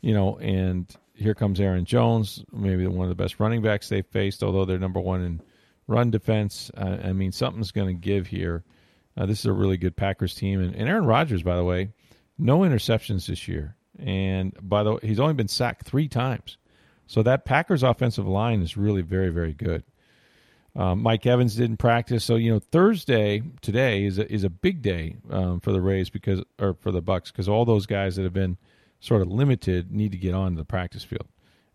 you 0.00 0.14
know, 0.14 0.38
and 0.38 0.92
here 1.14 1.34
comes 1.34 1.60
Aaron 1.60 1.84
Jones, 1.84 2.44
maybe 2.52 2.86
one 2.86 3.04
of 3.04 3.08
the 3.08 3.22
best 3.22 3.40
running 3.40 3.62
backs 3.62 3.88
they've 3.88 4.06
faced, 4.06 4.42
although 4.42 4.64
they're 4.64 4.78
number 4.78 5.00
one 5.00 5.22
in 5.22 5.42
run 5.86 6.10
defense. 6.10 6.70
Uh, 6.76 6.98
I 7.04 7.12
mean, 7.12 7.32
something's 7.32 7.72
going 7.72 7.88
to 7.88 8.00
give 8.00 8.26
here. 8.26 8.64
Uh, 9.16 9.26
this 9.26 9.40
is 9.40 9.46
a 9.46 9.52
really 9.52 9.76
good 9.76 9.96
Packers 9.96 10.34
team. 10.34 10.60
And, 10.60 10.74
and 10.74 10.88
Aaron 10.88 11.06
Rodgers, 11.06 11.42
by 11.42 11.56
the 11.56 11.64
way, 11.64 11.92
no 12.38 12.60
interceptions 12.60 13.26
this 13.26 13.48
year. 13.48 13.76
And 13.98 14.54
by 14.60 14.82
the 14.82 14.94
way, 14.94 15.00
he's 15.02 15.20
only 15.20 15.34
been 15.34 15.48
sacked 15.48 15.86
three 15.86 16.08
times. 16.08 16.58
So 17.06 17.22
that 17.22 17.44
Packers 17.44 17.82
offensive 17.82 18.26
line 18.26 18.60
is 18.60 18.76
really 18.76 19.02
very, 19.02 19.30
very 19.30 19.54
good. 19.54 19.84
Um, 20.76 21.02
Mike 21.02 21.24
Evans 21.24 21.54
didn't 21.54 21.78
practice, 21.78 22.22
so 22.22 22.36
you 22.36 22.52
know 22.52 22.58
Thursday 22.58 23.42
today 23.62 24.04
is 24.04 24.18
a, 24.18 24.30
is 24.30 24.44
a 24.44 24.50
big 24.50 24.82
day 24.82 25.16
um, 25.30 25.58
for 25.60 25.72
the 25.72 25.80
Rays 25.80 26.10
because 26.10 26.42
or 26.58 26.74
for 26.74 26.92
the 26.92 27.00
Bucks 27.00 27.30
because 27.30 27.48
all 27.48 27.64
those 27.64 27.86
guys 27.86 28.16
that 28.16 28.24
have 28.24 28.34
been 28.34 28.58
sort 29.00 29.22
of 29.22 29.28
limited 29.28 29.90
need 29.90 30.12
to 30.12 30.18
get 30.18 30.34
on 30.34 30.54
the 30.54 30.64
practice 30.64 31.02
field, 31.02 31.28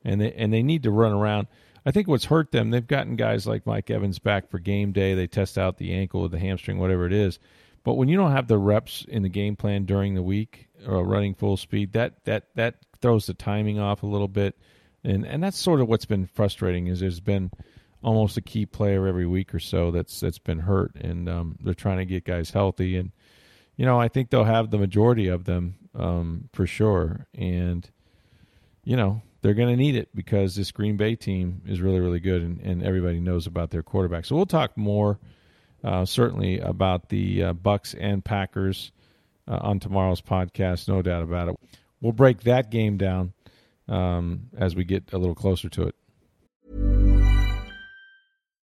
and 0.05 0.21
they 0.21 0.31
and 0.33 0.53
they 0.53 0.61
need 0.61 0.83
to 0.83 0.91
run 0.91 1.13
around. 1.13 1.47
I 1.83 1.89
think 1.89 2.07
what's 2.07 2.25
hurt 2.25 2.51
them, 2.51 2.69
they've 2.69 2.85
gotten 2.85 3.15
guys 3.15 3.47
like 3.47 3.65
Mike 3.65 3.89
Evans 3.89 4.19
back 4.19 4.51
for 4.51 4.59
game 4.59 4.91
day. 4.91 5.15
They 5.15 5.25
test 5.25 5.57
out 5.57 5.77
the 5.77 5.93
ankle 5.93 6.21
or 6.21 6.29
the 6.29 6.37
hamstring, 6.37 6.77
whatever 6.77 7.07
it 7.07 7.13
is. 7.13 7.39
But 7.83 7.95
when 7.95 8.07
you 8.07 8.17
don't 8.17 8.33
have 8.33 8.47
the 8.47 8.59
reps 8.59 9.03
in 9.07 9.23
the 9.23 9.29
game 9.29 9.55
plan 9.55 9.85
during 9.85 10.13
the 10.13 10.21
week 10.21 10.67
or 10.87 11.03
running 11.03 11.33
full 11.33 11.57
speed, 11.57 11.93
that 11.93 12.23
that 12.25 12.49
that 12.53 12.75
throws 13.01 13.25
the 13.25 13.33
timing 13.33 13.79
off 13.79 14.03
a 14.03 14.07
little 14.07 14.27
bit, 14.27 14.55
and 15.03 15.25
and 15.25 15.41
that's 15.41 15.57
sort 15.57 15.81
of 15.81 15.87
what's 15.87 16.05
been 16.05 16.27
frustrating. 16.27 16.85
Is 16.85 16.99
there's 16.99 17.19
been 17.19 17.49
almost 18.03 18.37
a 18.37 18.41
key 18.41 18.65
player 18.65 19.07
every 19.07 19.25
week 19.25 19.53
or 19.53 19.59
so 19.59 19.91
that's 19.91 20.19
that's 20.19 20.39
been 20.39 20.59
hurt, 20.59 20.95
and 20.95 21.29
um, 21.29 21.57
they're 21.61 21.73
trying 21.73 21.97
to 21.97 22.05
get 22.05 22.25
guys 22.25 22.51
healthy. 22.51 22.97
And 22.97 23.11
you 23.75 23.85
know, 23.85 23.99
I 23.99 24.07
think 24.07 24.29
they'll 24.29 24.43
have 24.43 24.71
the 24.71 24.77
majority 24.77 25.27
of 25.27 25.45
them 25.45 25.75
um, 25.95 26.49
for 26.53 26.65
sure. 26.65 27.27
And 27.35 27.89
you 28.83 28.97
know, 28.97 29.21
they're 29.41 29.53
going 29.53 29.69
to 29.69 29.77
need 29.77 29.95
it 29.95 30.09
because 30.15 30.55
this 30.55 30.71
Green 30.71 30.97
Bay 30.97 31.15
team 31.15 31.61
is 31.65 31.81
really 31.81 31.99
really 31.99 32.19
good, 32.19 32.41
and, 32.41 32.59
and 32.61 32.83
everybody 32.83 33.19
knows 33.19 33.47
about 33.47 33.71
their 33.71 33.83
quarterback. 33.83 34.25
So 34.25 34.35
we'll 34.35 34.45
talk 34.45 34.77
more, 34.77 35.19
uh, 35.83 36.05
certainly 36.05 36.59
about 36.59 37.09
the 37.09 37.43
uh, 37.43 37.53
Bucks 37.53 37.93
and 37.93 38.23
Packers 38.23 38.91
uh, 39.47 39.59
on 39.61 39.79
tomorrow's 39.79 40.21
podcast, 40.21 40.87
no 40.87 41.01
doubt 41.01 41.23
about 41.23 41.49
it. 41.49 41.55
We'll 42.01 42.13
break 42.13 42.41
that 42.41 42.71
game 42.71 42.97
down 42.97 43.33
um, 43.87 44.49
as 44.57 44.75
we 44.75 44.83
get 44.83 45.13
a 45.13 45.17
little 45.17 45.35
closer 45.35 45.69
to 45.69 45.83
it. 45.83 45.95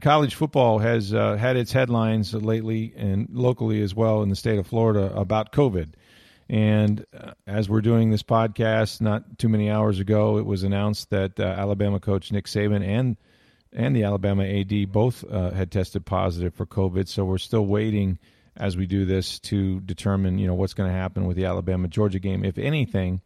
college 0.00 0.34
football 0.34 0.78
has 0.78 1.12
uh, 1.12 1.36
had 1.36 1.56
its 1.56 1.72
headlines 1.72 2.34
lately 2.34 2.92
and 2.96 3.28
locally 3.32 3.82
as 3.82 3.94
well 3.94 4.22
in 4.22 4.28
the 4.28 4.36
state 4.36 4.58
of 4.58 4.66
Florida 4.66 5.12
about 5.14 5.52
COVID. 5.52 5.94
And 6.48 7.04
uh, 7.16 7.32
as 7.46 7.68
we're 7.68 7.82
doing 7.82 8.10
this 8.10 8.22
podcast, 8.22 9.00
not 9.00 9.38
too 9.38 9.48
many 9.48 9.70
hours 9.70 10.00
ago, 10.00 10.38
it 10.38 10.46
was 10.46 10.62
announced 10.62 11.10
that 11.10 11.38
uh, 11.38 11.42
Alabama 11.42 12.00
coach 12.00 12.32
Nick 12.32 12.46
Saban 12.46 12.82
and 12.82 13.16
and 13.70 13.94
the 13.94 14.04
Alabama 14.04 14.44
AD 14.44 14.90
both 14.90 15.24
uh, 15.30 15.50
had 15.50 15.70
tested 15.70 16.06
positive 16.06 16.54
for 16.54 16.64
COVID. 16.64 17.06
So 17.06 17.26
we're 17.26 17.36
still 17.36 17.66
waiting 17.66 18.18
as 18.56 18.78
we 18.78 18.86
do 18.86 19.04
this 19.04 19.38
to 19.40 19.80
determine, 19.80 20.38
you 20.38 20.46
know, 20.46 20.54
what's 20.54 20.72
going 20.72 20.90
to 20.90 20.96
happen 20.96 21.26
with 21.26 21.36
the 21.36 21.44
Alabama 21.44 21.86
Georgia 21.86 22.18
game, 22.18 22.44
if 22.46 22.56
anything. 22.56 23.20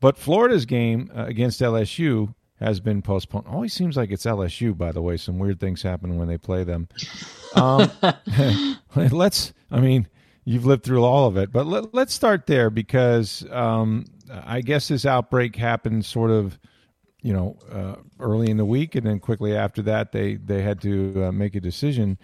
But 0.00 0.16
Florida's 0.16 0.64
game 0.64 1.10
uh, 1.14 1.26
against 1.26 1.60
LSU 1.60 2.34
has 2.60 2.80
been 2.80 3.02
postponed. 3.02 3.46
Always 3.48 3.72
seems 3.72 3.96
like 3.96 4.10
it's 4.10 4.26
LSU, 4.26 4.76
by 4.76 4.92
the 4.92 5.02
way. 5.02 5.16
Some 5.16 5.38
weird 5.38 5.60
things 5.60 5.82
happen 5.82 6.16
when 6.16 6.28
they 6.28 6.38
play 6.38 6.64
them. 6.64 6.88
Um, 7.54 7.90
let's, 8.96 9.52
I 9.70 9.80
mean, 9.80 10.08
you've 10.44 10.66
lived 10.66 10.84
through 10.84 11.04
all 11.04 11.26
of 11.26 11.36
it, 11.36 11.52
but 11.52 11.66
let, 11.66 11.94
us 11.94 12.12
start 12.12 12.46
there 12.46 12.70
because 12.70 13.44
um, 13.50 14.04
I 14.30 14.60
guess 14.60 14.88
this 14.88 15.04
outbreak 15.04 15.56
happened 15.56 16.04
sort 16.04 16.30
of, 16.30 16.58
you 17.22 17.32
know, 17.32 17.56
uh, 17.72 17.96
early 18.20 18.50
in 18.50 18.56
the 18.56 18.64
week, 18.64 18.94
and 18.94 19.06
then 19.06 19.18
quickly 19.18 19.56
after 19.56 19.80
that, 19.82 20.12
they 20.12 20.34
they 20.34 20.60
had 20.60 20.80
to 20.82 21.24
uh, 21.24 21.32
make 21.32 21.54
a 21.54 21.60
decision. 21.60 22.18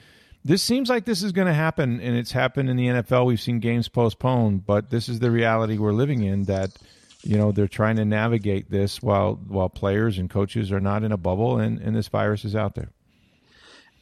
This 0.44 0.62
seems 0.62 0.90
like 0.90 1.06
this 1.06 1.22
is 1.22 1.32
going 1.32 1.46
to 1.46 1.54
happen, 1.54 2.00
and 2.00 2.16
it's 2.16 2.32
happened 2.32 2.68
in 2.68 2.76
the 2.76 2.86
NFL. 2.86 3.26
We've 3.26 3.40
seen 3.40 3.60
games 3.60 3.88
postponed, 3.88 4.66
but 4.66 4.90
this 4.90 5.08
is 5.08 5.18
the 5.18 5.30
reality 5.30 5.78
we're 5.78 5.92
living 5.92 6.22
in. 6.22 6.44
That 6.44 6.76
you 7.22 7.36
know 7.36 7.52
they're 7.52 7.68
trying 7.68 7.96
to 7.96 8.04
navigate 8.04 8.70
this 8.70 9.02
while 9.02 9.34
while 9.48 9.68
players 9.68 10.18
and 10.18 10.30
coaches 10.30 10.72
are 10.72 10.80
not 10.80 11.02
in 11.04 11.12
a 11.12 11.16
bubble 11.16 11.58
and, 11.58 11.78
and 11.80 11.94
this 11.94 12.08
virus 12.08 12.44
is 12.44 12.56
out 12.56 12.74
there. 12.74 12.90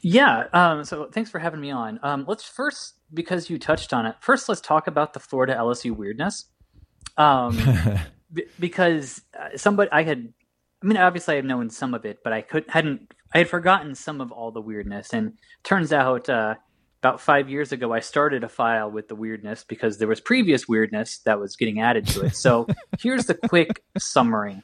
Yeah 0.00 0.44
um, 0.52 0.84
so 0.84 1.08
thanks 1.12 1.30
for 1.30 1.38
having 1.38 1.60
me 1.60 1.70
on. 1.70 1.98
Um, 2.02 2.24
let's 2.28 2.44
first 2.44 2.94
because 3.12 3.50
you 3.50 3.58
touched 3.58 3.92
on 3.92 4.06
it 4.06 4.16
first 4.20 4.48
let's 4.48 4.60
talk 4.60 4.86
about 4.86 5.12
the 5.12 5.20
florida 5.20 5.54
lsu 5.54 5.92
weirdness. 5.94 6.46
Um, 7.16 7.58
b- 8.32 8.46
because 8.60 9.22
uh, 9.38 9.56
somebody 9.56 9.90
i 9.90 10.02
had 10.02 10.32
i 10.82 10.86
mean 10.86 10.96
obviously 10.96 11.36
i've 11.36 11.44
known 11.44 11.70
some 11.70 11.94
of 11.94 12.04
it 12.04 12.18
but 12.22 12.32
i 12.32 12.42
could 12.42 12.64
hadn't 12.68 13.12
i 13.34 13.38
had 13.38 13.48
forgotten 13.48 13.94
some 13.94 14.20
of 14.20 14.32
all 14.32 14.50
the 14.50 14.60
weirdness. 14.60 15.12
And 15.12 15.34
turns 15.62 15.92
out 15.92 16.28
uh, 16.28 16.54
about 17.02 17.20
five 17.20 17.48
years 17.48 17.72
ago, 17.72 17.92
I 17.92 18.00
started 18.00 18.42
a 18.44 18.48
file 18.48 18.90
with 18.90 19.08
the 19.08 19.14
weirdness 19.14 19.64
because 19.64 19.98
there 19.98 20.08
was 20.08 20.20
previous 20.20 20.66
weirdness 20.66 21.18
that 21.18 21.38
was 21.38 21.56
getting 21.56 21.80
added 21.80 22.06
to 22.08 22.22
it. 22.22 22.34
So 22.34 22.66
here's 23.00 23.26
the 23.26 23.34
quick 23.34 23.82
summary. 23.98 24.60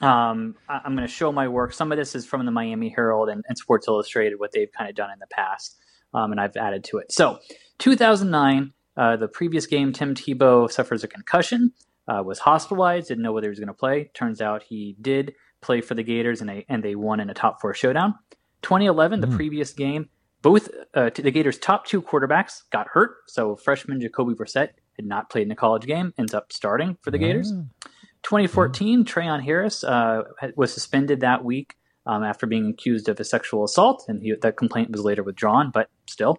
Um, 0.00 0.54
I, 0.68 0.80
am 0.84 0.94
going 0.94 1.06
to 1.06 1.12
show 1.12 1.32
my 1.32 1.48
work. 1.48 1.72
Some 1.72 1.90
of 1.90 1.98
this 1.98 2.14
is 2.14 2.26
from 2.26 2.44
the 2.44 2.52
Miami 2.52 2.90
Herald 2.90 3.28
and, 3.30 3.42
and 3.48 3.56
Sports 3.56 3.88
Illustrated, 3.88 4.38
what 4.38 4.52
they've 4.52 4.70
kind 4.70 4.88
of 4.88 4.94
done 4.94 5.10
in 5.10 5.18
the 5.18 5.26
past, 5.26 5.76
um, 6.14 6.30
and 6.30 6.40
I've 6.40 6.56
added 6.56 6.84
to 6.84 6.98
it. 6.98 7.10
So 7.10 7.38
2009, 7.78 8.72
uh, 8.96 9.16
the 9.16 9.28
previous 9.28 9.66
game, 9.66 9.92
Tim 9.92 10.14
Tebow 10.14 10.70
suffers 10.70 11.04
a 11.04 11.08
concussion, 11.08 11.72
uh, 12.06 12.22
was 12.22 12.40
hospitalized, 12.40 13.08
didn't 13.08 13.22
know 13.22 13.32
whether 13.32 13.48
he 13.48 13.50
was 13.50 13.58
going 13.58 13.68
to 13.68 13.74
play. 13.74 14.10
Turns 14.14 14.40
out 14.40 14.62
he 14.62 14.96
did 15.00 15.34
play 15.60 15.80
for 15.80 15.94
the 15.94 16.02
Gators, 16.02 16.40
and 16.40 16.48
they 16.48 16.64
and 16.68 16.82
they 16.82 16.94
won 16.94 17.20
in 17.20 17.30
a 17.30 17.34
top 17.34 17.60
four 17.60 17.74
showdown. 17.74 18.14
2011, 18.62 19.18
mm. 19.18 19.20
the 19.20 19.26
hmm. 19.28 19.36
previous 19.36 19.72
game, 19.72 20.08
both 20.42 20.68
uh, 20.94 21.10
the 21.14 21.30
Gators' 21.30 21.58
top 21.58 21.86
two 21.86 22.00
quarterbacks 22.00 22.62
got 22.70 22.88
hurt, 22.88 23.16
so 23.26 23.56
freshman 23.56 24.00
Jacoby 24.00 24.34
Brissett 24.34 24.70
had 24.96 25.06
not 25.06 25.30
played 25.30 25.46
in 25.46 25.50
a 25.50 25.56
college 25.56 25.86
game, 25.86 26.12
ends 26.18 26.34
up 26.34 26.52
starting 26.52 26.96
for 27.02 27.10
the 27.10 27.18
Gators. 27.18 27.52
2014, 28.22 29.04
Treon 29.04 29.42
Harris 29.42 29.84
uh, 29.84 30.22
was 30.56 30.72
suspended 30.72 31.20
that 31.20 31.44
week 31.44 31.76
um, 32.06 32.24
after 32.24 32.46
being 32.46 32.70
accused 32.70 33.08
of 33.08 33.20
a 33.20 33.24
sexual 33.24 33.64
assault, 33.64 34.04
and 34.08 34.22
he, 34.22 34.34
that 34.40 34.56
complaint 34.56 34.90
was 34.90 35.02
later 35.02 35.22
withdrawn, 35.22 35.70
but 35.72 35.88
still. 36.06 36.38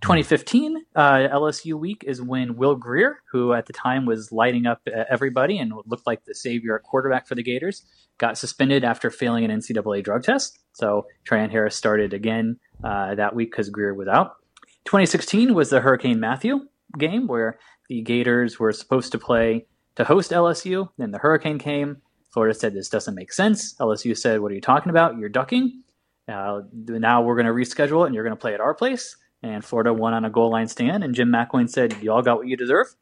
2015, 0.00 0.84
uh, 0.94 1.00
LSU 1.00 1.74
week 1.74 2.04
is 2.06 2.22
when 2.22 2.56
Will 2.56 2.76
Grier, 2.76 3.18
who 3.32 3.52
at 3.52 3.66
the 3.66 3.72
time 3.72 4.06
was 4.06 4.30
lighting 4.30 4.64
up 4.64 4.80
uh, 4.86 5.04
everybody 5.10 5.58
and 5.58 5.72
looked 5.86 6.06
like 6.06 6.24
the 6.24 6.34
savior 6.34 6.76
at 6.76 6.84
quarterback 6.84 7.26
for 7.26 7.34
the 7.34 7.42
Gators, 7.42 7.84
got 8.16 8.38
suspended 8.38 8.84
after 8.84 9.10
failing 9.10 9.44
an 9.44 9.50
NCAA 9.50 10.04
drug 10.04 10.22
test. 10.22 10.60
So 10.72 11.06
Treon 11.28 11.50
Harris 11.50 11.74
started 11.74 12.14
again 12.14 12.60
uh, 12.82 13.14
that 13.14 13.34
week 13.34 13.50
because 13.50 13.70
Grier 13.70 13.94
was 13.94 14.08
out. 14.08 14.36
2016 14.84 15.54
was 15.54 15.70
the 15.70 15.80
Hurricane 15.80 16.20
Matthew 16.20 16.60
game 16.96 17.26
where 17.26 17.58
the 17.88 18.02
Gators 18.02 18.58
were 18.58 18.72
supposed 18.72 19.12
to 19.12 19.18
play 19.18 19.66
to 19.96 20.04
host 20.04 20.30
LSU. 20.30 20.88
Then 20.96 21.10
the 21.10 21.18
hurricane 21.18 21.58
came. 21.58 21.98
Florida 22.30 22.54
said 22.54 22.74
this 22.74 22.88
doesn't 22.88 23.14
make 23.14 23.32
sense. 23.32 23.74
LSU 23.74 24.16
said, 24.16 24.40
"What 24.40 24.52
are 24.52 24.54
you 24.54 24.60
talking 24.60 24.90
about? 24.90 25.18
You're 25.18 25.28
ducking." 25.28 25.82
Uh, 26.28 26.62
now 26.72 27.22
we're 27.22 27.34
going 27.34 27.46
to 27.46 27.52
reschedule 27.52 28.02
it, 28.02 28.06
and 28.06 28.14
you're 28.14 28.24
going 28.24 28.36
to 28.36 28.40
play 28.40 28.54
at 28.54 28.60
our 28.60 28.74
place. 28.74 29.16
And 29.42 29.64
Florida 29.64 29.92
won 29.92 30.14
on 30.14 30.24
a 30.24 30.30
goal 30.30 30.50
line 30.50 30.68
stand, 30.68 31.02
and 31.02 31.14
Jim 31.14 31.30
McElwain 31.30 31.68
said, 31.68 32.00
"Y'all 32.02 32.22
got 32.22 32.38
what 32.38 32.46
you 32.46 32.56
deserve." 32.56 32.94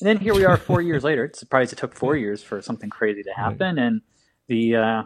And 0.00 0.08
then 0.08 0.18
here 0.18 0.34
we 0.34 0.44
are, 0.44 0.56
four 0.56 0.82
years 0.90 1.04
later. 1.04 1.24
It's 1.24 1.38
surprised 1.38 1.72
it 1.72 1.78
took 1.78 1.94
four 1.94 2.16
years 2.16 2.42
for 2.42 2.60
something 2.60 2.90
crazy 2.90 3.22
to 3.22 3.32
happen, 3.32 3.78
and 3.78 4.02
the 4.46 4.76
uh, 4.76 5.02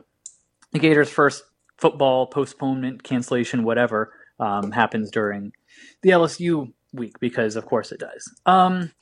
the 0.72 0.78
Gators' 0.78 1.10
first 1.10 1.44
football 1.80 2.26
postponement, 2.26 3.02
cancellation, 3.02 3.64
whatever, 3.64 4.12
um, 4.38 4.70
happens 4.70 5.10
during 5.10 5.52
the 6.02 6.10
LSU 6.10 6.72
week 6.92 7.18
because, 7.20 7.56
of 7.56 7.66
course, 7.66 7.92
it 7.92 8.00
does. 8.00 8.32
Um, 8.46 8.92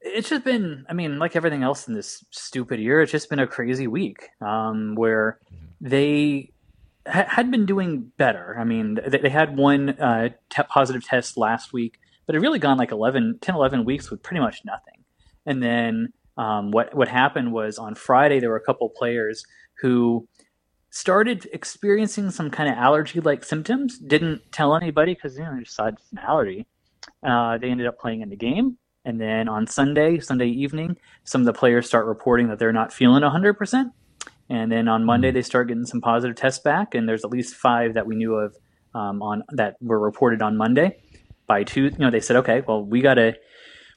it's 0.00 0.28
just 0.28 0.44
been, 0.44 0.84
I 0.88 0.92
mean, 0.92 1.18
like 1.18 1.36
everything 1.36 1.62
else 1.62 1.88
in 1.88 1.94
this 1.94 2.24
stupid 2.30 2.80
year, 2.80 3.00
it's 3.00 3.12
just 3.12 3.30
been 3.30 3.38
a 3.38 3.46
crazy 3.46 3.86
week 3.86 4.28
um, 4.40 4.94
where 4.94 5.38
they 5.80 6.52
ha- 7.06 7.26
had 7.28 7.50
been 7.50 7.66
doing 7.66 8.12
better. 8.16 8.56
I 8.58 8.64
mean, 8.64 8.98
they, 9.06 9.18
they 9.18 9.28
had 9.28 9.56
one 9.56 9.90
uh, 9.90 10.30
te- 10.50 10.62
positive 10.64 11.04
test 11.04 11.36
last 11.36 11.72
week, 11.72 11.98
but 12.26 12.36
it 12.36 12.40
really 12.40 12.58
gone 12.58 12.78
like 12.78 12.92
11, 12.92 13.38
10, 13.40 13.54
11 13.54 13.84
weeks 13.84 14.10
with 14.10 14.22
pretty 14.22 14.40
much 14.40 14.62
nothing. 14.64 15.04
And 15.46 15.62
then 15.62 16.12
um, 16.36 16.70
what 16.70 16.94
what 16.94 17.08
happened 17.08 17.52
was 17.52 17.78
on 17.78 17.94
Friday 17.96 18.38
there 18.38 18.50
were 18.50 18.56
a 18.56 18.64
couple 18.64 18.88
players 18.90 19.44
who 19.80 20.28
started 20.90 21.48
experiencing 21.52 22.30
some 22.30 22.50
kind 22.50 22.70
of 22.70 22.76
allergy 22.76 23.20
like 23.20 23.44
symptoms. 23.44 23.98
Didn't 23.98 24.52
tell 24.52 24.74
anybody 24.74 25.14
because 25.14 25.36
you 25.36 25.44
know 25.44 25.54
they 25.54 25.64
decided 25.64 25.98
it's 26.00 26.12
an 26.12 26.18
allergy. 26.18 26.66
Uh, 27.26 27.58
they 27.58 27.68
ended 27.70 27.86
up 27.86 27.98
playing 27.98 28.22
in 28.22 28.28
the 28.28 28.36
game, 28.36 28.78
and 29.04 29.20
then 29.20 29.48
on 29.48 29.66
Sunday, 29.66 30.18
Sunday 30.20 30.48
evening, 30.48 30.96
some 31.24 31.42
of 31.42 31.46
the 31.46 31.52
players 31.52 31.86
start 31.86 32.06
reporting 32.06 32.48
that 32.48 32.58
they're 32.58 32.72
not 32.72 32.92
feeling 32.92 33.22
100. 33.22 33.54
percent 33.54 33.92
And 34.48 34.70
then 34.70 34.88
on 34.88 35.04
Monday, 35.04 35.30
hmm. 35.30 35.34
they 35.34 35.42
start 35.42 35.68
getting 35.68 35.86
some 35.86 36.00
positive 36.00 36.36
tests 36.36 36.62
back, 36.62 36.94
and 36.94 37.08
there's 37.08 37.24
at 37.24 37.30
least 37.30 37.54
five 37.54 37.94
that 37.94 38.06
we 38.06 38.16
knew 38.16 38.34
of 38.34 38.56
um, 38.94 39.22
on 39.22 39.42
that 39.52 39.76
were 39.80 39.98
reported 39.98 40.42
on 40.42 40.56
Monday. 40.56 40.98
By 41.46 41.64
two, 41.64 41.84
you 41.84 41.98
know, 41.98 42.10
they 42.10 42.20
said, 42.20 42.36
okay, 42.36 42.62
well, 42.66 42.84
we 42.84 43.00
gotta 43.00 43.36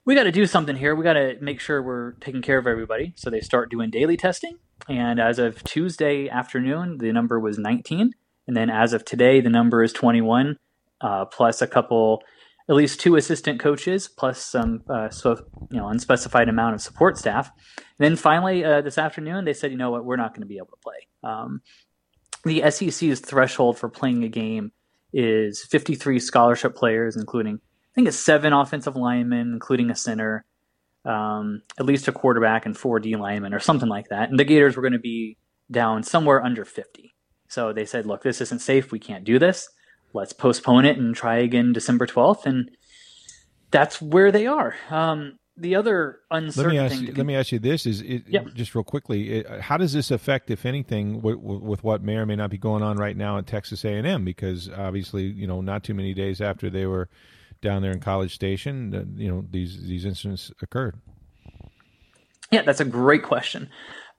we 0.05 0.15
got 0.15 0.23
to 0.23 0.31
do 0.31 0.45
something 0.45 0.75
here. 0.75 0.95
We 0.95 1.03
got 1.03 1.13
to 1.13 1.37
make 1.41 1.59
sure 1.59 1.81
we're 1.81 2.13
taking 2.13 2.41
care 2.41 2.57
of 2.57 2.67
everybody. 2.67 3.13
So 3.15 3.29
they 3.29 3.41
start 3.41 3.69
doing 3.69 3.89
daily 3.89 4.17
testing. 4.17 4.57
And 4.89 5.19
as 5.19 5.39
of 5.39 5.63
Tuesday 5.63 6.29
afternoon, 6.29 6.97
the 6.97 7.11
number 7.11 7.39
was 7.39 7.57
19. 7.57 8.11
And 8.47 8.57
then 8.57 8.69
as 8.69 8.93
of 8.93 9.05
today, 9.05 9.41
the 9.41 9.49
number 9.49 9.83
is 9.83 9.93
21, 9.93 10.57
uh, 10.99 11.25
plus 11.25 11.61
a 11.61 11.67
couple, 11.67 12.23
at 12.69 12.75
least 12.75 12.99
two 12.99 13.15
assistant 13.15 13.59
coaches, 13.59 14.07
plus 14.07 14.43
some 14.43 14.83
uh, 14.89 15.09
so, 15.09 15.45
you 15.69 15.77
know 15.77 15.87
unspecified 15.87 16.49
amount 16.49 16.75
of 16.75 16.81
support 16.81 17.17
staff. 17.17 17.51
And 17.77 17.85
then 17.99 18.15
finally, 18.15 18.65
uh, 18.65 18.81
this 18.81 18.97
afternoon, 18.97 19.45
they 19.45 19.53
said, 19.53 19.71
you 19.71 19.77
know 19.77 19.91
what, 19.91 20.05
we're 20.05 20.17
not 20.17 20.33
going 20.33 20.41
to 20.41 20.47
be 20.47 20.57
able 20.57 20.67
to 20.67 20.77
play. 20.83 21.07
Um, 21.23 21.61
the 22.43 22.69
SEC's 22.71 23.19
threshold 23.19 23.77
for 23.77 23.89
playing 23.89 24.23
a 24.23 24.29
game 24.29 24.71
is 25.13 25.63
53 25.63 26.19
scholarship 26.19 26.75
players, 26.75 27.15
including 27.15 27.55
I 27.55 27.93
think 27.93 28.07
it's 28.07 28.17
seven 28.17 28.53
offensive 28.53 28.95
linemen, 28.95 29.51
including 29.53 29.91
a 29.91 29.95
center, 29.95 30.45
um, 31.05 31.61
at 31.79 31.85
least 31.85 32.07
a 32.07 32.11
quarterback 32.11 32.65
and 32.65 32.77
four 32.77 32.99
D 32.99 33.15
linemen 33.15 33.53
or 33.53 33.59
something 33.59 33.89
like 33.89 34.09
that. 34.09 34.29
And 34.29 34.39
the 34.39 34.45
Gators 34.45 34.75
were 34.75 34.81
going 34.81 34.93
to 34.93 34.99
be 34.99 35.37
down 35.69 36.03
somewhere 36.03 36.43
under 36.43 36.65
50. 36.65 37.13
So 37.47 37.73
they 37.73 37.85
said, 37.85 38.05
look, 38.05 38.23
this 38.23 38.41
isn't 38.41 38.59
safe. 38.59 38.91
We 38.91 38.99
can't 38.99 39.23
do 39.23 39.39
this. 39.39 39.69
Let's 40.13 40.33
postpone 40.33 40.85
it 40.85 40.97
and 40.97 41.15
try 41.15 41.37
again 41.37 41.73
December 41.73 42.05
12th. 42.05 42.45
And 42.45 42.71
that's 43.71 44.01
where 44.01 44.31
they 44.31 44.47
are. 44.47 44.75
Um, 44.89 45.39
the 45.57 45.75
other 45.75 46.19
uncertain 46.31 46.63
let 46.63 46.71
me 46.71 46.79
ask 46.79 46.95
thing. 46.95 47.07
You, 47.07 47.13
let 47.13 47.25
me 47.25 47.35
ask 47.35 47.51
you 47.51 47.59
this: 47.59 47.85
Is 47.85 48.01
it, 48.01 48.23
yeah. 48.27 48.43
just 48.53 48.73
real 48.73 48.83
quickly? 48.83 49.39
It, 49.39 49.61
how 49.61 49.77
does 49.77 49.93
this 49.93 50.09
affect, 50.09 50.49
if 50.49 50.65
anything, 50.65 51.21
with, 51.21 51.37
with, 51.37 51.83
what 51.83 52.01
may 52.01 52.15
or 52.15 52.25
may 52.25 52.35
not 52.35 52.49
be 52.49 52.57
going 52.57 52.81
on 52.81 52.97
right 52.97 53.15
now 53.15 53.37
at 53.37 53.47
Texas 53.47 53.83
A 53.85 53.89
and 53.89 54.07
M? 54.07 54.23
Because 54.25 54.69
obviously, 54.69 55.23
you 55.23 55.45
know, 55.45 55.61
not 55.61 55.83
too 55.83 55.93
many 55.93 56.13
days 56.13 56.41
after 56.41 56.69
they 56.69 56.85
were 56.85 57.09
down 57.61 57.81
there 57.81 57.91
in 57.91 57.99
College 57.99 58.33
Station, 58.33 59.15
you 59.17 59.29
know, 59.29 59.45
these 59.49 59.83
these 59.83 60.05
incidents 60.05 60.51
occurred. 60.61 60.99
Yeah, 62.51 62.63
that's 62.63 62.81
a 62.81 62.85
great 62.85 63.23
question. 63.23 63.69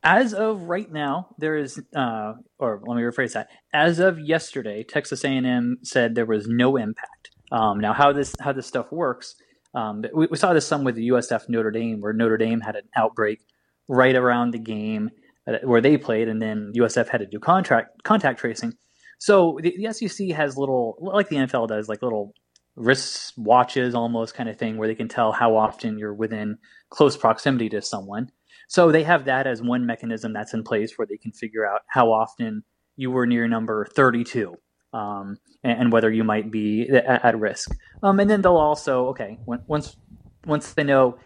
As 0.05 0.35
of 0.35 0.63
right 0.63 0.91
now, 0.91 1.29
there 1.39 1.57
is, 1.57 1.81
uh, 1.95 2.33
or 2.59 2.83
let 2.85 2.97
me 2.97 3.03
rephrase 3.03 3.35
that. 3.35 3.49
As 3.73 4.01
of 4.01 4.19
yesterday, 4.19 4.83
Texas 4.83 5.23
A&M 5.23 5.79
said 5.85 6.15
there 6.15 6.27
was 6.27 6.49
no 6.49 6.77
impact. 6.77 7.31
Um, 7.53 7.79
now, 7.79 7.93
how 7.93 8.13
this 8.13 8.35
how 8.41 8.53
this 8.53 8.67
stuff 8.67 8.91
works, 8.91 9.37
um, 9.75 10.03
we, 10.13 10.27
we, 10.27 10.37
saw 10.37 10.55
this 10.55 10.67
some 10.67 10.83
with 10.83 10.97
the 10.97 11.09
USF 11.11 11.49
Notre 11.49 11.71
Dame, 11.71 12.01
where 12.01 12.13
Notre 12.13 12.39
Dame 12.39 12.61
had 12.61 12.75
an 12.75 12.89
outbreak 12.97 13.41
right 13.87 14.17
around 14.17 14.53
the 14.53 14.59
game 14.59 15.11
uh, 15.47 15.59
where 15.63 15.81
they 15.81 15.97
played, 15.99 16.29
and 16.29 16.41
then 16.41 16.73
USF 16.77 17.09
had 17.09 17.19
to 17.19 17.27
do 17.27 17.39
contract 17.39 18.03
contact 18.03 18.41
tracing. 18.41 18.73
So 19.19 19.59
the, 19.63 19.77
the 19.77 19.93
SEC 19.93 20.31
has 20.31 20.57
little, 20.57 20.97
like 21.01 21.29
the 21.29 21.37
NFL 21.37 21.69
does, 21.69 21.89
like 21.89 22.03
little 22.03 22.35
wrist 22.77 23.35
watches 23.37 23.95
almost 23.95 24.35
kind 24.35 24.49
of 24.49 24.59
thing, 24.59 24.77
where 24.77 24.89
they 24.89 24.95
can 24.95 25.09
tell 25.09 25.33
how 25.33 25.57
often 25.57 25.99
you're 25.99 26.15
within 26.15 26.59
close 26.91 27.17
proximity 27.17 27.69
to 27.71 27.83
someone. 27.83 28.31
So 28.69 28.91
they 28.91 29.03
have 29.03 29.27
that 29.27 29.47
as 29.47 29.61
one 29.61 29.85
mechanism 29.85 30.33
that's 30.33 30.55
in 30.55 30.63
place 30.63 30.97
where 30.97 31.07
they 31.07 31.19
can 31.19 31.33
figure 31.33 31.67
out 31.67 31.83
how 31.89 32.13
often 32.13 32.65
you 32.97 33.11
were 33.11 33.27
near 33.27 33.47
number 33.47 33.85
32 33.85 34.57
um, 34.93 35.37
and, 35.63 35.81
and, 35.81 35.93
whether 35.93 36.11
you 36.11 36.25
might 36.25 36.51
be 36.51 36.89
at, 36.89 37.25
at 37.25 37.39
risk. 37.39 37.71
Um, 38.03 38.21
and 38.21 38.31
then 38.31 38.43
they'll 38.43 38.57
also, 38.57 39.07
okay, 39.09 39.39
when, 39.45 39.61
once 39.67 39.97
once 40.45 40.73
they 40.73 40.85
know 40.85 41.19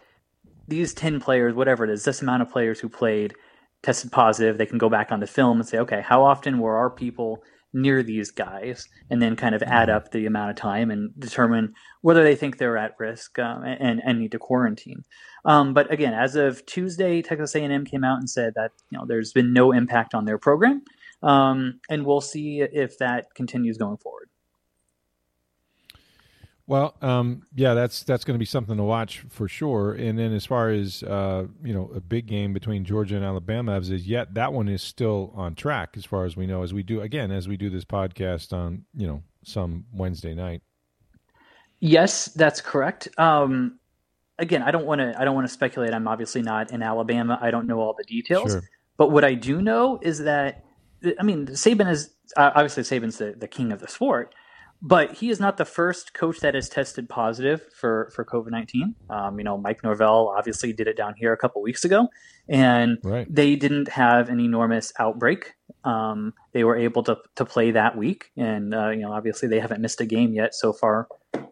these 0.69 0.95
10 0.95 1.21
players, 1.21 1.55
whatever 1.55 1.85
it 1.85 1.91
is, 1.91 2.05
this 2.05 2.23
amount 2.23 2.43
of 2.43 2.51
players 2.51 2.81
who 2.81 2.89
played 2.89 3.35
tested 3.83 4.13
positive, 4.13 4.59
they 4.59 4.67
can 4.67 4.79
go 4.79 4.89
back 4.89 5.13
on 5.13 5.21
the 5.21 5.27
film 5.27 5.59
and 5.59 5.69
say, 5.69 5.79
okay, 5.79 6.03
how 6.03 6.25
often 6.25 6.59
were 6.59 6.77
our 6.77 6.91
people 6.91 7.43
near 7.77 8.03
these 8.03 8.31
guys? 8.31 8.89
And 9.11 9.23
then 9.23 9.37
kind 9.37 9.55
of 9.55 9.63
add 9.63 9.89
up 9.89 10.11
the 10.11 10.27
amount 10.27 10.51
of 10.51 10.57
time 10.57 10.91
and 10.91 11.11
determine 11.19 11.75
whether 12.01 12.25
they 12.25 12.35
think 12.35 12.59
they're 12.59 12.79
at 12.79 12.95
risk 12.99 13.39
um, 13.39 13.63
and, 13.65 14.01
and 14.05 14.19
need 14.19 14.33
to 14.33 14.39
quarantine. 14.39 15.05
Um, 15.45 15.75
but 15.75 15.93
again, 15.93 16.15
as 16.15 16.35
of 16.35 16.65
Tuesday, 16.67 17.23
Texas 17.23 17.55
A&M 17.55 17.85
came 17.85 18.03
out 18.03 18.19
and 18.19 18.29
said 18.29 18.55
that 18.57 18.73
you 18.91 18.99
know 18.99 19.05
there's 19.07 19.33
been 19.33 19.53
no 19.53 19.73
impact 19.73 20.15
on 20.15 20.25
their 20.25 20.39
program, 20.39 20.83
um, 21.23 21.81
and 21.89 22.05
we'll 22.05 22.21
see 22.21 22.61
if 22.61 22.99
that 22.99 23.27
continues 23.35 23.79
going 23.79 23.99
forward. 23.99 24.29
Well, 26.69 26.97
um, 27.01 27.43
yeah, 27.55 27.75
that's 27.75 28.03
that's 28.03 28.25
going 28.25 28.35
to 28.35 28.39
be 28.41 28.45
something 28.45 28.77
to 28.77 28.83
watch 28.83 29.25
for 29.29 29.47
sure. 29.47 29.93
And 29.93 30.19
then 30.19 30.33
as 30.33 30.45
far 30.45 30.71
as 30.71 31.03
uh, 31.05 31.47
you 31.63 31.73
know, 31.73 31.91
a 31.95 32.01
big 32.01 32.27
game 32.27 32.53
between 32.53 32.85
Georgia 32.85 33.15
and 33.15 33.25
Alabama 33.25 33.77
as 33.77 33.91
is 33.91 34.07
yet, 34.07 34.35
that 34.35 34.53
one 34.53 34.69
is 34.69 34.83
still 34.83 35.33
on 35.37 35.55
track 35.55 35.95
as 35.97 36.05
far 36.05 36.25
as 36.25 36.37
we 36.37 36.47
know. 36.47 36.63
As 36.63 36.75
we 36.75 36.83
do 36.83 37.03
again, 37.03 37.31
as 37.31 37.47
we 37.47 37.57
do 37.57 37.71
this 37.71 37.85
podcast 37.85 38.53
on 38.53 38.85
you 38.95 39.07
know 39.07 39.23
some 39.45 39.85
Wednesday 39.93 40.35
night. 40.35 40.63
Yes, 41.79 42.27
that's 42.27 42.61
correct. 42.61 43.09
Um, 43.17 43.79
again, 44.39 44.63
I 44.63 44.73
don't 44.73 44.87
want 44.87 45.01
to 45.01 45.15
I 45.21 45.25
don't 45.25 45.37
want 45.37 45.47
to 45.47 45.53
speculate. 45.53 45.95
I'm 45.95 46.09
obviously 46.09 46.43
not 46.43 46.73
in 46.73 46.83
Alabama. 46.83 47.39
I 47.41 47.53
don't 47.53 47.69
know 47.69 47.79
all 47.79 47.95
the 47.97 48.05
details. 48.05 48.53
Sure. 48.53 48.63
But 48.97 49.13
what 49.13 49.25
I 49.25 49.35
do 49.35 49.63
know 49.63 50.01
is 50.03 50.21
that 50.21 50.65
I 51.19 51.23
mean, 51.23 51.47
Saban 51.47 51.89
is 51.91 52.11
obviously 52.37 52.83
Saban's 52.83 53.19
the, 53.19 53.35
the 53.39 53.49
king 53.49 53.73
of 53.73 53.81
the 53.81 53.89
sport, 53.89 54.35
but 54.83 55.13
he 55.15 55.31
is 55.31 55.41
not 55.41 55.57
the 55.57 55.65
first 55.65 56.15
coach 56.15 56.41
that 56.41 56.55
has 56.55 56.69
tested 56.69 57.09
positive 57.09 57.63
for 57.75 58.11
for 58.15 58.25
COVID 58.25 58.51
nineteen. 58.51 58.95
Um, 59.11 59.39
you 59.39 59.45
know, 59.45 59.59
Mike 59.59 59.83
Norvell 59.83 60.35
obviously 60.37 60.73
did 60.73 60.87
it 60.89 60.97
down 60.97 61.15
here 61.17 61.33
a 61.33 61.37
couple 61.37 61.63
weeks 61.63 61.85
ago, 61.85 62.09
and 62.49 62.99
right. 63.03 63.27
they 63.29 63.57
didn't 63.57 63.89
have 63.89 64.29
an 64.29 64.41
enormous 64.41 64.93
outbreak. 64.99 65.55
Um, 65.85 66.35
they 66.53 66.65
were 66.65 66.77
able 66.77 67.03
to 67.05 67.17
to 67.37 67.45
play 67.45 67.71
that 67.73 67.97
week, 67.97 68.31
and 68.37 68.75
uh, 68.75 68.91
you 68.91 69.01
know, 69.01 69.13
obviously 69.13 69.49
they 69.49 69.61
haven't 69.61 69.81
missed 69.81 70.01
a 70.01 70.07
game 70.07 70.35
yet 70.35 70.55
so 70.55 70.73
far. 70.73 71.09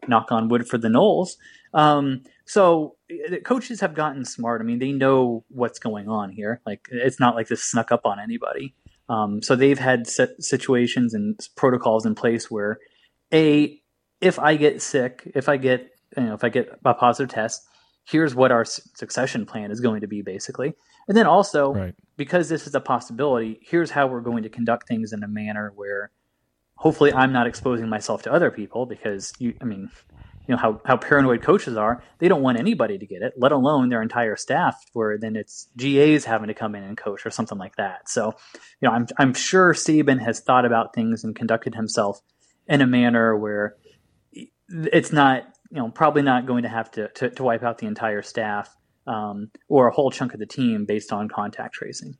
Knock 0.06 0.30
on 0.30 0.48
wood 0.48 0.68
for 0.68 0.78
the 0.78 0.88
Noles. 0.88 1.36
Um, 1.72 2.22
so 2.44 2.96
coaches 3.44 3.80
have 3.80 3.94
gotten 3.94 4.24
smart. 4.24 4.60
I 4.60 4.64
mean, 4.64 4.78
they 4.78 4.92
know 4.92 5.44
what's 5.48 5.78
going 5.78 6.08
on 6.08 6.30
here. 6.30 6.60
Like 6.66 6.86
it's 6.90 7.18
not 7.18 7.34
like 7.34 7.48
this 7.48 7.64
snuck 7.64 7.90
up 7.90 8.02
on 8.04 8.20
anybody. 8.20 8.74
Um, 9.08 9.42
so 9.42 9.56
they've 9.56 9.78
had 9.78 10.06
situations 10.06 11.14
and 11.14 11.38
protocols 11.56 12.06
in 12.06 12.14
place 12.14 12.50
where, 12.50 12.78
a, 13.32 13.80
if 14.20 14.38
I 14.38 14.56
get 14.56 14.82
sick, 14.82 15.30
if 15.34 15.48
I 15.48 15.56
get 15.56 15.90
you 16.16 16.24
know 16.24 16.34
if 16.34 16.44
I 16.44 16.48
get 16.48 16.78
a 16.84 16.94
positive 16.94 17.32
test, 17.32 17.66
here's 18.04 18.34
what 18.34 18.52
our 18.52 18.64
succession 18.64 19.46
plan 19.46 19.70
is 19.70 19.80
going 19.80 20.00
to 20.00 20.06
be 20.06 20.22
basically. 20.22 20.74
And 21.08 21.16
then 21.16 21.26
also 21.26 21.74
right. 21.74 21.94
because 22.16 22.48
this 22.48 22.66
is 22.66 22.74
a 22.74 22.80
possibility, 22.80 23.60
here's 23.62 23.90
how 23.90 24.06
we're 24.06 24.20
going 24.20 24.42
to 24.44 24.48
conduct 24.48 24.88
things 24.88 25.12
in 25.12 25.22
a 25.22 25.28
manner 25.28 25.72
where 25.74 26.10
hopefully 26.76 27.12
I'm 27.12 27.32
not 27.32 27.46
exposing 27.46 27.88
myself 27.88 28.22
to 28.22 28.32
other 28.32 28.50
people 28.50 28.86
because 28.86 29.32
you 29.38 29.54
I 29.60 29.64
mean 29.64 29.90
you 30.46 30.54
know 30.54 30.60
how, 30.60 30.80
how 30.84 30.96
paranoid 30.96 31.40
coaches 31.40 31.76
are 31.76 32.02
they 32.18 32.28
don't 32.28 32.42
want 32.42 32.58
anybody 32.58 32.98
to 32.98 33.06
get 33.06 33.22
it 33.22 33.32
let 33.36 33.52
alone 33.52 33.88
their 33.88 34.02
entire 34.02 34.36
staff 34.36 34.84
where 34.92 35.16
then 35.16 35.36
it's 35.36 35.68
gas 35.76 36.24
having 36.24 36.48
to 36.48 36.54
come 36.54 36.74
in 36.74 36.82
and 36.82 36.98
coach 36.98 37.24
or 37.24 37.30
something 37.30 37.56
like 37.56 37.76
that 37.76 38.08
so 38.08 38.34
you 38.80 38.88
know 38.88 38.94
i'm, 38.94 39.06
I'm 39.16 39.32
sure 39.32 39.72
Saban 39.72 40.20
has 40.22 40.40
thought 40.40 40.66
about 40.66 40.94
things 40.94 41.24
and 41.24 41.34
conducted 41.34 41.74
himself 41.74 42.20
in 42.68 42.80
a 42.80 42.86
manner 42.86 43.36
where 43.36 43.76
it's 44.32 45.12
not 45.12 45.44
you 45.70 45.78
know 45.78 45.90
probably 45.90 46.22
not 46.22 46.46
going 46.46 46.62
to 46.62 46.68
have 46.68 46.90
to, 46.92 47.08
to, 47.08 47.30
to 47.30 47.42
wipe 47.42 47.62
out 47.62 47.78
the 47.78 47.86
entire 47.86 48.22
staff 48.22 48.74
um, 49.06 49.50
or 49.68 49.88
a 49.88 49.92
whole 49.92 50.10
chunk 50.10 50.32
of 50.34 50.40
the 50.40 50.46
team 50.46 50.84
based 50.84 51.12
on 51.12 51.28
contact 51.28 51.74
tracing 51.74 52.16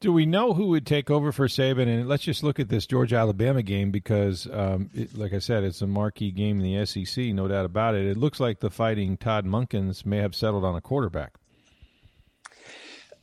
do 0.00 0.14
we 0.14 0.24
know 0.24 0.54
who 0.54 0.68
would 0.68 0.86
take 0.86 1.10
over 1.10 1.30
for 1.30 1.46
Saban? 1.46 1.86
And 1.86 2.08
let's 2.08 2.22
just 2.22 2.42
look 2.42 2.58
at 2.58 2.70
this 2.70 2.86
Georgia 2.86 3.16
Alabama 3.16 3.62
game 3.62 3.90
because, 3.90 4.48
um, 4.50 4.88
it, 4.94 5.16
like 5.16 5.34
I 5.34 5.38
said, 5.38 5.62
it's 5.62 5.82
a 5.82 5.86
marquee 5.86 6.30
game 6.30 6.58
in 6.58 6.64
the 6.64 6.86
SEC, 6.86 7.26
no 7.26 7.46
doubt 7.46 7.66
about 7.66 7.94
it. 7.94 8.06
It 8.06 8.16
looks 8.16 8.40
like 8.40 8.60
the 8.60 8.70
fighting 8.70 9.18
Todd 9.18 9.44
Monkens 9.44 10.06
may 10.06 10.16
have 10.16 10.34
settled 10.34 10.64
on 10.64 10.74
a 10.74 10.80
quarterback. 10.80 11.34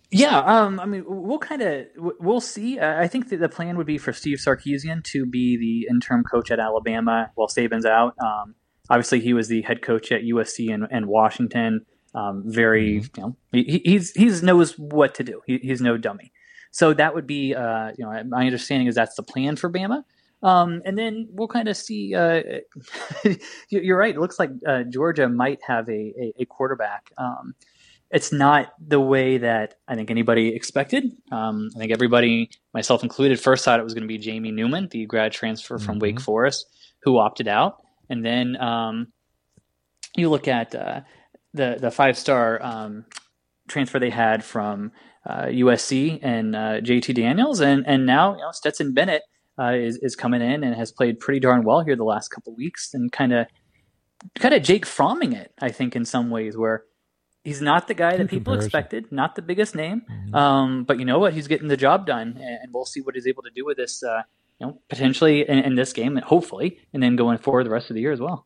Yeah, 0.09 0.39
um, 0.39 0.79
I 0.79 0.85
mean, 0.85 1.03
we'll 1.05 1.39
kind 1.39 1.61
of 1.61 1.87
we'll 1.97 2.39
see. 2.39 2.79
I 2.79 3.07
think 3.07 3.29
that 3.29 3.37
the 3.37 3.49
plan 3.49 3.77
would 3.77 3.87
be 3.87 3.97
for 3.97 4.13
Steve 4.13 4.37
Sarkisian 4.37 5.03
to 5.05 5.25
be 5.25 5.57
the 5.57 5.93
interim 5.93 6.23
coach 6.23 6.49
at 6.49 6.59
Alabama 6.59 7.31
while 7.35 7.49
Saban's 7.49 7.85
out. 7.85 8.15
Um, 8.23 8.55
obviously, 8.89 9.19
he 9.19 9.33
was 9.33 9.49
the 9.49 9.63
head 9.63 9.81
coach 9.81 10.11
at 10.13 10.21
USC 10.21 10.73
and, 10.73 10.87
and 10.89 11.07
Washington. 11.07 11.85
Um, 12.15 12.43
very, 12.45 13.01
mm-hmm. 13.01 13.19
you 13.19 13.23
know, 13.27 13.37
he, 13.51 13.81
he's 13.83 14.11
he's 14.11 14.41
knows 14.41 14.77
what 14.77 15.13
to 15.15 15.23
do. 15.23 15.41
He, 15.45 15.57
he's 15.57 15.81
no 15.81 15.97
dummy. 15.97 16.31
So 16.71 16.93
that 16.93 17.13
would 17.13 17.27
be, 17.27 17.53
uh, 17.53 17.91
you 17.97 18.05
know, 18.05 18.23
my 18.27 18.45
understanding 18.45 18.87
is 18.87 18.95
that's 18.95 19.15
the 19.15 19.23
plan 19.23 19.55
for 19.55 19.69
Bama. 19.69 20.03
Um, 20.43 20.81
and 20.85 20.97
then 20.97 21.27
we'll 21.31 21.47
kind 21.47 21.67
of 21.67 21.75
see. 21.75 22.15
Uh, 22.15 22.41
you're 23.69 23.97
right. 23.97 24.15
It 24.15 24.19
looks 24.19 24.39
like 24.39 24.51
uh, 24.65 24.83
Georgia 24.83 25.27
might 25.27 25.59
have 25.67 25.89
a, 25.89 25.91
a, 25.91 26.33
a 26.39 26.45
quarterback. 26.45 27.11
Um, 27.17 27.55
it's 28.09 28.31
not 28.31 28.73
the 28.79 28.99
way 28.99 29.37
that 29.37 29.75
I 29.87 29.95
think 29.95 30.09
anybody 30.09 30.55
expected. 30.55 31.11
Um, 31.31 31.69
I 31.75 31.79
think 31.79 31.91
everybody, 31.91 32.49
myself 32.73 33.03
included, 33.03 33.39
first 33.39 33.65
thought 33.65 33.79
it 33.79 33.83
was 33.83 33.93
going 33.93 34.03
to 34.03 34.07
be 34.07 34.17
Jamie 34.17 34.51
Newman, 34.51 34.87
the 34.89 35.05
grad 35.05 35.33
transfer 35.33 35.77
from 35.77 35.95
mm-hmm. 35.95 36.03
Wake 36.03 36.21
Forest, 36.21 36.67
who 37.03 37.17
opted 37.17 37.47
out. 37.47 37.81
And 38.09 38.25
then 38.25 38.55
um, 38.61 39.07
you 40.15 40.29
look 40.29 40.47
at 40.47 40.73
uh, 40.73 41.01
the 41.53 41.77
the 41.79 41.91
five 41.91 42.17
star 42.17 42.63
um, 42.63 43.05
transfer 43.67 43.99
they 43.99 44.09
had 44.09 44.43
from 44.43 44.91
uh, 45.25 45.45
USC 45.45 46.19
and 46.21 46.55
uh, 46.55 46.81
JT 46.81 47.15
Daniels, 47.15 47.59
and 47.59 47.85
and 47.87 48.05
now 48.05 48.33
you 48.33 48.41
know 48.41 48.51
Stetson 48.51 48.93
Bennett 48.93 49.23
uh, 49.59 49.73
is 49.73 49.97
is 49.97 50.15
coming 50.15 50.41
in 50.41 50.63
and 50.63 50.75
has 50.75 50.91
played 50.91 51.19
pretty 51.19 51.39
darn 51.39 51.63
well 51.63 51.83
here 51.83 51.95
the 51.95 52.03
last 52.03 52.29
couple 52.29 52.55
weeks, 52.55 52.93
and 52.93 53.11
kind 53.11 53.33
of 53.33 53.47
kind 54.35 54.53
of 54.53 54.63
Jake 54.63 54.85
Fromming 54.85 55.35
it, 55.35 55.53
I 55.61 55.69
think, 55.69 55.95
in 55.95 56.05
some 56.05 56.29
ways 56.29 56.57
where. 56.57 56.83
He's 57.47 57.61
not 57.61 57.87
the 57.87 57.93
guy 57.93 58.17
that 58.17 58.27
people 58.27 58.55
expected, 58.55 59.09
not 59.09 59.35
the 59.35 59.41
biggest 59.41 59.73
name, 59.73 60.01
mm-hmm. 60.01 60.35
um, 60.35 60.83
but 60.83 60.99
you 60.99 61.05
know 61.05 61.17
what? 61.17 61.31
He's 61.31 61.47
getting 61.47 61.69
the 61.69 61.77
job 61.77 62.05
done, 62.05 62.37
and 62.37 62.73
we'll 62.73 62.83
see 62.83 62.99
what 62.99 63.15
he's 63.15 63.25
able 63.25 63.41
to 63.43 63.49
do 63.49 63.63
with 63.63 63.77
this, 63.77 64.03
uh, 64.03 64.23
you 64.59 64.67
know, 64.67 64.81
potentially 64.89 65.47
in, 65.47 65.59
in 65.59 65.75
this 65.75 65.93
game, 65.93 66.17
and 66.17 66.25
hopefully, 66.25 66.77
and 66.91 67.01
then 67.01 67.15
going 67.15 67.37
forward 67.37 67.65
the 67.65 67.69
rest 67.69 67.89
of 67.89 67.93
the 67.93 68.01
year 68.01 68.11
as 68.11 68.19
well. 68.19 68.45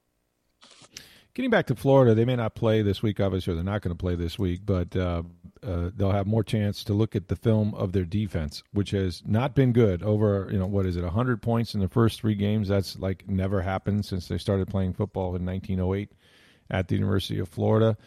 Getting 1.34 1.50
back 1.50 1.66
to 1.66 1.76
Florida, 1.76 2.14
they 2.14 2.26
may 2.26 2.36
not 2.36 2.54
play 2.54 2.84
this 2.84 3.02
week. 3.02 3.20
Obviously, 3.20 3.56
they're 3.56 3.64
not 3.64 3.82
going 3.82 3.90
to 3.90 4.00
play 4.00 4.14
this 4.14 4.38
week, 4.38 4.60
but 4.64 4.96
uh, 4.96 5.24
uh, 5.64 5.90
they'll 5.96 6.12
have 6.12 6.28
more 6.28 6.44
chance 6.44 6.84
to 6.84 6.94
look 6.94 7.16
at 7.16 7.28
the 7.28 7.36
film 7.36 7.74
of 7.74 7.94
their 7.94 8.06
defense, 8.06 8.62
which 8.72 8.92
has 8.92 9.24
not 9.26 9.56
been 9.56 9.74
good. 9.74 10.04
Over 10.04 10.48
you 10.52 10.60
know 10.60 10.68
what 10.68 10.86
is 10.86 10.96
it, 10.96 11.04
hundred 11.06 11.42
points 11.42 11.74
in 11.74 11.80
the 11.80 11.90
first 11.90 12.22
three 12.22 12.36
games? 12.36 12.68
That's 12.68 13.00
like 13.00 13.28
never 13.28 13.64
happened 13.64 14.06
since 14.06 14.28
they 14.28 14.38
started 14.38 14.68
playing 14.68 14.94
football 14.94 15.36
in 15.36 15.44
1908 15.44 16.12
at 16.70 16.88
the 16.88 16.94
University 16.94 17.40
of 17.40 17.50
Florida. 17.50 17.98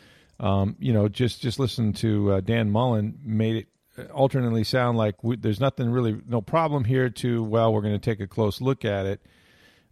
Um, 0.40 0.76
you 0.78 0.92
know, 0.92 1.08
just 1.08 1.40
just 1.40 1.58
listen 1.58 1.92
to 1.94 2.32
uh, 2.32 2.40
Dan 2.40 2.70
Mullen 2.70 3.18
made 3.22 3.56
it 3.56 3.68
uh, 3.98 4.12
alternately 4.12 4.64
sound 4.64 4.98
like 4.98 5.22
we, 5.22 5.36
there's 5.36 5.60
nothing 5.60 5.90
really 5.90 6.20
no 6.26 6.40
problem 6.40 6.84
here. 6.84 7.08
To 7.10 7.42
well, 7.42 7.72
we're 7.72 7.82
going 7.82 7.98
to 7.98 7.98
take 7.98 8.20
a 8.20 8.26
close 8.26 8.60
look 8.60 8.84
at 8.84 9.06
it 9.06 9.20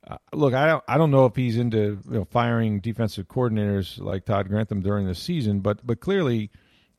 uh, 0.07 0.17
look, 0.33 0.53
I 0.53 0.67
don't 0.67 0.85
I 0.89 0.99
don't 0.99 1.11
know 1.11 1.27
if 1.27 1.37
he's 1.37 1.57
into 1.57 2.01
you 2.07 2.19
know, 2.19 2.25
firing 2.25 2.81
defensive 2.81 3.29
coordinators 3.29 4.01
like 4.01 4.25
Todd 4.25 4.49
Grantham 4.49 4.81
during 4.81 5.07
the 5.07 5.15
season, 5.15 5.61
but 5.61 5.87
but 5.87 6.01
clearly, 6.01 6.51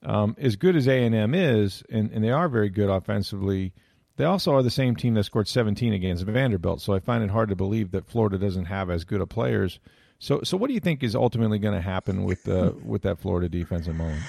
um, 0.04 0.36
as 0.40 0.56
good 0.56 0.76
as 0.76 0.88
A 0.88 1.04
and 1.04 1.14
M 1.14 1.34
is, 1.34 1.84
and, 1.90 2.12
and 2.12 2.24
they 2.24 2.32
are 2.32 2.48
very 2.48 2.70
good 2.70 2.90
offensively. 2.90 3.74
They 4.16 4.26
also 4.26 4.54
are 4.54 4.64
the 4.64 4.70
same 4.70 4.96
team 4.96 5.16
that 5.16 5.24
scored 5.24 5.48
17 5.48 5.92
against 5.92 6.24
Vanderbilt, 6.24 6.82
so 6.82 6.94
I 6.94 7.00
find 7.00 7.24
it 7.24 7.32
hard 7.32 7.50
to 7.50 7.56
believe 7.56 7.92
that 7.92 8.08
Florida 8.08 8.38
doesn't 8.38 8.66
have 8.66 8.92
as 8.92 9.04
good 9.04 9.22
of 9.22 9.30
players. 9.30 9.80
So, 10.24 10.40
so 10.42 10.56
what 10.56 10.70
do 10.70 10.74
you 10.74 10.80
think 10.80 11.04
is 11.04 11.18
ultimately 11.18 11.60
going 11.60 11.74
to 11.74 11.82
happen 11.82 12.24
with 12.24 12.48
uh, 12.48 12.72
with 12.84 13.02
that 13.02 13.20
Florida 13.20 13.50
defense 13.50 13.88
in 13.88 13.98
Mullen? 13.98 14.22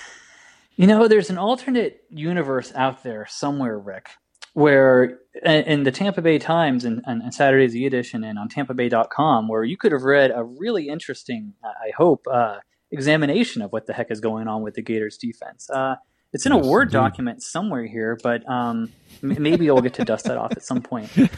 You 0.74 0.88
know, 0.88 1.06
there's 1.06 1.30
an 1.30 1.38
alternate 1.38 2.02
universe 2.10 2.72
out 2.74 3.04
there 3.04 3.26
somewhere, 3.30 3.78
Rick, 3.78 4.10
where 4.54 5.20
in 5.44 5.84
the 5.84 5.92
Tampa 5.92 6.20
Bay 6.20 6.40
Times 6.40 6.84
and, 6.84 7.00
and, 7.06 7.22
and 7.22 7.32
Saturday's 7.32 7.76
E 7.76 7.86
edition 7.86 8.24
and 8.24 8.40
on 8.40 8.48
TampaBay.com, 8.48 9.46
where 9.46 9.62
you 9.62 9.76
could 9.76 9.92
have 9.92 10.02
read 10.02 10.32
a 10.34 10.42
really 10.42 10.88
interesting, 10.88 11.54
I 11.62 11.92
hope, 11.96 12.26
uh, 12.28 12.56
examination 12.90 13.62
of 13.62 13.70
what 13.70 13.86
the 13.86 13.92
heck 13.92 14.10
is 14.10 14.18
going 14.18 14.48
on 14.48 14.62
with 14.62 14.74
the 14.74 14.82
Gators 14.82 15.16
defense. 15.16 15.70
Uh, 15.70 15.94
it's 16.34 16.44
in 16.46 16.52
yes, 16.52 16.66
a 16.66 16.68
Word 16.68 16.88
indeed. 16.88 16.92
document 16.92 17.42
somewhere 17.42 17.86
here, 17.86 18.18
but 18.20 18.46
um, 18.50 18.92
maybe 19.22 19.70
we'll 19.70 19.80
get 19.80 19.94
to 19.94 20.04
dust 20.04 20.24
that 20.24 20.36
off 20.36 20.50
at 20.52 20.64
some 20.64 20.82
point. 20.82 21.08
you 21.16 21.30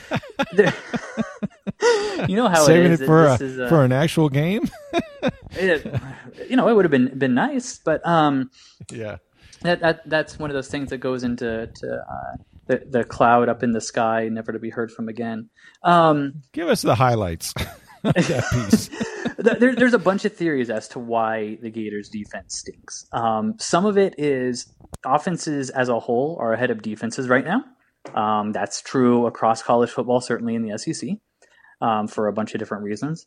know 2.35 2.49
how 2.49 2.65
saving 2.65 2.93
it, 2.93 3.03
it 3.03 3.07
for 3.07 3.27
a, 3.27 3.35
is, 3.35 3.61
uh, 3.61 3.69
for 3.69 3.85
an 3.85 3.93
actual 3.93 4.31
game. 4.31 4.69
it, 5.51 6.01
you 6.49 6.57
know, 6.57 6.67
it 6.69 6.75
would 6.75 6.87
have 6.87 6.91
been 6.91 7.17
been 7.19 7.35
nice, 7.35 7.77
but 7.77 8.05
um, 8.07 8.51
yeah, 8.91 9.19
that, 9.61 9.81
that 9.81 10.09
that's 10.09 10.39
one 10.39 10.49
of 10.49 10.55
those 10.55 10.69
things 10.69 10.89
that 10.89 10.99
goes 10.99 11.25
into 11.25 11.67
to, 11.67 12.05
uh, 12.11 12.37
the 12.67 12.83
the 12.89 13.05
cloud 13.05 13.51
up 13.51 13.63
in 13.63 13.73
the 13.73 13.83
sky, 13.83 14.29
never 14.31 14.51
to 14.51 14.59
be 14.59 14.71
heard 14.71 14.91
from 14.91 15.11
again. 15.11 15.51
Um, 15.83 16.43
Give 16.53 16.69
us 16.69 16.81
the 16.81 16.95
highlights. 16.95 17.53
there, 19.39 19.75
there's 19.75 19.95
a 19.95 19.99
bunch 19.99 20.25
of 20.25 20.35
theories 20.35 20.71
as 20.71 20.89
to 20.89 20.99
why 20.99 21.59
the 21.63 21.71
Gators 21.71 22.09
defense 22.09 22.59
stinks. 22.59 23.07
Um, 23.13 23.55
some 23.59 23.87
of 23.87 23.99
it 23.99 24.15
is 24.19 24.73
offenses 25.05 25.71
as 25.71 25.89
a 25.89 25.99
whole 25.99 26.37
are 26.41 26.53
ahead 26.53 26.71
of 26.71 26.83
defenses 26.83 27.29
right 27.29 27.45
now. 27.45 27.65
Um, 28.15 28.53
that's 28.53 28.83
true 28.83 29.27
across 29.27 29.63
college 29.63 29.91
football, 29.91 30.21
certainly 30.21 30.55
in 30.55 30.63
the 30.63 30.79
SEC, 30.79 31.11
um, 31.81 32.07
for 32.07 32.29
a 32.29 32.33
bunch 32.33 32.55
of 32.55 32.59
different 32.59 32.85
reasons. 32.85 33.27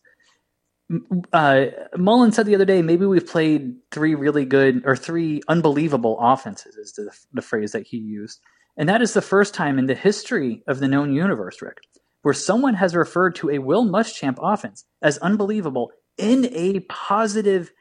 Uh, 1.34 1.65
Mullen 1.97 2.32
said 2.32 2.47
the 2.47 2.55
other 2.55 2.65
day, 2.65 2.82
maybe 2.82 3.05
we've 3.05 3.27
played 3.27 3.75
three 3.91 4.15
really 4.15 4.45
good 4.45 4.84
or 4.86 4.95
three 4.95 5.41
unbelievable 5.47 6.17
offenses, 6.19 6.75
is 6.75 6.93
the, 6.93 7.12
the 7.34 7.41
phrase 7.41 7.73
that 7.73 7.86
he 7.86 7.97
used. 7.97 8.39
And 8.77 8.88
that 8.89 9.01
is 9.01 9.13
the 9.13 9.21
first 9.21 9.53
time 9.53 9.77
in 9.77 9.86
the 9.86 9.95
history 9.95 10.63
of 10.67 10.79
the 10.79 10.88
known 10.88 11.13
universe, 11.13 11.62
Rick, 11.62 11.79
where 12.21 12.34
someone 12.34 12.75
has 12.75 12.95
referred 12.95 13.36
to 13.36 13.49
a 13.49 13.60
Will 13.60 13.86
Muschamp 13.86 14.38
offense 14.41 14.86
as 15.01 15.17
unbelievable 15.19 15.91
in 16.17 16.47
a 16.51 16.82
positive 16.82 17.71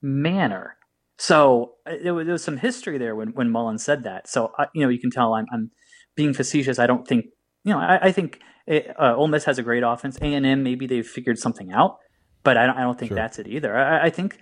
manner. 0.00 0.76
So 1.18 1.74
uh, 1.84 1.94
there 2.02 2.14
was, 2.14 2.26
there 2.26 2.32
was, 2.32 2.44
some 2.44 2.58
history 2.58 2.96
there 2.98 3.16
when, 3.16 3.28
when 3.30 3.50
Mullen 3.50 3.78
said 3.78 4.04
that. 4.04 4.28
So 4.28 4.52
uh, 4.58 4.66
you 4.72 4.82
know 4.82 4.88
you 4.88 5.00
can 5.00 5.10
tell 5.10 5.34
I'm, 5.34 5.46
I'm 5.52 5.70
being 6.14 6.32
facetious. 6.32 6.78
I 6.78 6.86
don't 6.86 7.06
think 7.06 7.26
you 7.64 7.72
know 7.72 7.80
I, 7.80 8.06
I 8.06 8.12
think 8.12 8.40
it, 8.66 8.94
uh, 8.98 9.16
Ole 9.16 9.28
Miss 9.28 9.44
has 9.44 9.58
a 9.58 9.62
great 9.62 9.82
offense. 9.82 10.16
A 10.20 10.34
and 10.34 10.46
M 10.46 10.62
maybe 10.62 10.86
they've 10.86 11.06
figured 11.06 11.38
something 11.38 11.72
out, 11.72 11.96
but 12.44 12.56
I 12.56 12.66
don't 12.66 12.76
I 12.76 12.82
don't 12.82 12.98
think 12.98 13.10
sure. 13.10 13.16
that's 13.16 13.38
it 13.38 13.48
either. 13.48 13.76
I, 13.76 14.06
I, 14.06 14.10
think 14.10 14.38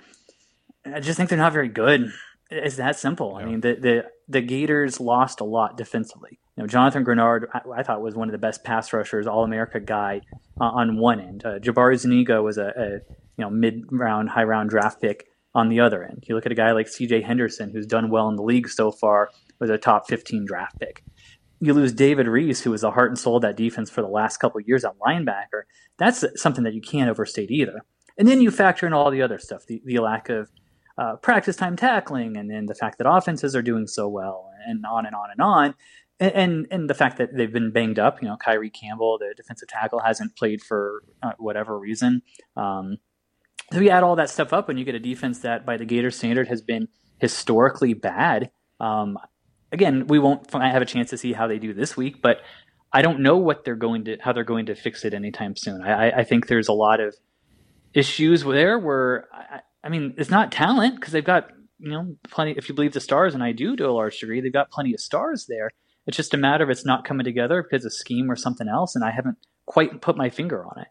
I 0.85 1.01
just 1.01 1.17
think 1.17 1.31
they're 1.31 1.39
not 1.39 1.55
very 1.55 1.69
good. 1.69 2.13
It's 2.51 2.77
that 2.77 2.97
simple. 2.97 3.37
Yeah. 3.39 3.47
I 3.47 3.49
mean 3.49 3.61
the, 3.61 3.75
the 3.75 4.05
the 4.29 4.41
Gators 4.41 5.01
lost 5.01 5.41
a 5.41 5.45
lot 5.45 5.77
defensively. 5.77 6.39
You 6.57 6.63
know, 6.63 6.67
Jonathan 6.67 7.05
Greenard, 7.05 7.47
I, 7.53 7.81
I 7.81 7.83
thought 7.83 8.01
was 8.01 8.15
one 8.15 8.29
of 8.29 8.33
the 8.33 8.39
best 8.39 8.65
pass 8.65 8.93
rushers, 8.93 9.27
All 9.27 9.45
America 9.45 9.79
guy 9.79 10.23
uh, 10.61 10.65
on 10.65 10.97
one 10.97 11.21
end. 11.21 11.45
Uh, 11.45 11.59
Jabari 11.59 11.99
Zuniga 11.99 12.43
was 12.43 12.57
a, 12.59 12.69
a 12.69 12.89
you 13.37 13.45
know 13.45 13.51
mid 13.51 13.85
round, 13.91 14.31
high 14.31 14.45
round 14.45 14.71
draft 14.71 15.01
pick 15.01 15.27
on 15.55 15.69
the 15.69 15.81
other 15.81 16.05
end. 16.05 16.25
You 16.29 16.35
look 16.35 16.47
at 16.47 16.53
a 16.53 16.57
guy 16.57 16.73
like 16.73 16.87
C.J. 16.87 17.23
Henderson, 17.23 17.71
who's 17.71 17.87
done 17.87 18.11
well 18.11 18.29
in 18.29 18.37
the 18.37 18.43
league 18.43 18.69
so 18.69 18.93
far, 18.93 19.31
was 19.59 19.71
a 19.71 19.79
top 19.79 20.07
15 20.07 20.45
draft 20.45 20.79
pick. 20.79 21.03
You 21.61 21.73
lose 21.73 21.95
David 21.95 22.29
Reese, 22.29 22.61
who 22.61 22.73
was 22.73 22.83
the 22.83 22.91
heart 22.91 23.11
and 23.11 23.19
soul 23.19 23.37
of 23.37 23.43
that 23.43 23.57
defense 23.57 23.89
for 23.89 24.03
the 24.03 24.09
last 24.09 24.37
couple 24.37 24.61
of 24.61 24.69
years 24.69 24.85
at 24.85 24.93
linebacker. 24.99 25.63
That's 25.97 26.25
something 26.35 26.65
that 26.65 26.75
you 26.75 26.83
can't 26.83 27.09
overstate 27.09 27.51
either. 27.51 27.81
And 28.19 28.29
then 28.29 28.43
you 28.43 28.51
factor 28.51 28.87
in 28.87 28.93
all 28.93 29.11
the 29.11 29.23
other 29.23 29.39
stuff, 29.39 29.65
the, 29.67 29.81
the 29.85 29.99
lack 29.99 30.29
of 30.29 30.51
uh, 30.99 31.17
practice 31.17 31.57
time 31.57 31.77
tackling, 31.77 32.37
and 32.37 32.51
then 32.51 32.67
the 32.67 32.75
fact 32.75 32.99
that 32.99 33.09
offenses 33.09 33.55
are 33.55 33.63
doing 33.63 33.87
so 33.87 34.09
well, 34.09 34.51
and 34.67 34.85
on 34.87 35.07
and 35.07 35.15
on 35.15 35.31
and 35.31 35.41
on. 35.41 35.75
And, 36.19 36.33
and, 36.33 36.67
and 36.71 36.91
the 36.91 36.95
fact 36.95 37.19
that 37.19 37.37
they've 37.37 37.53
been 37.53 37.73
banged 37.73 37.99
up, 37.99 38.23
you 38.23 38.29
know, 38.29 38.37
Kyree 38.37 38.73
Campbell, 38.73 39.19
the 39.19 39.35
defensive 39.37 39.69
tackle, 39.69 40.01
hasn't 40.01 40.37
played 40.37 40.63
for 40.63 41.03
uh, 41.23 41.33
whatever 41.39 41.79
reason. 41.79 42.23
Um, 42.57 42.97
so 43.73 43.81
you 43.81 43.91
add 43.91 44.03
all 44.03 44.17
that 44.17 44.31
stuff 44.31 44.53
up, 44.53 44.69
and 44.69 44.79
you 44.79 44.85
get 44.85 44.95
a 44.95 45.01
defense 45.01 45.41
that, 45.41 45.67
by 45.67 45.77
the 45.77 45.85
Gator 45.85 46.11
standard, 46.11 46.49
has 46.49 46.63
been 46.63 46.89
historically 47.19 47.93
bad. 47.93 48.51
Um, 48.81 49.19
again, 49.73 50.07
we 50.07 50.19
won't 50.19 50.51
have 50.53 50.83
a 50.83 50.87
chance 50.87 51.11
to 51.11 51.19
see 51.19 51.33
how 51.33 51.47
they 51.47 51.59
do 51.59 51.75
this 51.75 51.97
week, 51.97 52.23
but 52.23 52.41
I 52.93 53.03
don't 53.03 53.21
know 53.21 53.37
what 53.37 53.65
they're 53.65 53.75
going 53.75 54.05
to 54.05 54.17
how 54.21 54.33
they're 54.33 54.45
going 54.45 54.67
to 54.67 54.75
fix 54.75 55.05
it 55.05 55.13
anytime 55.13 55.57
soon. 55.57 55.83
I, 55.83 56.21
I 56.21 56.25
think 56.25 56.47
there's 56.47 56.69
a 56.69 56.73
lot 56.73 57.01
of 57.01 57.15
issues 57.93 58.45
there 58.45 58.79
where 58.79 59.29
I 59.87 59.89
mean 59.89 60.15
it's 60.19 60.31
not 60.31 60.51
talent 60.51 60.97
because 60.97 61.13
they've 61.13 61.25
got 61.25 61.49
you 61.79 61.91
know 61.91 62.17
plenty. 62.29 62.53
If 62.53 62.69
you 62.69 62.75
believe 62.75 62.93
the 62.93 63.01
stars, 63.01 63.35
and 63.35 63.43
I 63.43 63.53
do 63.53 63.77
to 63.77 63.89
a 63.89 63.93
large 63.93 64.19
degree, 64.19 64.41
they've 64.41 64.53
got 64.53 64.71
plenty 64.71 64.93
of 64.93 65.01
stars 65.01 65.47
there. 65.49 65.71
It's 66.07 66.17
just 66.17 66.35
a 66.35 66.37
matter 66.37 66.65
of 66.65 66.71
it's 66.71 66.85
not 66.85 67.05
coming 67.05 67.25
together 67.25 67.63
because 67.63 67.85
of 67.85 67.93
scheme 67.93 68.29
or 68.31 68.37
something 68.37 68.69
else, 68.69 68.97
and 68.97 69.05
I 69.05 69.13
haven't 69.13 69.39
quite 69.65 70.01
put 70.01 70.17
my 70.17 70.29
finger 70.29 70.65
on 70.65 70.83
it. 70.83 70.89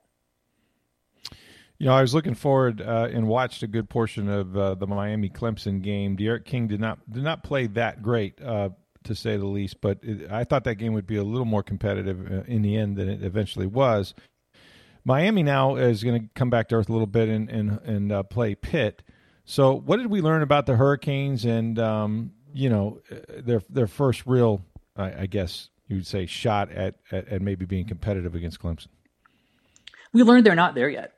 You 1.77 1.87
know, 1.87 1.93
I 1.93 2.01
was 2.01 2.13
looking 2.13 2.35
forward 2.35 2.81
uh, 2.81 3.09
and 3.11 3.27
watched 3.27 3.61
a 3.63 3.67
good 3.67 3.89
portion 3.89 4.29
of 4.29 4.55
uh, 4.55 4.75
the 4.75 4.87
Miami 4.87 5.29
Clemson 5.29 5.81
game. 5.81 6.15
D'Eriq 6.15 6.45
King 6.45 6.67
did 6.67 6.79
not 6.79 6.99
did 7.11 7.23
not 7.23 7.43
play 7.43 7.67
that 7.67 8.01
great, 8.01 8.41
uh, 8.41 8.69
to 9.03 9.13
say 9.13 9.35
the 9.35 9.45
least. 9.45 9.81
But 9.81 9.99
it, 10.03 10.31
I 10.31 10.45
thought 10.45 10.63
that 10.63 10.75
game 10.75 10.93
would 10.93 11.07
be 11.07 11.17
a 11.17 11.23
little 11.23 11.45
more 11.45 11.63
competitive 11.63 12.31
uh, 12.31 12.43
in 12.47 12.61
the 12.61 12.77
end 12.77 12.95
than 12.95 13.09
it 13.09 13.23
eventually 13.23 13.67
was. 13.67 14.13
Miami 15.05 15.43
now 15.43 15.75
is 15.75 16.03
going 16.03 16.19
to 16.19 16.27
come 16.33 16.49
back 16.49 16.67
to 16.69 16.75
earth 16.75 16.89
a 16.89 16.91
little 16.91 17.07
bit 17.07 17.29
and 17.29 17.49
and, 17.49 17.79
and 17.81 18.11
uh, 18.11 18.23
play 18.23 18.55
Pitt. 18.55 19.03
So, 19.45 19.75
what 19.75 19.97
did 19.97 20.07
we 20.07 20.21
learn 20.21 20.41
about 20.41 20.65
the 20.65 20.75
Hurricanes 20.75 21.45
and 21.45 21.77
um, 21.79 22.31
you 22.53 22.69
know 22.69 22.99
their 23.29 23.61
their 23.69 23.87
first 23.87 24.25
real, 24.25 24.65
I, 24.97 25.21
I 25.21 25.25
guess 25.27 25.69
you 25.87 25.97
would 25.97 26.07
say, 26.07 26.25
shot 26.25 26.71
at, 26.71 26.95
at 27.11 27.27
at 27.27 27.41
maybe 27.41 27.65
being 27.65 27.85
competitive 27.85 28.33
against 28.33 28.59
Clemson? 28.59 28.87
We 30.11 30.23
learned 30.23 30.45
they're 30.45 30.55
not 30.55 30.75
there 30.75 30.89
yet. 30.89 31.11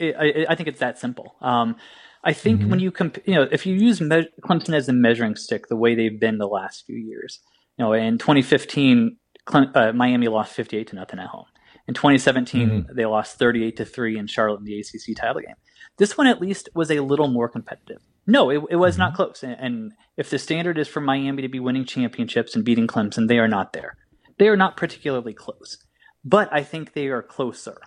I, 0.00 0.46
I, 0.48 0.54
think 0.54 0.66
it's 0.66 0.80
that 0.80 0.98
simple. 0.98 1.36
Um, 1.42 1.76
I 2.24 2.32
think 2.32 2.60
mm-hmm. 2.60 2.70
when 2.70 2.80
you 2.80 2.90
comp- 2.90 3.26
you 3.26 3.34
know, 3.34 3.46
if 3.52 3.66
you 3.66 3.74
use 3.74 4.00
me- 4.00 4.30
Clemson 4.42 4.74
as 4.74 4.88
a 4.88 4.94
measuring 4.94 5.36
stick, 5.36 5.68
the 5.68 5.76
way 5.76 5.94
they've 5.94 6.18
been 6.18 6.38
the 6.38 6.48
last 6.48 6.86
few 6.86 6.96
years, 6.96 7.40
you 7.76 7.84
know, 7.84 7.92
in 7.92 8.16
2015, 8.16 9.18
Cle- 9.44 9.70
uh, 9.74 9.92
Miami 9.92 10.28
lost 10.28 10.54
58 10.54 10.86
to 10.88 10.96
nothing 10.96 11.18
at 11.18 11.26
home. 11.26 11.44
In 11.88 11.94
2017, 11.94 12.68
mm-hmm. 12.68 12.96
they 12.96 13.06
lost 13.06 13.38
38 13.38 13.76
to 13.76 13.84
three 13.84 14.18
in 14.18 14.26
Charlotte 14.26 14.60
in 14.60 14.64
the 14.64 14.78
ACC 14.80 15.16
title 15.16 15.40
game. 15.40 15.56
This 15.96 16.16
one 16.16 16.26
at 16.26 16.40
least 16.40 16.68
was 16.74 16.90
a 16.90 17.00
little 17.00 17.28
more 17.28 17.48
competitive. 17.48 18.00
No, 18.26 18.50
it, 18.50 18.62
it 18.70 18.76
was 18.76 18.94
mm-hmm. 18.94 19.02
not 19.02 19.14
close. 19.14 19.42
And, 19.42 19.56
and 19.58 19.92
if 20.16 20.30
the 20.30 20.38
standard 20.38 20.78
is 20.78 20.88
for 20.88 21.00
Miami 21.00 21.42
to 21.42 21.48
be 21.48 21.60
winning 21.60 21.84
championships 21.84 22.54
and 22.54 22.64
beating 22.64 22.86
Clemson, 22.86 23.28
they 23.28 23.38
are 23.38 23.48
not 23.48 23.72
there. 23.72 23.96
They 24.38 24.48
are 24.48 24.56
not 24.56 24.76
particularly 24.76 25.34
close, 25.34 25.78
but 26.24 26.48
I 26.52 26.62
think 26.62 26.92
they 26.92 27.08
are 27.08 27.22
closer. 27.22 27.78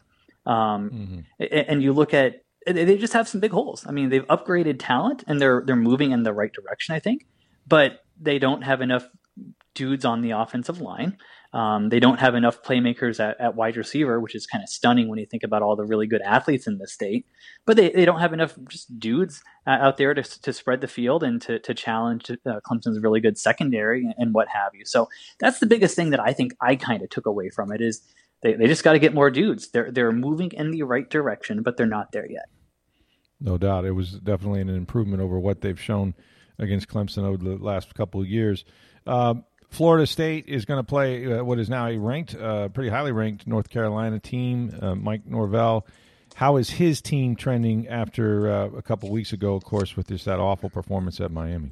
Um, 0.46 1.26
mm-hmm. 1.40 1.70
And 1.70 1.82
you 1.82 1.94
look 1.94 2.14
at 2.14 2.44
they 2.66 2.98
just 2.98 3.14
have 3.14 3.28
some 3.28 3.42
big 3.42 3.52
holes. 3.52 3.86
I 3.88 3.92
mean, 3.92 4.10
they've 4.10 4.28
upgraded 4.28 4.78
talent 4.80 5.24
and 5.28 5.42
they're 5.42 5.64
they're 5.66 5.76
moving 5.76 6.12
in 6.12 6.24
the 6.24 6.34
right 6.34 6.52
direction, 6.52 6.96
I 6.96 7.00
think, 7.00 7.26
but 7.68 8.04
they 8.20 8.40
don't 8.40 8.62
have 8.62 8.82
enough 8.82 9.08
dudes 9.74 10.06
on 10.06 10.22
the 10.22 10.32
offensive 10.32 10.80
line. 10.80 11.18
Um, 11.54 11.90
they 11.90 12.00
don't 12.00 12.20
have 12.20 12.34
enough 12.34 12.64
playmakers 12.64 13.20
at, 13.20 13.40
at, 13.40 13.56
wide 13.56 13.78
receiver, 13.78 14.20
which 14.20 14.34
is 14.34 14.48
kind 14.48 14.64
of 14.64 14.70
stunning 14.70 15.08
when 15.08 15.20
you 15.20 15.28
think 15.28 15.44
about 15.44 15.62
all 15.62 15.76
the 15.76 15.86
really 15.86 16.08
good 16.08 16.22
athletes 16.24 16.66
in 16.66 16.80
the 16.80 16.88
state. 16.88 17.28
But 17.68 17.78
they, 17.78 17.92
they 17.92 18.06
don't 18.06 18.20
have 18.20 18.34
enough 18.34 18.58
just 18.68 19.00
dudes 19.00 19.44
uh, 19.68 19.78
out 19.80 19.98
there 19.98 20.16
to, 20.16 20.24
to 20.24 20.52
spread 20.52 20.82
the 20.82 20.88
field 20.88 21.24
and 21.24 21.40
to, 21.44 21.60
to 21.60 21.76
challenge 21.76 22.32
uh, 22.32 22.60
Clemson's 22.68 23.00
really 23.00 23.20
good 23.20 23.38
secondary 23.38 24.12
and, 24.18 24.34
what 24.34 24.48
have 24.48 24.74
you. 24.74 24.84
So 24.84 25.10
that's 25.40 25.60
the 25.60 25.68
biggest 25.68 25.96
thing 25.96 26.10
that 26.10 26.20
I 26.20 26.34
think 26.34 26.56
I 26.60 26.76
kind 26.76 27.04
of 27.04 27.12
took 27.12 27.28
away 27.28 27.52
from 27.52 27.72
it 27.72 27.82
is 27.82 28.02
they, 28.42 28.54
they 28.54 28.66
just 28.66 28.84
got 28.84 28.94
to 28.94 29.00
get 29.00 29.14
more 29.14 29.30
dudes. 29.30 29.70
They're 29.70 29.92
they're 29.92 30.12
moving 30.12 30.52
in 30.54 30.72
the 30.72 30.82
right 30.82 31.08
direction, 31.08 31.62
but 31.62 31.78
they're 31.78 31.86
not 31.86 32.12
there 32.12 32.30
yet. 32.30 32.46
No 33.40 33.60
doubt, 33.60 33.86
it 33.86 33.92
was 33.92 34.14
definitely 34.14 34.62
an 34.62 34.70
improvement 34.70 35.22
over 35.22 35.38
what 35.38 35.62
they've 35.62 35.80
shown 35.80 36.16
against 36.58 36.88
Clemson 36.88 37.26
over 37.26 37.38
the 37.38 37.58
last 37.58 37.94
couple 37.94 38.22
of 38.22 38.28
years. 38.28 38.66
Uh, 39.06 39.36
Florida 39.74 40.06
State 40.06 40.46
is 40.48 40.66
going 40.66 40.78
to 40.78 40.84
play 40.84 41.34
uh, 41.34 41.44
what 41.44 41.58
is 41.58 41.68
now 41.68 41.88
a 41.88 41.98
ranked, 41.98 42.36
uh, 42.36 42.70
pretty 42.70 42.92
highly 42.92 43.12
ranked 43.12 43.48
North 43.48 43.72
Carolina 43.72 44.20
team. 44.20 44.78
Uh, 44.80 44.94
Mike 44.94 45.26
Norvell, 45.26 45.88
how 46.36 46.58
is 46.58 46.70
his 46.70 47.02
team 47.02 47.36
trending 47.36 47.88
after 47.88 48.52
uh, 48.52 48.68
a 48.68 48.84
couple 48.84 49.10
weeks 49.10 49.34
ago? 49.34 49.56
Of 49.56 49.64
course, 49.64 49.98
with 49.98 50.10
just 50.10 50.26
that 50.26 50.40
awful 50.40 50.70
performance 50.70 51.20
at 51.20 51.32
Miami. 51.32 51.72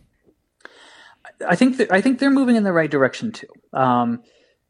I 1.48 1.56
think 1.56 1.80
I 1.92 2.02
think 2.02 2.18
they're 2.18 2.32
moving 2.32 2.56
in 2.56 2.64
the 2.64 2.74
right 2.74 2.90
direction 2.90 3.32
too. 3.32 3.48
Um, 3.72 4.24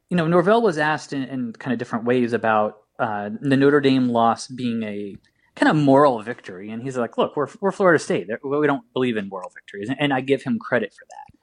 you 0.10 0.18
know, 0.18 0.28
Norvell 0.28 0.62
was 0.62 0.78
asked 0.78 1.14
in, 1.14 1.24
in 1.24 1.54
kind 1.54 1.72
of 1.72 1.80
different 1.80 2.04
ways 2.04 2.34
about 2.34 2.80
uh, 3.00 3.30
the 3.40 3.56
Notre 3.56 3.80
Dame 3.80 4.10
loss 4.10 4.48
being 4.48 4.84
a 4.84 5.16
kind 5.56 5.70
of 5.70 5.82
moral 5.82 6.22
victory, 6.22 6.70
and 6.70 6.84
he's 6.84 6.98
like, 6.98 7.18
"Look, 7.18 7.38
we're 7.38 7.48
we're 7.62 7.72
Florida 7.72 7.98
State. 7.98 8.28
We 8.44 8.68
don't 8.68 8.92
believe 8.92 9.16
in 9.16 9.30
moral 9.30 9.52
victories," 9.56 9.90
and 9.98 10.14
I 10.14 10.20
give 10.20 10.44
him 10.44 10.60
credit 10.60 10.92
for 10.92 11.06
that. 11.10 11.41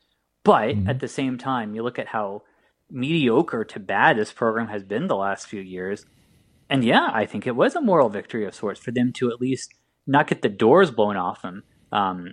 But 0.49 0.69
mm-hmm. 0.69 0.89
at 0.89 1.01
the 1.01 1.09
same 1.09 1.37
time, 1.37 1.75
you 1.75 1.83
look 1.83 1.99
at 1.99 2.07
how 2.07 2.41
mediocre 2.91 3.65
to 3.65 3.79
bad 3.79 4.17
this 4.17 4.33
program 4.33 4.69
has 4.69 4.83
been 4.83 5.07
the 5.07 5.15
last 5.15 5.47
few 5.47 5.61
years, 5.61 6.07
and 6.71 6.83
yeah, 6.83 7.11
I 7.13 7.27
think 7.27 7.47
it 7.47 7.55
was 7.55 7.77
a 7.77 7.83
moral 7.83 8.09
victory 8.09 8.47
of 8.47 8.55
sorts 8.55 8.81
for 8.81 8.91
them 8.91 9.13
to 9.17 9.31
at 9.31 9.43
least 9.43 9.75
not 10.07 10.27
get 10.27 10.41
the 10.41 10.49
doors 10.49 10.91
blown 10.91 11.19
off 11.19 11.43
them 11.43 11.65
um, 11.93 12.33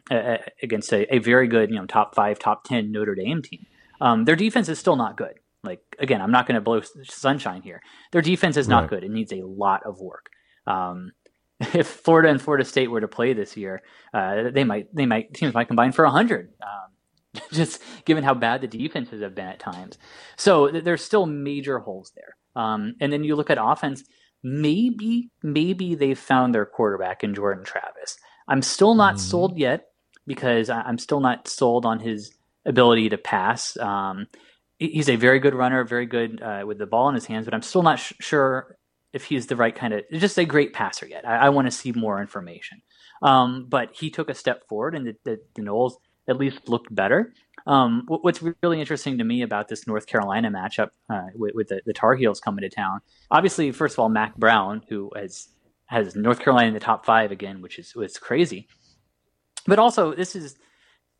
against 0.63 0.93
a, 0.93 1.13
a, 1.13 1.19
very 1.19 1.49
good, 1.49 1.69
you 1.69 1.75
know, 1.75 1.85
top 1.85 2.15
five, 2.15 2.39
top 2.39 2.63
ten 2.63 2.89
Notre 2.89 3.15
Dame 3.15 3.41
team. 3.41 3.65
Um, 3.99 4.23
their 4.23 4.37
defense 4.37 4.69
is 4.69 4.79
still 4.79 4.95
not 4.95 5.17
good. 5.17 5.33
Like 5.61 5.81
again, 5.99 6.21
I'm 6.21 6.31
not 6.31 6.47
going 6.47 6.55
to 6.55 6.61
blow 6.61 6.79
sunshine 7.03 7.63
here. 7.63 7.81
Their 8.13 8.21
defense 8.21 8.55
is 8.55 8.69
not 8.69 8.83
right. 8.83 8.91
good. 8.91 9.03
It 9.03 9.11
needs 9.11 9.33
a 9.33 9.43
lot 9.43 9.83
of 9.85 9.99
work. 9.99 10.29
Um, 10.65 11.11
if 11.73 11.87
Florida 11.87 12.29
and 12.29 12.41
Florida 12.41 12.63
State 12.63 12.89
were 12.89 13.01
to 13.01 13.09
play 13.09 13.33
this 13.33 13.57
year, 13.57 13.83
uh, 14.13 14.51
they 14.51 14.63
might 14.63 14.87
they 14.95 15.05
might 15.05 15.33
teams 15.33 15.53
might 15.53 15.67
combine 15.67 15.91
for 15.91 16.05
hundred. 16.05 16.53
Um, 16.63 16.94
just 17.51 17.81
given 18.05 18.23
how 18.23 18.33
bad 18.33 18.61
the 18.61 18.67
defenses 18.67 19.21
have 19.21 19.35
been 19.35 19.47
at 19.47 19.59
times, 19.59 19.97
so 20.37 20.69
th- 20.69 20.83
there's 20.83 21.03
still 21.03 21.25
major 21.25 21.79
holes 21.79 22.11
there. 22.15 22.35
Um, 22.55 22.95
and 22.99 23.11
then 23.11 23.23
you 23.23 23.35
look 23.35 23.49
at 23.49 23.57
offense. 23.59 24.03
Maybe 24.43 25.31
maybe 25.41 25.95
they 25.95 26.13
found 26.13 26.53
their 26.53 26.65
quarterback 26.65 27.23
in 27.23 27.33
Jordan 27.33 27.63
Travis. 27.63 28.17
I'm 28.47 28.61
still 28.61 28.93
not 28.93 29.15
mm. 29.15 29.19
sold 29.19 29.57
yet 29.57 29.87
because 30.27 30.69
I'm 30.69 30.97
still 30.97 31.19
not 31.19 31.47
sold 31.47 31.85
on 31.85 31.99
his 31.99 32.31
ability 32.65 33.09
to 33.09 33.17
pass. 33.17 33.77
Um, 33.77 34.27
he's 34.77 35.09
a 35.09 35.15
very 35.15 35.39
good 35.39 35.55
runner, 35.55 35.83
very 35.83 36.05
good 36.05 36.41
uh, 36.41 36.63
with 36.65 36.77
the 36.77 36.85
ball 36.85 37.09
in 37.09 37.15
his 37.15 37.25
hands, 37.25 37.45
but 37.45 37.53
I'm 37.53 37.61
still 37.61 37.83
not 37.83 37.99
sh- 37.99 38.13
sure 38.19 38.77
if 39.13 39.23
he's 39.23 39.47
the 39.47 39.55
right 39.55 39.73
kind 39.73 39.93
of 39.93 40.03
just 40.11 40.37
a 40.37 40.45
great 40.45 40.73
passer 40.73 41.07
yet. 41.07 41.27
I, 41.27 41.37
I 41.37 41.49
want 41.49 41.67
to 41.67 41.71
see 41.71 41.91
more 41.91 42.19
information. 42.19 42.81
Um, 43.21 43.67
but 43.69 43.91
he 43.93 44.09
took 44.09 44.29
a 44.29 44.33
step 44.33 44.67
forward, 44.67 44.93
and 44.93 45.07
the, 45.07 45.15
the, 45.23 45.39
the 45.55 45.61
Noles 45.61 45.93
at 46.27 46.37
least 46.37 46.67
looked 46.67 46.93
better. 46.93 47.33
Um, 47.67 48.03
what's 48.07 48.43
really 48.61 48.79
interesting 48.79 49.17
to 49.17 49.23
me 49.23 49.41
about 49.41 49.67
this 49.67 49.87
North 49.87 50.05
Carolina 50.05 50.51
matchup 50.51 50.89
uh, 51.09 51.27
with, 51.33 51.55
with 51.55 51.67
the, 51.69 51.81
the, 51.85 51.93
Tar 51.93 52.13
Heels 52.13 52.39
coming 52.39 52.61
to 52.61 52.69
town, 52.69 52.99
obviously, 53.31 53.71
first 53.71 53.95
of 53.95 53.99
all, 53.99 54.09
Mack 54.09 54.35
Brown, 54.35 54.83
who 54.87 55.11
has 55.15 55.49
has 55.87 56.15
North 56.15 56.39
Carolina 56.39 56.67
in 56.67 56.73
the 56.73 56.79
top 56.79 57.05
five 57.05 57.31
again, 57.31 57.61
which 57.61 57.79
is 57.79 57.95
was 57.95 58.17
crazy. 58.17 58.67
But 59.65 59.79
also, 59.79 60.13
this 60.13 60.35
is 60.35 60.57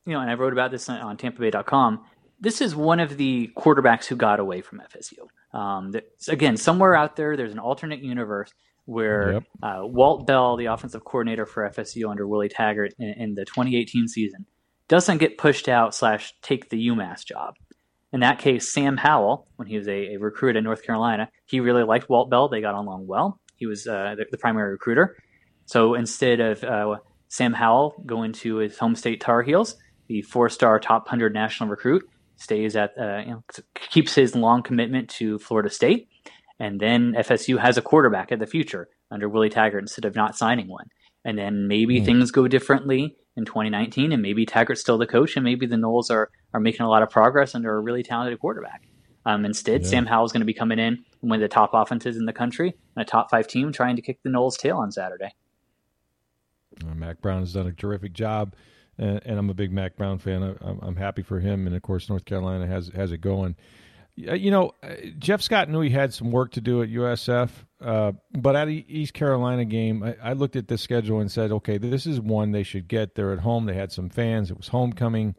you 0.05 0.13
know, 0.13 0.19
and 0.19 0.29
I 0.29 0.35
wrote 0.35 0.53
about 0.53 0.69
this 0.69 0.87
on, 0.87 0.99
on 1.01 1.17
TampaBay.com 1.17 2.05
this 2.39 2.61
is 2.61 2.75
one 2.75 2.99
of 2.99 3.17
the 3.17 3.49
quarterbacks 3.57 4.05
who 4.05 4.15
got 4.15 4.39
away 4.39 4.61
from 4.61 4.81
FSU. 4.93 5.57
Um, 5.57 5.93
again, 6.27 6.57
somewhere 6.57 6.95
out 6.95 7.15
there, 7.15 7.37
there's 7.37 7.53
an 7.53 7.59
alternate 7.59 8.03
universe 8.03 8.53
where 8.85 9.33
yep. 9.33 9.43
uh, 9.63 9.79
Walt 9.81 10.27
Bell, 10.27 10.57
the 10.57 10.65
offensive 10.65 11.03
coordinator 11.03 11.45
for 11.45 11.67
FSU 11.69 12.09
under 12.09 12.27
Willie 12.27 12.49
Taggart 12.49 12.93
in, 12.99 13.13
in, 13.17 13.35
the 13.35 13.45
2018 13.45 14.07
season, 14.07 14.45
doesn't 14.87 15.17
get 15.17 15.37
pushed 15.37 15.67
out 15.67 15.95
slash 15.95 16.33
take 16.41 16.69
the 16.69 16.87
UMass 16.87 17.25
job. 17.25 17.55
In 18.13 18.21
that 18.21 18.39
case, 18.39 18.71
Sam 18.71 18.97
Howell, 18.97 19.47
when 19.57 19.67
he 19.67 19.77
was 19.77 19.87
a, 19.87 20.13
a 20.13 20.17
recruit 20.17 20.55
in 20.55 20.63
North 20.63 20.83
Carolina, 20.83 21.29
he 21.45 21.59
really 21.59 21.83
liked 21.83 22.09
Walt 22.09 22.29
Bell. 22.29 22.47
They 22.47 22.61
got 22.61 22.75
along 22.75 23.07
well. 23.07 23.39
He 23.57 23.65
was 23.65 23.87
uh, 23.87 24.15
the, 24.17 24.25
the, 24.31 24.37
primary 24.37 24.71
recruiter. 24.71 25.17
So 25.65 25.95
instead 25.95 26.39
of 26.39 26.63
uh, 26.63 26.95
Sam 27.27 27.53
Howell 27.53 28.03
going 28.05 28.33
to 28.33 28.57
his 28.57 28.77
home 28.77 28.95
state 28.95 29.21
Tar 29.21 29.41
Heels, 29.41 29.75
the 30.07 30.21
four-star 30.21 30.79
top 30.79 31.05
100 31.05 31.33
national 31.33 31.69
recruit, 31.69 32.03
stays 32.37 32.75
at 32.75 32.91
uh, 32.99 33.19
you 33.19 33.31
know 33.31 33.43
keeps 33.73 34.13
his 34.13 34.35
long 34.35 34.61
commitment 34.61 35.09
to 35.09 35.39
Florida 35.39 35.69
State, 35.69 36.07
and 36.59 36.79
then 36.79 37.13
FSU 37.17 37.59
has 37.59 37.77
a 37.77 37.81
quarterback 37.81 38.31
at 38.31 38.39
the 38.39 38.45
future 38.45 38.87
under 39.11 39.27
Willie 39.27 39.49
Taggart 39.49 39.83
instead 39.83 40.05
of 40.05 40.15
not 40.15 40.37
signing 40.37 40.67
one. 40.67 40.87
And 41.23 41.37
then 41.37 41.67
maybe 41.67 42.01
mm. 42.01 42.05
things 42.05 42.31
go 42.31 42.47
differently 42.47 43.15
in 43.37 43.45
2019, 43.45 44.11
and 44.11 44.21
maybe 44.21 44.45
Taggart's 44.45 44.81
still 44.81 44.97
the 44.97 45.07
coach, 45.07 45.35
and 45.35 45.43
maybe 45.43 45.65
the 45.65 45.75
Noles 45.75 46.09
are 46.09 46.31
are 46.53 46.59
making 46.59 46.85
a 46.85 46.89
lot 46.89 47.03
of 47.03 47.09
progress 47.09 47.55
under 47.55 47.75
a 47.75 47.79
really 47.79 48.03
talented 48.03 48.39
quarterback. 48.39 48.87
Um, 49.25 49.43
instead, 49.43 49.81
yeah. 49.81 49.87
Sam 49.87 50.05
Howell's 50.05 50.31
going 50.31 50.41
to 50.41 50.45
be 50.45 50.53
coming 50.53 50.79
in 50.79 51.03
one 51.21 51.37
of 51.37 51.41
the 51.41 51.53
top 51.53 51.71
offenses 51.73 52.17
in 52.17 52.25
the 52.25 52.33
country 52.33 52.75
and 52.95 53.01
a 53.01 53.05
top 53.05 53.31
five 53.31 53.47
team 53.47 53.71
trying 53.71 53.95
to 53.95 54.01
kick 54.01 54.19
the 54.23 54.29
Noles' 54.29 54.57
tail 54.57 54.77
on 54.77 54.91
Saturday. 54.91 55.33
Mack 56.93 57.21
Brown 57.21 57.39
has 57.39 57.53
done 57.53 57.67
a 57.67 57.71
terrific 57.71 58.13
job 58.13 58.53
and, 58.97 59.21
and 59.25 59.39
I'm 59.39 59.49
a 59.49 59.53
big 59.53 59.71
Mack 59.71 59.95
Brown 59.95 60.17
fan. 60.19 60.43
I, 60.43 60.87
am 60.87 60.95
happy 60.95 61.21
for 61.21 61.39
him, 61.39 61.67
and 61.67 61.75
of 61.75 61.81
course, 61.81 62.09
North 62.09 62.25
Carolina 62.25 62.67
has 62.67 62.89
has 62.95 63.11
it 63.11 63.19
going. 63.19 63.55
You 64.17 64.49
know, 64.49 64.71
uh, 64.81 64.95
Jeff 65.19 65.41
Scott 65.41 65.69
knew 65.69 65.81
he 65.81 65.89
had 65.89 66.13
some 66.13 66.31
work 66.31 66.53
to 66.53 66.61
do 66.61 66.81
at 66.81 66.89
USF, 66.89 67.49
uh, 67.81 68.13
but 68.31 68.55
at 68.55 68.65
the 68.65 68.85
East 68.87 69.13
Carolina 69.13 69.65
game, 69.65 70.03
I, 70.03 70.15
I, 70.23 70.33
looked 70.33 70.55
at 70.55 70.69
the 70.69 70.77
schedule 70.77 71.19
and 71.19 71.29
said, 71.29 71.51
okay, 71.51 71.77
this 71.77 72.07
is 72.07 72.21
one 72.21 72.53
they 72.53 72.63
should 72.63 72.87
get. 72.87 73.15
They're 73.15 73.33
at 73.33 73.39
home. 73.39 73.65
They 73.65 73.73
had 73.73 73.91
some 73.91 74.09
fans. 74.09 74.51
It 74.51 74.57
was 74.57 74.69
homecoming. 74.69 75.35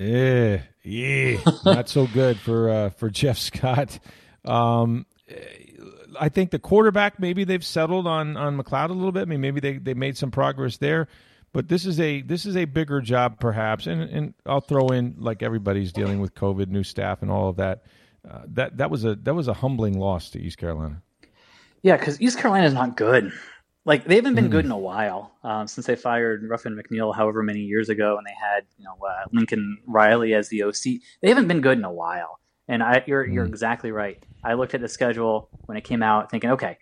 Eh, 0.00 0.58
yeah, 0.82 1.38
not 1.64 1.88
so 1.88 2.08
good 2.08 2.38
for 2.38 2.68
uh, 2.68 2.90
for 2.90 3.10
Jeff 3.10 3.38
Scott. 3.38 4.00
Um, 4.44 5.06
I 6.18 6.28
think 6.30 6.50
the 6.50 6.58
quarterback 6.58 7.20
maybe 7.20 7.44
they've 7.44 7.64
settled 7.64 8.08
on 8.08 8.36
on 8.36 8.58
McCloud 8.58 8.90
a 8.90 8.94
little 8.94 9.12
bit. 9.12 9.22
I 9.22 9.24
mean, 9.26 9.40
maybe 9.40 9.60
they 9.60 9.78
they 9.78 9.94
made 9.94 10.16
some 10.16 10.30
progress 10.32 10.78
there. 10.78 11.06
But 11.52 11.68
this 11.68 11.84
is 11.84 11.98
a 11.98 12.22
this 12.22 12.46
is 12.46 12.56
a 12.56 12.64
bigger 12.64 13.00
job, 13.00 13.40
perhaps, 13.40 13.86
and 13.86 14.02
and 14.02 14.34
I'll 14.46 14.60
throw 14.60 14.88
in 14.88 15.16
like 15.18 15.42
everybody's 15.42 15.92
dealing 15.92 16.20
with 16.20 16.34
COVID, 16.34 16.68
new 16.68 16.84
staff, 16.84 17.22
and 17.22 17.30
all 17.30 17.48
of 17.48 17.56
that. 17.56 17.82
Uh, 18.28 18.42
that 18.46 18.76
that 18.76 18.90
was 18.90 19.04
a 19.04 19.14
that 19.16 19.34
was 19.34 19.48
a 19.48 19.54
humbling 19.54 19.98
loss 19.98 20.30
to 20.30 20.40
East 20.40 20.58
Carolina. 20.58 21.02
Yeah, 21.82 21.96
because 21.96 22.20
East 22.20 22.38
Carolina 22.38 22.66
is 22.66 22.74
not 22.74 22.96
good. 22.96 23.32
Like 23.86 24.04
they 24.04 24.16
haven't 24.16 24.34
been 24.34 24.48
mm. 24.48 24.50
good 24.50 24.66
in 24.66 24.70
a 24.70 24.78
while 24.78 25.32
um, 25.42 25.66
since 25.66 25.86
they 25.86 25.96
fired 25.96 26.46
Ruffin 26.48 26.76
McNeill, 26.78 27.14
however 27.14 27.42
many 27.42 27.60
years 27.60 27.88
ago, 27.88 28.18
and 28.18 28.26
they 28.26 28.34
had 28.38 28.64
you 28.78 28.84
know 28.84 28.96
uh, 29.06 29.24
Lincoln 29.32 29.78
Riley 29.86 30.34
as 30.34 30.48
the 30.48 30.64
OC. 30.64 31.00
They 31.22 31.28
haven't 31.28 31.48
been 31.48 31.62
good 31.62 31.78
in 31.78 31.84
a 31.84 31.92
while, 31.92 32.40
and 32.68 32.82
I, 32.82 33.02
you're 33.06 33.26
mm. 33.26 33.32
you're 33.32 33.46
exactly 33.46 33.90
right. 33.90 34.22
I 34.44 34.54
looked 34.54 34.74
at 34.74 34.80
the 34.80 34.88
schedule 34.88 35.48
when 35.66 35.78
it 35.78 35.84
came 35.84 36.02
out, 36.02 36.30
thinking, 36.30 36.50
okay, 36.50 36.78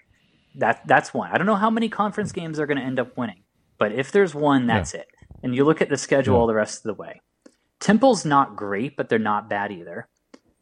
that 0.56 0.86
that's 0.86 1.14
one. 1.14 1.30
I 1.32 1.38
don't 1.38 1.46
know 1.46 1.54
how 1.54 1.70
many 1.70 1.88
conference 1.88 2.32
games 2.32 2.56
they're 2.56 2.66
going 2.66 2.78
to 2.78 2.84
end 2.84 2.98
up 2.98 3.16
winning. 3.16 3.42
But 3.78 3.92
if 3.92 4.10
there's 4.10 4.34
one, 4.34 4.66
that's 4.66 4.92
yeah. 4.92 5.00
it. 5.00 5.08
And 5.42 5.54
you 5.54 5.64
look 5.64 5.80
at 5.80 5.88
the 5.88 5.96
schedule 5.96 6.40
yeah. 6.40 6.46
the 6.48 6.54
rest 6.54 6.78
of 6.78 6.82
the 6.82 7.00
way. 7.00 7.20
Temple's 7.80 8.24
not 8.24 8.56
great, 8.56 8.96
but 8.96 9.08
they're 9.08 9.20
not 9.20 9.48
bad 9.48 9.70
either. 9.70 10.08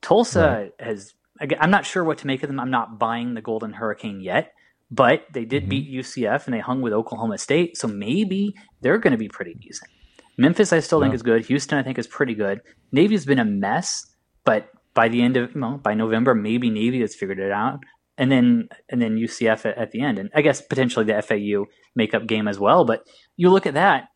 Tulsa 0.00 0.70
right. 0.78 0.86
has. 0.86 1.14
I'm 1.60 1.70
not 1.70 1.84
sure 1.84 2.02
what 2.02 2.18
to 2.18 2.26
make 2.26 2.42
of 2.42 2.48
them. 2.48 2.58
I'm 2.58 2.70
not 2.70 2.98
buying 2.98 3.34
the 3.34 3.42
Golden 3.42 3.74
Hurricane 3.74 4.20
yet, 4.20 4.52
but 4.90 5.24
they 5.32 5.44
did 5.44 5.64
mm-hmm. 5.64 5.70
beat 5.70 5.92
UCF 5.92 6.46
and 6.46 6.54
they 6.54 6.60
hung 6.60 6.80
with 6.80 6.92
Oklahoma 6.92 7.38
State, 7.38 7.76
so 7.76 7.86
maybe 7.88 8.54
they're 8.80 8.98
going 8.98 9.12
to 9.12 9.18
be 9.18 9.28
pretty 9.28 9.54
decent. 9.54 9.90
Memphis, 10.38 10.72
I 10.72 10.80
still 10.80 10.98
yeah. 11.00 11.06
think 11.06 11.14
is 11.14 11.22
good. 11.22 11.44
Houston, 11.46 11.78
I 11.78 11.82
think 11.82 11.98
is 11.98 12.06
pretty 12.06 12.34
good. 12.34 12.60
Navy's 12.92 13.26
been 13.26 13.38
a 13.38 13.44
mess, 13.44 14.06
but 14.44 14.68
by 14.94 15.08
the 15.08 15.22
end 15.22 15.36
of 15.36 15.54
well, 15.54 15.78
by 15.78 15.94
November, 15.94 16.34
maybe 16.34 16.70
Navy 16.70 17.00
has 17.00 17.14
figured 17.14 17.38
it 17.38 17.52
out 17.52 17.80
and 18.18 18.30
then 18.30 18.68
and 18.88 19.00
then 19.00 19.16
UCF 19.16 19.66
at, 19.66 19.78
at, 19.78 19.90
the 19.92 20.00
end, 20.00 20.18
and 20.18 20.30
I 20.34 20.40
guess 20.42 20.60
potentially 20.60 21.04
the 21.04 21.20
FAU 21.22 21.70
makeup 21.94 22.26
game 22.26 22.48
as 22.48 22.58
well. 22.58 22.84
But 22.84 23.06
you 23.36 23.50
look 23.50 23.66
at 23.66 23.74
that, 23.74 24.08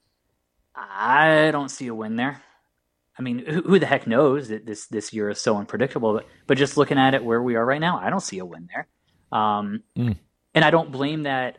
I 0.75 1.51
don't 1.51 1.69
see 1.69 1.87
a 1.89 1.95
win 1.95 2.17
there. 2.17 2.43
I 3.21 3.23
mean, 3.23 3.45
who, 3.45 3.61
who, 3.61 3.79
the 3.79 3.85
heck 3.85 4.07
knows 4.07 4.49
that 4.49 4.65
this 4.65 4.87
this 4.87 5.13
year 5.13 5.29
is 5.29 5.39
so 5.39 5.59
unpredictable? 5.59 6.15
But 6.15 6.27
but 6.47 6.57
just 6.57 6.79
looking 6.79 6.99
at 6.99 7.13
it 7.13 7.23
where 7.23 7.43
we 7.43 7.55
are 7.55 7.67
right 7.67 7.81
now, 7.81 8.01
I 8.03 8.09
don't 8.09 8.23
see 8.23 8.39
a 8.39 8.47
win 8.47 8.67
there. 8.73 8.89
Um, 9.31 9.83
mm. 9.95 10.17
And 10.55 10.65
I 10.65 10.71
don't 10.71 10.91
blame 10.91 11.25
that 11.25 11.59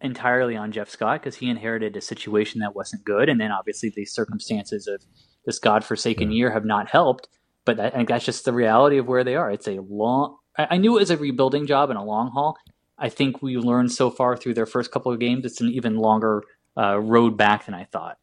entirely 0.00 0.56
on 0.56 0.70
Jeff 0.70 0.88
Scott 0.88 1.20
because 1.20 1.34
he 1.34 1.50
inherited 1.50 1.96
a 1.96 2.00
situation 2.00 2.60
that 2.60 2.76
wasn't 2.76 3.04
good, 3.04 3.28
and 3.28 3.40
then 3.40 3.50
obviously 3.50 3.92
the 3.94 4.04
circumstances 4.04 4.86
of 4.86 5.02
this 5.44 5.58
godforsaken 5.58 6.30
yeah. 6.30 6.36
year 6.36 6.52
have 6.52 6.64
not 6.64 6.88
helped. 6.88 7.26
But 7.64 7.80
I 7.80 7.90
think 7.90 8.08
that's 8.08 8.24
just 8.24 8.44
the 8.44 8.52
reality 8.52 8.98
of 8.98 9.08
where 9.08 9.24
they 9.24 9.34
are. 9.34 9.50
It's 9.50 9.66
a 9.66 9.80
long 9.80 10.36
I, 10.56 10.76
knew 10.76 10.96
it 10.96 11.00
was 11.00 11.10
a 11.10 11.16
rebuilding 11.16 11.66
job 11.66 11.90
and 11.90 11.98
a 11.98 12.02
long 12.02 12.30
haul. 12.30 12.56
I 12.96 13.08
think 13.08 13.42
we 13.42 13.56
learned 13.56 13.90
so 13.90 14.10
far 14.10 14.36
through 14.36 14.54
their 14.54 14.66
first 14.66 14.92
couple 14.92 15.12
of 15.12 15.18
games, 15.18 15.44
it's 15.44 15.60
an 15.60 15.68
even 15.68 15.96
longer 15.96 16.44
uh, 16.76 16.98
road 17.00 17.36
back 17.36 17.66
than 17.66 17.74
I 17.74 17.84
thought. 17.84 18.18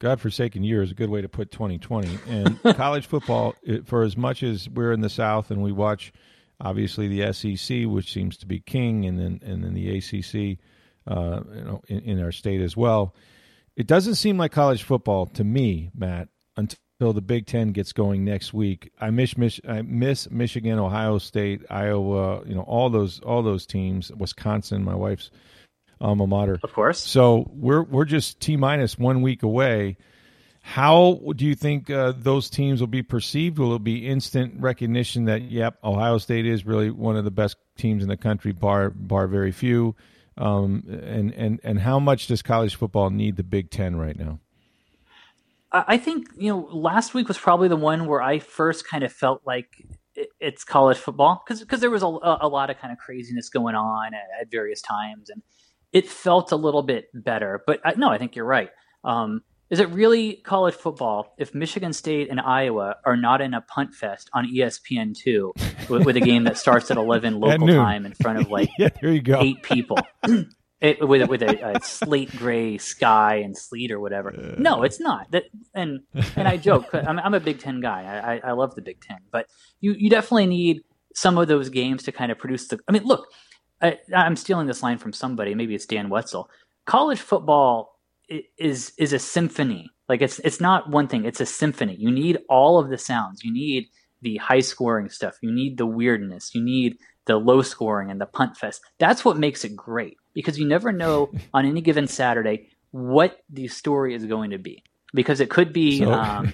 Godforsaken 0.00 0.64
year 0.64 0.82
is 0.82 0.90
a 0.90 0.94
good 0.94 1.10
way 1.10 1.20
to 1.20 1.28
put 1.28 1.52
2020. 1.52 2.18
And 2.26 2.60
college 2.76 3.06
football, 3.06 3.54
for 3.84 4.02
as 4.02 4.16
much 4.16 4.42
as 4.42 4.68
we're 4.68 4.92
in 4.92 5.00
the 5.00 5.10
South 5.10 5.50
and 5.50 5.62
we 5.62 5.72
watch, 5.72 6.12
obviously 6.60 7.06
the 7.06 7.32
SEC, 7.32 7.86
which 7.86 8.12
seems 8.12 8.36
to 8.38 8.46
be 8.46 8.60
king, 8.60 9.04
and 9.04 9.18
then 9.18 9.40
and 9.44 9.62
then 9.62 9.74
the 9.74 9.98
ACC, 9.98 10.58
uh, 11.06 11.40
you 11.54 11.64
know, 11.64 11.82
in, 11.88 12.00
in 12.00 12.22
our 12.22 12.32
state 12.32 12.60
as 12.60 12.76
well. 12.76 13.14
It 13.76 13.86
doesn't 13.86 14.16
seem 14.16 14.36
like 14.38 14.52
college 14.52 14.82
football 14.82 15.26
to 15.26 15.44
me, 15.44 15.90
Matt, 15.94 16.28
until 16.56 17.12
the 17.12 17.22
Big 17.22 17.46
Ten 17.46 17.72
gets 17.72 17.92
going 17.92 18.24
next 18.24 18.52
week. 18.52 18.90
I 19.00 19.10
miss, 19.10 19.36
Mich- 19.38 19.60
I 19.66 19.82
miss 19.82 20.30
Michigan, 20.30 20.78
Ohio 20.78 21.18
State, 21.18 21.62
Iowa. 21.70 22.42
You 22.46 22.54
know 22.54 22.62
all 22.62 22.88
those 22.88 23.20
all 23.20 23.42
those 23.42 23.66
teams. 23.66 24.10
Wisconsin, 24.12 24.82
my 24.82 24.94
wife's 24.94 25.30
alma 26.00 26.26
mater, 26.26 26.58
of 26.62 26.72
course. 26.72 26.98
So 26.98 27.50
we're 27.52 27.82
we're 27.82 28.04
just 28.04 28.40
t 28.40 28.56
minus 28.56 28.98
one 28.98 29.22
week 29.22 29.42
away. 29.42 29.96
How 30.62 31.20
do 31.34 31.46
you 31.46 31.54
think 31.54 31.88
uh, 31.88 32.12
those 32.16 32.50
teams 32.50 32.80
will 32.80 32.86
be 32.86 33.02
perceived? 33.02 33.58
Will 33.58 33.74
it 33.76 33.84
be 33.84 34.06
instant 34.06 34.54
recognition 34.58 35.24
that 35.24 35.42
yep, 35.42 35.78
Ohio 35.82 36.18
State 36.18 36.46
is 36.46 36.66
really 36.66 36.90
one 36.90 37.16
of 37.16 37.24
the 37.24 37.30
best 37.30 37.56
teams 37.76 38.02
in 38.02 38.08
the 38.08 38.16
country, 38.16 38.52
bar 38.52 38.90
bar 38.90 39.26
very 39.26 39.52
few? 39.52 39.96
Um, 40.36 40.84
and 40.86 41.32
and 41.34 41.60
and 41.64 41.80
how 41.80 41.98
much 41.98 42.26
does 42.26 42.42
college 42.42 42.74
football 42.74 43.10
need 43.10 43.36
the 43.36 43.42
Big 43.42 43.70
Ten 43.70 43.96
right 43.96 44.16
now? 44.16 44.40
I 45.72 45.98
think 45.98 46.28
you 46.36 46.52
know 46.52 46.68
last 46.72 47.14
week 47.14 47.28
was 47.28 47.38
probably 47.38 47.68
the 47.68 47.76
one 47.76 48.06
where 48.06 48.20
I 48.20 48.40
first 48.40 48.88
kind 48.88 49.04
of 49.04 49.12
felt 49.12 49.42
like 49.46 49.68
it's 50.40 50.64
college 50.64 50.98
football 50.98 51.42
because 51.44 51.60
because 51.60 51.80
there 51.80 51.90
was 51.90 52.02
a, 52.02 52.06
a 52.06 52.48
lot 52.48 52.70
of 52.70 52.78
kind 52.78 52.92
of 52.92 52.98
craziness 52.98 53.48
going 53.48 53.74
on 53.74 54.12
at, 54.14 54.26
at, 54.40 54.50
various 54.50 54.82
times 54.82 55.30
and 55.30 55.42
it 55.92 56.08
felt 56.08 56.52
a 56.52 56.56
little 56.56 56.82
bit 56.82 57.08
better. 57.14 57.62
But 57.66 57.80
I, 57.84 57.94
no, 57.96 58.08
I 58.08 58.18
think 58.18 58.36
you're 58.36 58.44
right. 58.44 58.70
Um, 59.04 59.42
is 59.70 59.78
it 59.78 59.88
really 59.90 60.34
college 60.34 60.74
football 60.74 61.32
if 61.38 61.54
Michigan 61.54 61.92
State 61.92 62.28
and 62.28 62.40
Iowa 62.40 62.96
are 63.04 63.16
not 63.16 63.40
in 63.40 63.54
a 63.54 63.60
punt 63.60 63.94
fest 63.94 64.28
on 64.32 64.52
ESPN 64.52 65.16
two 65.16 65.52
with, 65.88 66.04
with, 66.04 66.16
a 66.16 66.20
game 66.20 66.44
that 66.44 66.58
starts 66.58 66.90
at 66.90 66.96
eleven 66.96 67.34
local 67.40 67.68
time 67.68 68.04
in 68.04 68.12
front 68.14 68.40
of 68.40 68.50
like 68.50 68.68
yeah, 68.78 68.88
there 69.00 69.12
you 69.12 69.22
go. 69.22 69.40
eight 69.40 69.62
people? 69.62 69.98
It, 70.82 71.06
with 71.06 71.28
with 71.28 71.42
a, 71.42 71.76
a, 71.76 71.82
slate 71.82 72.34
gray 72.38 72.78
sky 72.78 73.42
and 73.44 73.54
sleet 73.54 73.92
or 73.92 74.00
whatever. 74.00 74.34
Uh, 74.34 74.54
no, 74.56 74.82
it's 74.82 74.98
not. 74.98 75.30
That 75.30 75.42
and 75.74 76.00
and 76.36 76.48
I 76.48 76.56
joke. 76.56 76.88
I'm, 76.94 77.18
I'm 77.18 77.34
a 77.34 77.40
Big 77.40 77.58
Ten 77.58 77.82
guy. 77.82 78.40
I, 78.42 78.48
I 78.48 78.52
love 78.52 78.74
the 78.74 78.80
Big 78.80 78.98
Ten, 78.98 79.18
but 79.30 79.44
you 79.82 79.92
you 79.92 80.08
definitely 80.08 80.46
need 80.46 80.80
some 81.14 81.36
of 81.36 81.48
those 81.48 81.68
games 81.68 82.04
to 82.04 82.12
kind 82.12 82.32
of 82.32 82.38
produce 82.38 82.68
the. 82.68 82.80
I 82.88 82.92
mean, 82.92 83.04
look, 83.04 83.26
I, 83.82 83.98
am 84.12 84.36
stealing 84.36 84.66
this 84.66 84.82
line 84.82 84.98
from 84.98 85.12
somebody. 85.12 85.54
Maybe 85.54 85.74
it's 85.74 85.86
Dan 85.86 86.08
Wetzel. 86.08 86.50
College 86.86 87.20
football 87.20 87.98
is 88.58 88.92
is 88.98 89.12
a 89.12 89.18
symphony. 89.18 89.90
Like 90.08 90.22
it's 90.22 90.38
it's 90.40 90.60
not 90.60 90.90
one 90.90 91.08
thing. 91.08 91.24
It's 91.24 91.40
a 91.40 91.46
symphony. 91.46 91.96
You 91.96 92.10
need 92.10 92.38
all 92.48 92.78
of 92.78 92.90
the 92.90 92.98
sounds. 92.98 93.44
You 93.44 93.52
need 93.52 93.88
the 94.22 94.36
high 94.36 94.60
scoring 94.60 95.08
stuff. 95.08 95.36
You 95.40 95.52
need 95.52 95.78
the 95.78 95.86
weirdness. 95.86 96.54
You 96.54 96.62
need 96.62 96.98
the 97.26 97.36
low 97.36 97.62
scoring 97.62 98.10
and 98.10 98.20
the 98.20 98.26
punt 98.26 98.56
fest. 98.56 98.82
That's 98.98 99.24
what 99.24 99.36
makes 99.36 99.64
it 99.64 99.76
great 99.76 100.16
because 100.34 100.58
you 100.58 100.66
never 100.66 100.92
know 100.92 101.32
on 101.54 101.66
any 101.66 101.80
given 101.80 102.06
Saturday 102.06 102.68
what 102.90 103.40
the 103.48 103.68
story 103.68 104.14
is 104.14 104.24
going 104.26 104.50
to 104.50 104.58
be. 104.58 104.82
Because 105.12 105.40
it 105.40 105.50
could 105.50 105.72
be, 105.72 106.00
so, 106.00 106.12
um, 106.12 106.52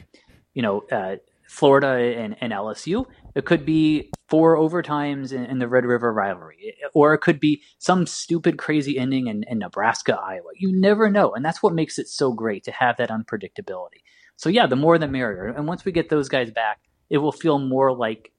you 0.54 0.62
know, 0.62 0.82
uh, 0.90 1.16
Florida 1.46 1.88
and, 2.18 2.36
and, 2.40 2.52
LSU. 2.52 3.06
It 3.36 3.44
could 3.44 3.66
be 3.66 4.10
four 4.28 4.56
overtimes 4.56 5.30
in, 5.30 5.44
in, 5.44 5.58
the 5.58 5.68
Red 5.68 5.84
River 5.84 6.10
rivalry, 6.10 6.74
or 6.94 7.12
it 7.12 7.18
could 7.18 7.38
be 7.38 7.62
some 7.78 8.06
stupid, 8.06 8.56
crazy 8.56 8.98
ending 8.98 9.26
in, 9.26 9.44
in 9.46 9.58
Nebraska, 9.58 10.18
Iowa. 10.18 10.48
You 10.56 10.72
never 10.72 11.10
know, 11.10 11.34
and 11.34 11.44
that's 11.44 11.62
what 11.62 11.74
makes 11.74 11.98
it 11.98 12.08
so 12.08 12.32
great 12.32 12.64
to 12.64 12.72
have 12.72 12.96
that 12.96 13.10
unpredictability. 13.10 14.00
So 14.36 14.48
yeah, 14.48 14.66
the 14.66 14.74
more 14.74 14.96
the 14.96 15.06
merrier. 15.06 15.48
And 15.48 15.68
once 15.68 15.84
we 15.84 15.92
get 15.92 16.08
those 16.08 16.30
guys 16.30 16.50
back, 16.50 16.80
it 17.10 17.18
will 17.18 17.30
feel 17.30 17.58
more 17.58 17.94
like 17.94 18.32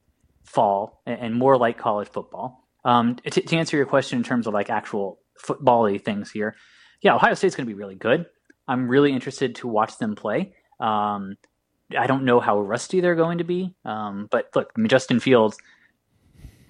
fall 0.44 1.00
and 1.06 1.32
more 1.32 1.56
like 1.56 1.78
college 1.78 2.08
football. 2.08 2.66
Um, 2.84 3.16
to, 3.16 3.40
to, 3.40 3.56
answer 3.56 3.76
your 3.76 3.86
question 3.86 4.18
in 4.18 4.24
terms 4.24 4.48
of 4.48 4.54
like 4.54 4.68
actual 4.68 5.20
football 5.38 5.96
things 5.98 6.30
here, 6.32 6.56
yeah, 7.02 7.14
Ohio 7.14 7.34
State's 7.34 7.54
going 7.54 7.66
to 7.66 7.72
be 7.72 7.78
really 7.78 7.94
good. 7.94 8.26
I'm 8.66 8.88
really 8.88 9.12
interested 9.12 9.54
to 9.56 9.68
watch 9.68 9.98
them 9.98 10.16
play. 10.16 10.54
Um, 10.80 11.36
I 11.96 12.06
don't 12.06 12.24
know 12.24 12.40
how 12.40 12.60
rusty 12.60 13.00
they're 13.00 13.14
going 13.14 13.38
to 13.38 13.44
be, 13.44 13.74
um, 13.84 14.28
but 14.30 14.50
look, 14.54 14.72
I 14.76 14.80
mean, 14.80 14.88
Justin 14.88 15.20
Fields. 15.20 15.56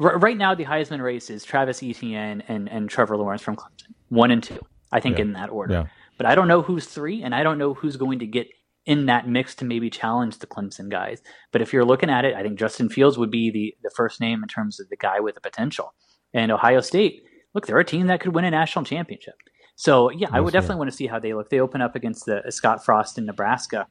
R- 0.00 0.18
right 0.18 0.36
now, 0.36 0.54
the 0.54 0.64
Heisman 0.64 1.02
race 1.02 1.28
is 1.30 1.44
Travis 1.44 1.82
Etienne 1.82 2.42
and, 2.46 2.68
and 2.68 2.88
Trevor 2.88 3.16
Lawrence 3.16 3.42
from 3.42 3.56
Clemson, 3.56 3.94
one 4.10 4.30
and 4.30 4.42
two, 4.42 4.60
I 4.92 5.00
think, 5.00 5.18
yeah. 5.18 5.22
in 5.22 5.32
that 5.32 5.50
order. 5.50 5.72
Yeah. 5.72 5.86
But 6.18 6.26
I 6.26 6.34
don't 6.34 6.48
know 6.48 6.62
who's 6.62 6.86
three, 6.86 7.22
and 7.22 7.34
I 7.34 7.42
don't 7.42 7.58
know 7.58 7.74
who's 7.74 7.96
going 7.96 8.20
to 8.20 8.26
get 8.26 8.48
in 8.86 9.06
that 9.06 9.28
mix 9.28 9.54
to 9.56 9.64
maybe 9.64 9.90
challenge 9.90 10.38
the 10.38 10.46
Clemson 10.46 10.88
guys. 10.88 11.20
But 11.52 11.62
if 11.62 11.72
you're 11.72 11.84
looking 11.84 12.10
at 12.10 12.24
it, 12.24 12.34
I 12.34 12.42
think 12.42 12.58
Justin 12.58 12.88
Fields 12.88 13.18
would 13.18 13.30
be 13.30 13.50
the 13.50 13.76
the 13.82 13.90
first 13.94 14.20
name 14.20 14.42
in 14.42 14.48
terms 14.48 14.80
of 14.80 14.88
the 14.88 14.96
guy 14.96 15.20
with 15.20 15.34
the 15.34 15.40
potential. 15.40 15.94
And 16.32 16.50
Ohio 16.52 16.80
State, 16.80 17.22
look, 17.54 17.66
they're 17.66 17.78
a 17.78 17.84
team 17.84 18.06
that 18.06 18.20
could 18.20 18.34
win 18.34 18.44
a 18.44 18.50
national 18.50 18.84
championship. 18.84 19.34
So 19.76 20.10
yeah, 20.10 20.28
I 20.32 20.40
would 20.40 20.52
definitely 20.52 20.78
want 20.78 20.90
to 20.90 20.96
see 20.96 21.06
how 21.06 21.18
they 21.18 21.34
look. 21.34 21.50
They 21.50 21.60
open 21.60 21.80
up 21.80 21.94
against 21.94 22.26
the 22.26 22.44
uh, 22.44 22.50
Scott 22.50 22.84
Frost 22.84 23.16
in 23.18 23.26
Nebraska, 23.26 23.86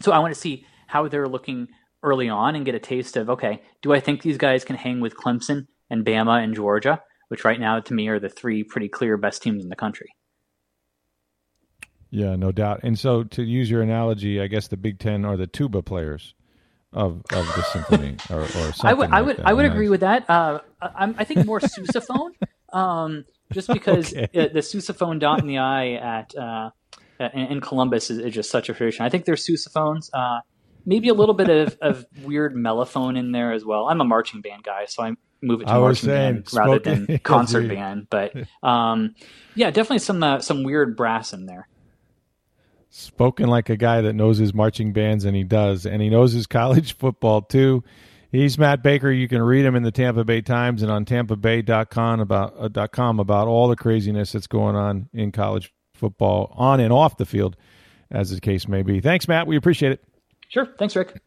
so 0.00 0.12
I 0.12 0.18
want 0.18 0.34
to 0.34 0.40
see 0.40 0.66
how 0.86 1.08
they're 1.08 1.28
looking 1.28 1.68
early 2.02 2.28
on 2.28 2.54
and 2.54 2.64
get 2.64 2.74
a 2.74 2.80
taste 2.80 3.16
of 3.16 3.28
okay, 3.30 3.62
do 3.82 3.92
I 3.92 4.00
think 4.00 4.22
these 4.22 4.38
guys 4.38 4.64
can 4.64 4.76
hang 4.76 5.00
with 5.00 5.16
Clemson 5.16 5.66
and 5.90 6.04
Bama 6.04 6.42
and 6.42 6.54
Georgia, 6.54 7.02
which 7.28 7.44
right 7.44 7.58
now 7.58 7.80
to 7.80 7.94
me 7.94 8.08
are 8.08 8.20
the 8.20 8.28
three 8.28 8.62
pretty 8.62 8.88
clear 8.88 9.16
best 9.16 9.42
teams 9.42 9.62
in 9.62 9.68
the 9.68 9.76
country. 9.76 10.14
Yeah, 12.10 12.36
no 12.36 12.52
doubt. 12.52 12.80
And 12.84 12.98
so, 12.98 13.24
to 13.24 13.42
use 13.42 13.70
your 13.70 13.82
analogy, 13.82 14.40
I 14.40 14.46
guess 14.46 14.68
the 14.68 14.78
Big 14.78 14.98
Ten 14.98 15.24
are 15.24 15.36
the 15.36 15.46
tuba 15.46 15.82
players 15.82 16.34
of 16.92 17.22
of 17.32 17.46
the 17.54 17.62
symphony, 17.64 18.16
or, 18.30 18.40
or 18.40 18.46
something. 18.46 18.76
I 18.82 18.94
would, 18.94 19.10
like 19.10 19.18
I 19.18 19.22
would, 19.22 19.36
that. 19.36 19.46
I 19.46 19.52
would 19.52 19.66
nice. 19.66 19.72
agree 19.72 19.88
with 19.90 20.00
that. 20.00 20.28
Uh, 20.28 20.60
I, 20.80 21.14
I, 21.18 21.24
think 21.24 21.44
more 21.44 21.60
sousaphone, 21.60 22.30
um, 22.72 23.26
just 23.52 23.68
because 23.72 24.14
okay. 24.14 24.28
it, 24.32 24.54
the 24.54 24.60
sousaphone 24.60 25.18
dot 25.18 25.40
in 25.40 25.46
the 25.46 25.58
eye 25.58 25.92
at 25.94 26.34
uh, 26.34 26.70
in, 27.18 27.40
in, 27.40 27.60
Columbus 27.60 28.10
is, 28.10 28.18
is, 28.18 28.34
just 28.34 28.50
such 28.50 28.68
a 28.68 28.74
tradition. 28.74 29.04
I 29.04 29.08
think 29.08 29.24
there's 29.24 29.46
sousaphones. 29.46 30.10
Uh, 30.12 30.40
maybe 30.86 31.08
a 31.08 31.14
little 31.14 31.34
bit 31.34 31.50
of, 31.50 31.76
of 31.80 32.06
weird 32.22 32.54
mellophone 32.54 33.18
in 33.18 33.32
there 33.32 33.52
as 33.52 33.64
well. 33.64 33.88
I'm 33.88 34.00
a 34.00 34.04
marching 34.04 34.40
band 34.40 34.64
guy, 34.64 34.86
so 34.86 35.02
I 35.02 35.12
move 35.42 35.60
it 35.60 35.66
to 35.66 35.74
marching 35.74 36.08
saying, 36.08 36.34
band 36.34 36.54
rather 36.54 36.78
than 36.78 37.18
concert 37.22 37.68
band. 37.68 38.08
But 38.10 38.32
um, 38.62 39.14
yeah, 39.54 39.70
definitely 39.70 40.00
some 40.00 40.22
uh, 40.22 40.40
some 40.40 40.64
weird 40.64 40.96
brass 40.96 41.32
in 41.32 41.46
there. 41.46 41.68
Spoken 42.90 43.48
like 43.48 43.68
a 43.68 43.76
guy 43.76 44.00
that 44.00 44.14
knows 44.14 44.38
his 44.38 44.54
marching 44.54 44.92
bands, 44.92 45.24
and 45.24 45.36
he 45.36 45.44
does, 45.44 45.84
and 45.84 46.00
he 46.00 46.08
knows 46.08 46.32
his 46.32 46.46
college 46.46 46.96
football 46.96 47.42
too. 47.42 47.84
He's 48.30 48.58
Matt 48.58 48.82
Baker. 48.82 49.10
You 49.10 49.26
can 49.26 49.40
read 49.40 49.64
him 49.64 49.74
in 49.74 49.82
the 49.82 49.90
Tampa 49.90 50.22
Bay 50.22 50.42
Times 50.42 50.82
and 50.82 50.90
on 50.92 51.06
TampaBay.com 51.06 52.20
about 52.20 52.76
uh, 52.76 52.86
.com 52.88 53.20
about 53.20 53.48
all 53.48 53.68
the 53.68 53.76
craziness 53.76 54.32
that's 54.32 54.46
going 54.46 54.76
on 54.76 55.08
in 55.14 55.32
college 55.32 55.72
football, 55.98 56.52
on 56.56 56.80
and 56.80 56.92
off 56.92 57.16
the 57.16 57.26
field, 57.26 57.56
as 58.10 58.30
the 58.30 58.40
case 58.40 58.66
may 58.66 58.82
be. 58.82 59.00
Thanks, 59.00 59.28
Matt. 59.28 59.46
We 59.46 59.56
appreciate 59.56 59.92
it. 59.92 60.04
Sure. 60.48 60.66
Thanks, 60.78 60.96
Rick. 60.96 61.20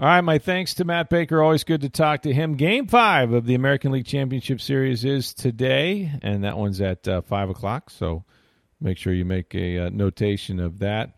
All 0.00 0.06
right, 0.06 0.20
my 0.22 0.38
thanks 0.38 0.74
to 0.74 0.84
Matt 0.84 1.08
Baker. 1.08 1.40
Always 1.40 1.62
good 1.62 1.82
to 1.82 1.88
talk 1.88 2.22
to 2.22 2.32
him. 2.32 2.56
Game 2.56 2.88
five 2.88 3.32
of 3.32 3.46
the 3.46 3.54
American 3.54 3.92
League 3.92 4.06
Championship 4.06 4.60
Series 4.60 5.04
is 5.04 5.34
today, 5.34 6.10
and 6.22 6.42
that 6.42 6.58
one's 6.58 6.80
at 6.80 7.06
uh, 7.06 7.20
five 7.20 7.48
o'clock. 7.48 7.90
So 7.90 8.24
Make 8.84 8.98
sure 8.98 9.14
you 9.14 9.24
make 9.24 9.54
a 9.54 9.86
uh, 9.86 9.88
notation 9.88 10.60
of 10.60 10.80
that. 10.80 11.16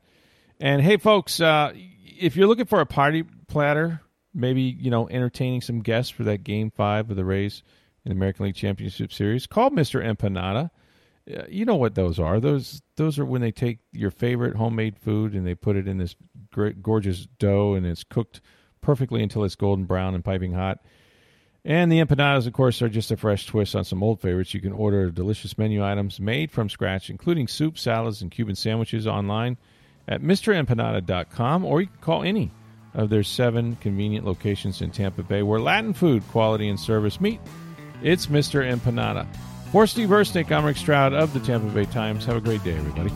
And 0.61 0.81
hey, 0.81 0.99
folks, 0.99 1.41
uh, 1.41 1.73
if 1.75 2.37
you're 2.37 2.47
looking 2.47 2.67
for 2.67 2.81
a 2.81 2.87
party 2.87 3.25
platter, 3.49 4.01
maybe 4.33 4.63
you 4.63 4.89
know 4.89 5.09
entertaining 5.09 5.63
some 5.63 5.81
guests 5.81 6.11
for 6.11 6.23
that 6.25 6.45
Game 6.45 6.71
Five 6.71 7.11
of 7.11 7.17
the 7.17 7.25
Rays 7.25 7.65
in 8.05 8.11
the 8.11 8.17
American 8.17 8.47
League 8.47 8.55
Championship 8.55 9.13
Series, 9.13 9.49
call 9.49 9.71
Mister 9.71 10.01
Empanada. 10.01 10.71
Uh, 11.29 11.43
you 11.49 11.65
know 11.65 11.77
what 11.77 11.95
those 11.95 12.19
are? 12.19 12.41
Those 12.41 12.83
those 12.97 13.19
are 13.19 13.25
when 13.25 13.41
they 13.41 13.53
take 13.53 13.79
your 13.93 14.11
favorite 14.11 14.57
homemade 14.57 14.99
food 14.99 15.35
and 15.35 15.47
they 15.47 15.55
put 15.55 15.77
it 15.77 15.89
in 15.89 15.99
this 15.99 16.15
great, 16.53 16.83
gorgeous 16.83 17.27
dough 17.39 17.75
and 17.75 17.85
it's 17.85 18.05
cooked 18.05 18.41
perfectly 18.81 19.23
until 19.23 19.45
it's 19.45 19.57
golden 19.57 19.85
brown 19.85 20.15
and 20.15 20.25
piping 20.25 20.53
hot 20.53 20.81
and 21.67 21.91
the 21.91 21.99
empanadas, 21.99 22.47
of 22.47 22.53
course, 22.53 22.81
are 22.81 22.89
just 22.89 23.11
a 23.11 23.17
fresh 23.17 23.45
twist 23.45 23.75
on 23.75 23.83
some 23.83 24.01
old 24.01 24.21
favorites. 24.21 24.55
You 24.55 24.61
can 24.61 24.71
order 24.71 25.11
delicious 25.11 25.59
menu 25.59 25.85
items 25.85 26.21
made 26.21 26.53
from 26.53 26.69
scratch, 26.69 27.11
including 27.11 27.49
soup, 27.49 27.77
salads, 27.77 28.23
and 28.23 28.31
Cuban 28.31 28.55
sandwiches 28.55 29.05
online 29.05 29.57
at 30.07 30.23
MrEmpanada.com, 30.23 31.65
or 31.65 31.81
you 31.81 31.89
can 31.89 31.97
call 32.01 32.23
any 32.23 32.53
of 32.95 33.11
their 33.11 33.25
seven 33.25 33.75
convenient 33.81 34.25
locations 34.25 34.81
in 34.81 34.93
Tampa 34.93 35.25
Bay 35.25 35.43
where 35.43 35.59
Latin 35.59 35.93
food, 35.93 36.23
quality, 36.29 36.69
and 36.69 36.79
service 36.79 37.21
meet. 37.21 37.41
It's 38.01 38.29
Mr. 38.29 38.65
Empanada. 38.65 39.27
For 39.73 39.87
Steve 39.87 40.09
Versnick, 40.09 40.53
I'm 40.53 40.65
Rick 40.65 40.77
Stroud 40.77 41.13
of 41.13 41.33
the 41.33 41.41
Tampa 41.41 41.67
Bay 41.69 41.85
Times. 41.87 42.25
Have 42.25 42.37
a 42.37 42.41
great 42.41 42.63
day, 42.63 42.77
everybody. 42.77 43.11